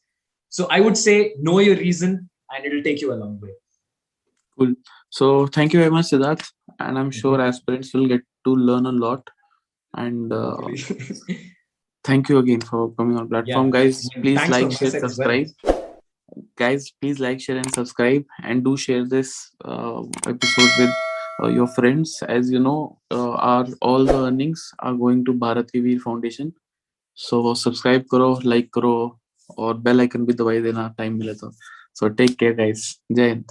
so 0.57 0.69
i 0.77 0.79
would 0.85 0.99
say 1.03 1.17
know 1.49 1.59
your 1.67 1.77
reason 1.77 2.15
and 2.51 2.65
it'll 2.69 2.85
take 2.89 3.01
you 3.05 3.13
a 3.13 3.19
long 3.23 3.35
way 3.41 3.53
Cool. 4.59 4.75
So 5.11 5.47
thank 5.47 5.73
you 5.73 5.81
very 5.81 5.91
much, 5.91 6.07
Siddharth. 6.07 6.51
And 6.79 6.99
I'm 6.99 7.11
sure 7.11 7.41
aspirants 7.41 7.93
will 7.95 8.07
get 8.07 8.23
to 8.45 8.55
learn 8.55 8.87
a 8.87 8.93
lot. 8.93 9.29
And 9.95 10.33
uh, 10.33 10.57
thank 12.05 12.29
you 12.29 12.39
again 12.39 12.61
for 12.61 12.93
coming 12.93 13.17
on 13.17 13.29
platform, 13.29 13.71
guys. 13.71 14.09
Please 14.21 14.39
thanks 14.39 14.51
like, 14.51 14.73
share, 14.73 15.01
subscribe. 15.01 15.47
well 15.65 15.72
subscribe. 16.32 16.56
Guys, 16.56 16.91
please 17.02 17.20
like, 17.20 17.39
share, 17.39 17.58
and 17.58 17.74
subscribe, 17.74 18.26
and 18.43 18.64
do 18.64 18.78
share 18.78 19.06
this 19.06 19.52
uh, 19.66 20.02
episode 20.28 20.70
with 20.80 20.89
uh, 21.43 21.48
your 21.48 21.68
friends. 21.68 22.24
As 22.28 22.52
you 22.52 22.60
know, 22.60 23.00
uh, 23.12 23.32
our 23.32 23.68
all 23.82 24.06
the 24.06 24.26
earnings 24.26 24.72
are 24.80 24.93
going 24.93 25.26
to 25.26 25.34
Bharat 25.34 25.72
Ki 25.72 25.80
Veer 25.80 26.00
Foundation. 26.00 26.54
So 27.14 27.54
subscribe 27.54 28.06
करो, 28.14 28.43
like 28.43 28.70
करो, 28.74 29.20
और 29.58 29.84
bell 29.84 30.00
icon 30.00 30.26
भी 30.26 30.34
दबाई 30.34 30.62
देना 30.62 30.95
time 30.95 31.18
मिले 31.20 31.34
तो. 31.34 31.54
So 31.93 32.10
take 32.10 32.38
care, 32.38 32.54
guys. 32.54 33.00
Jai 33.12 33.30
Hind. 33.30 33.45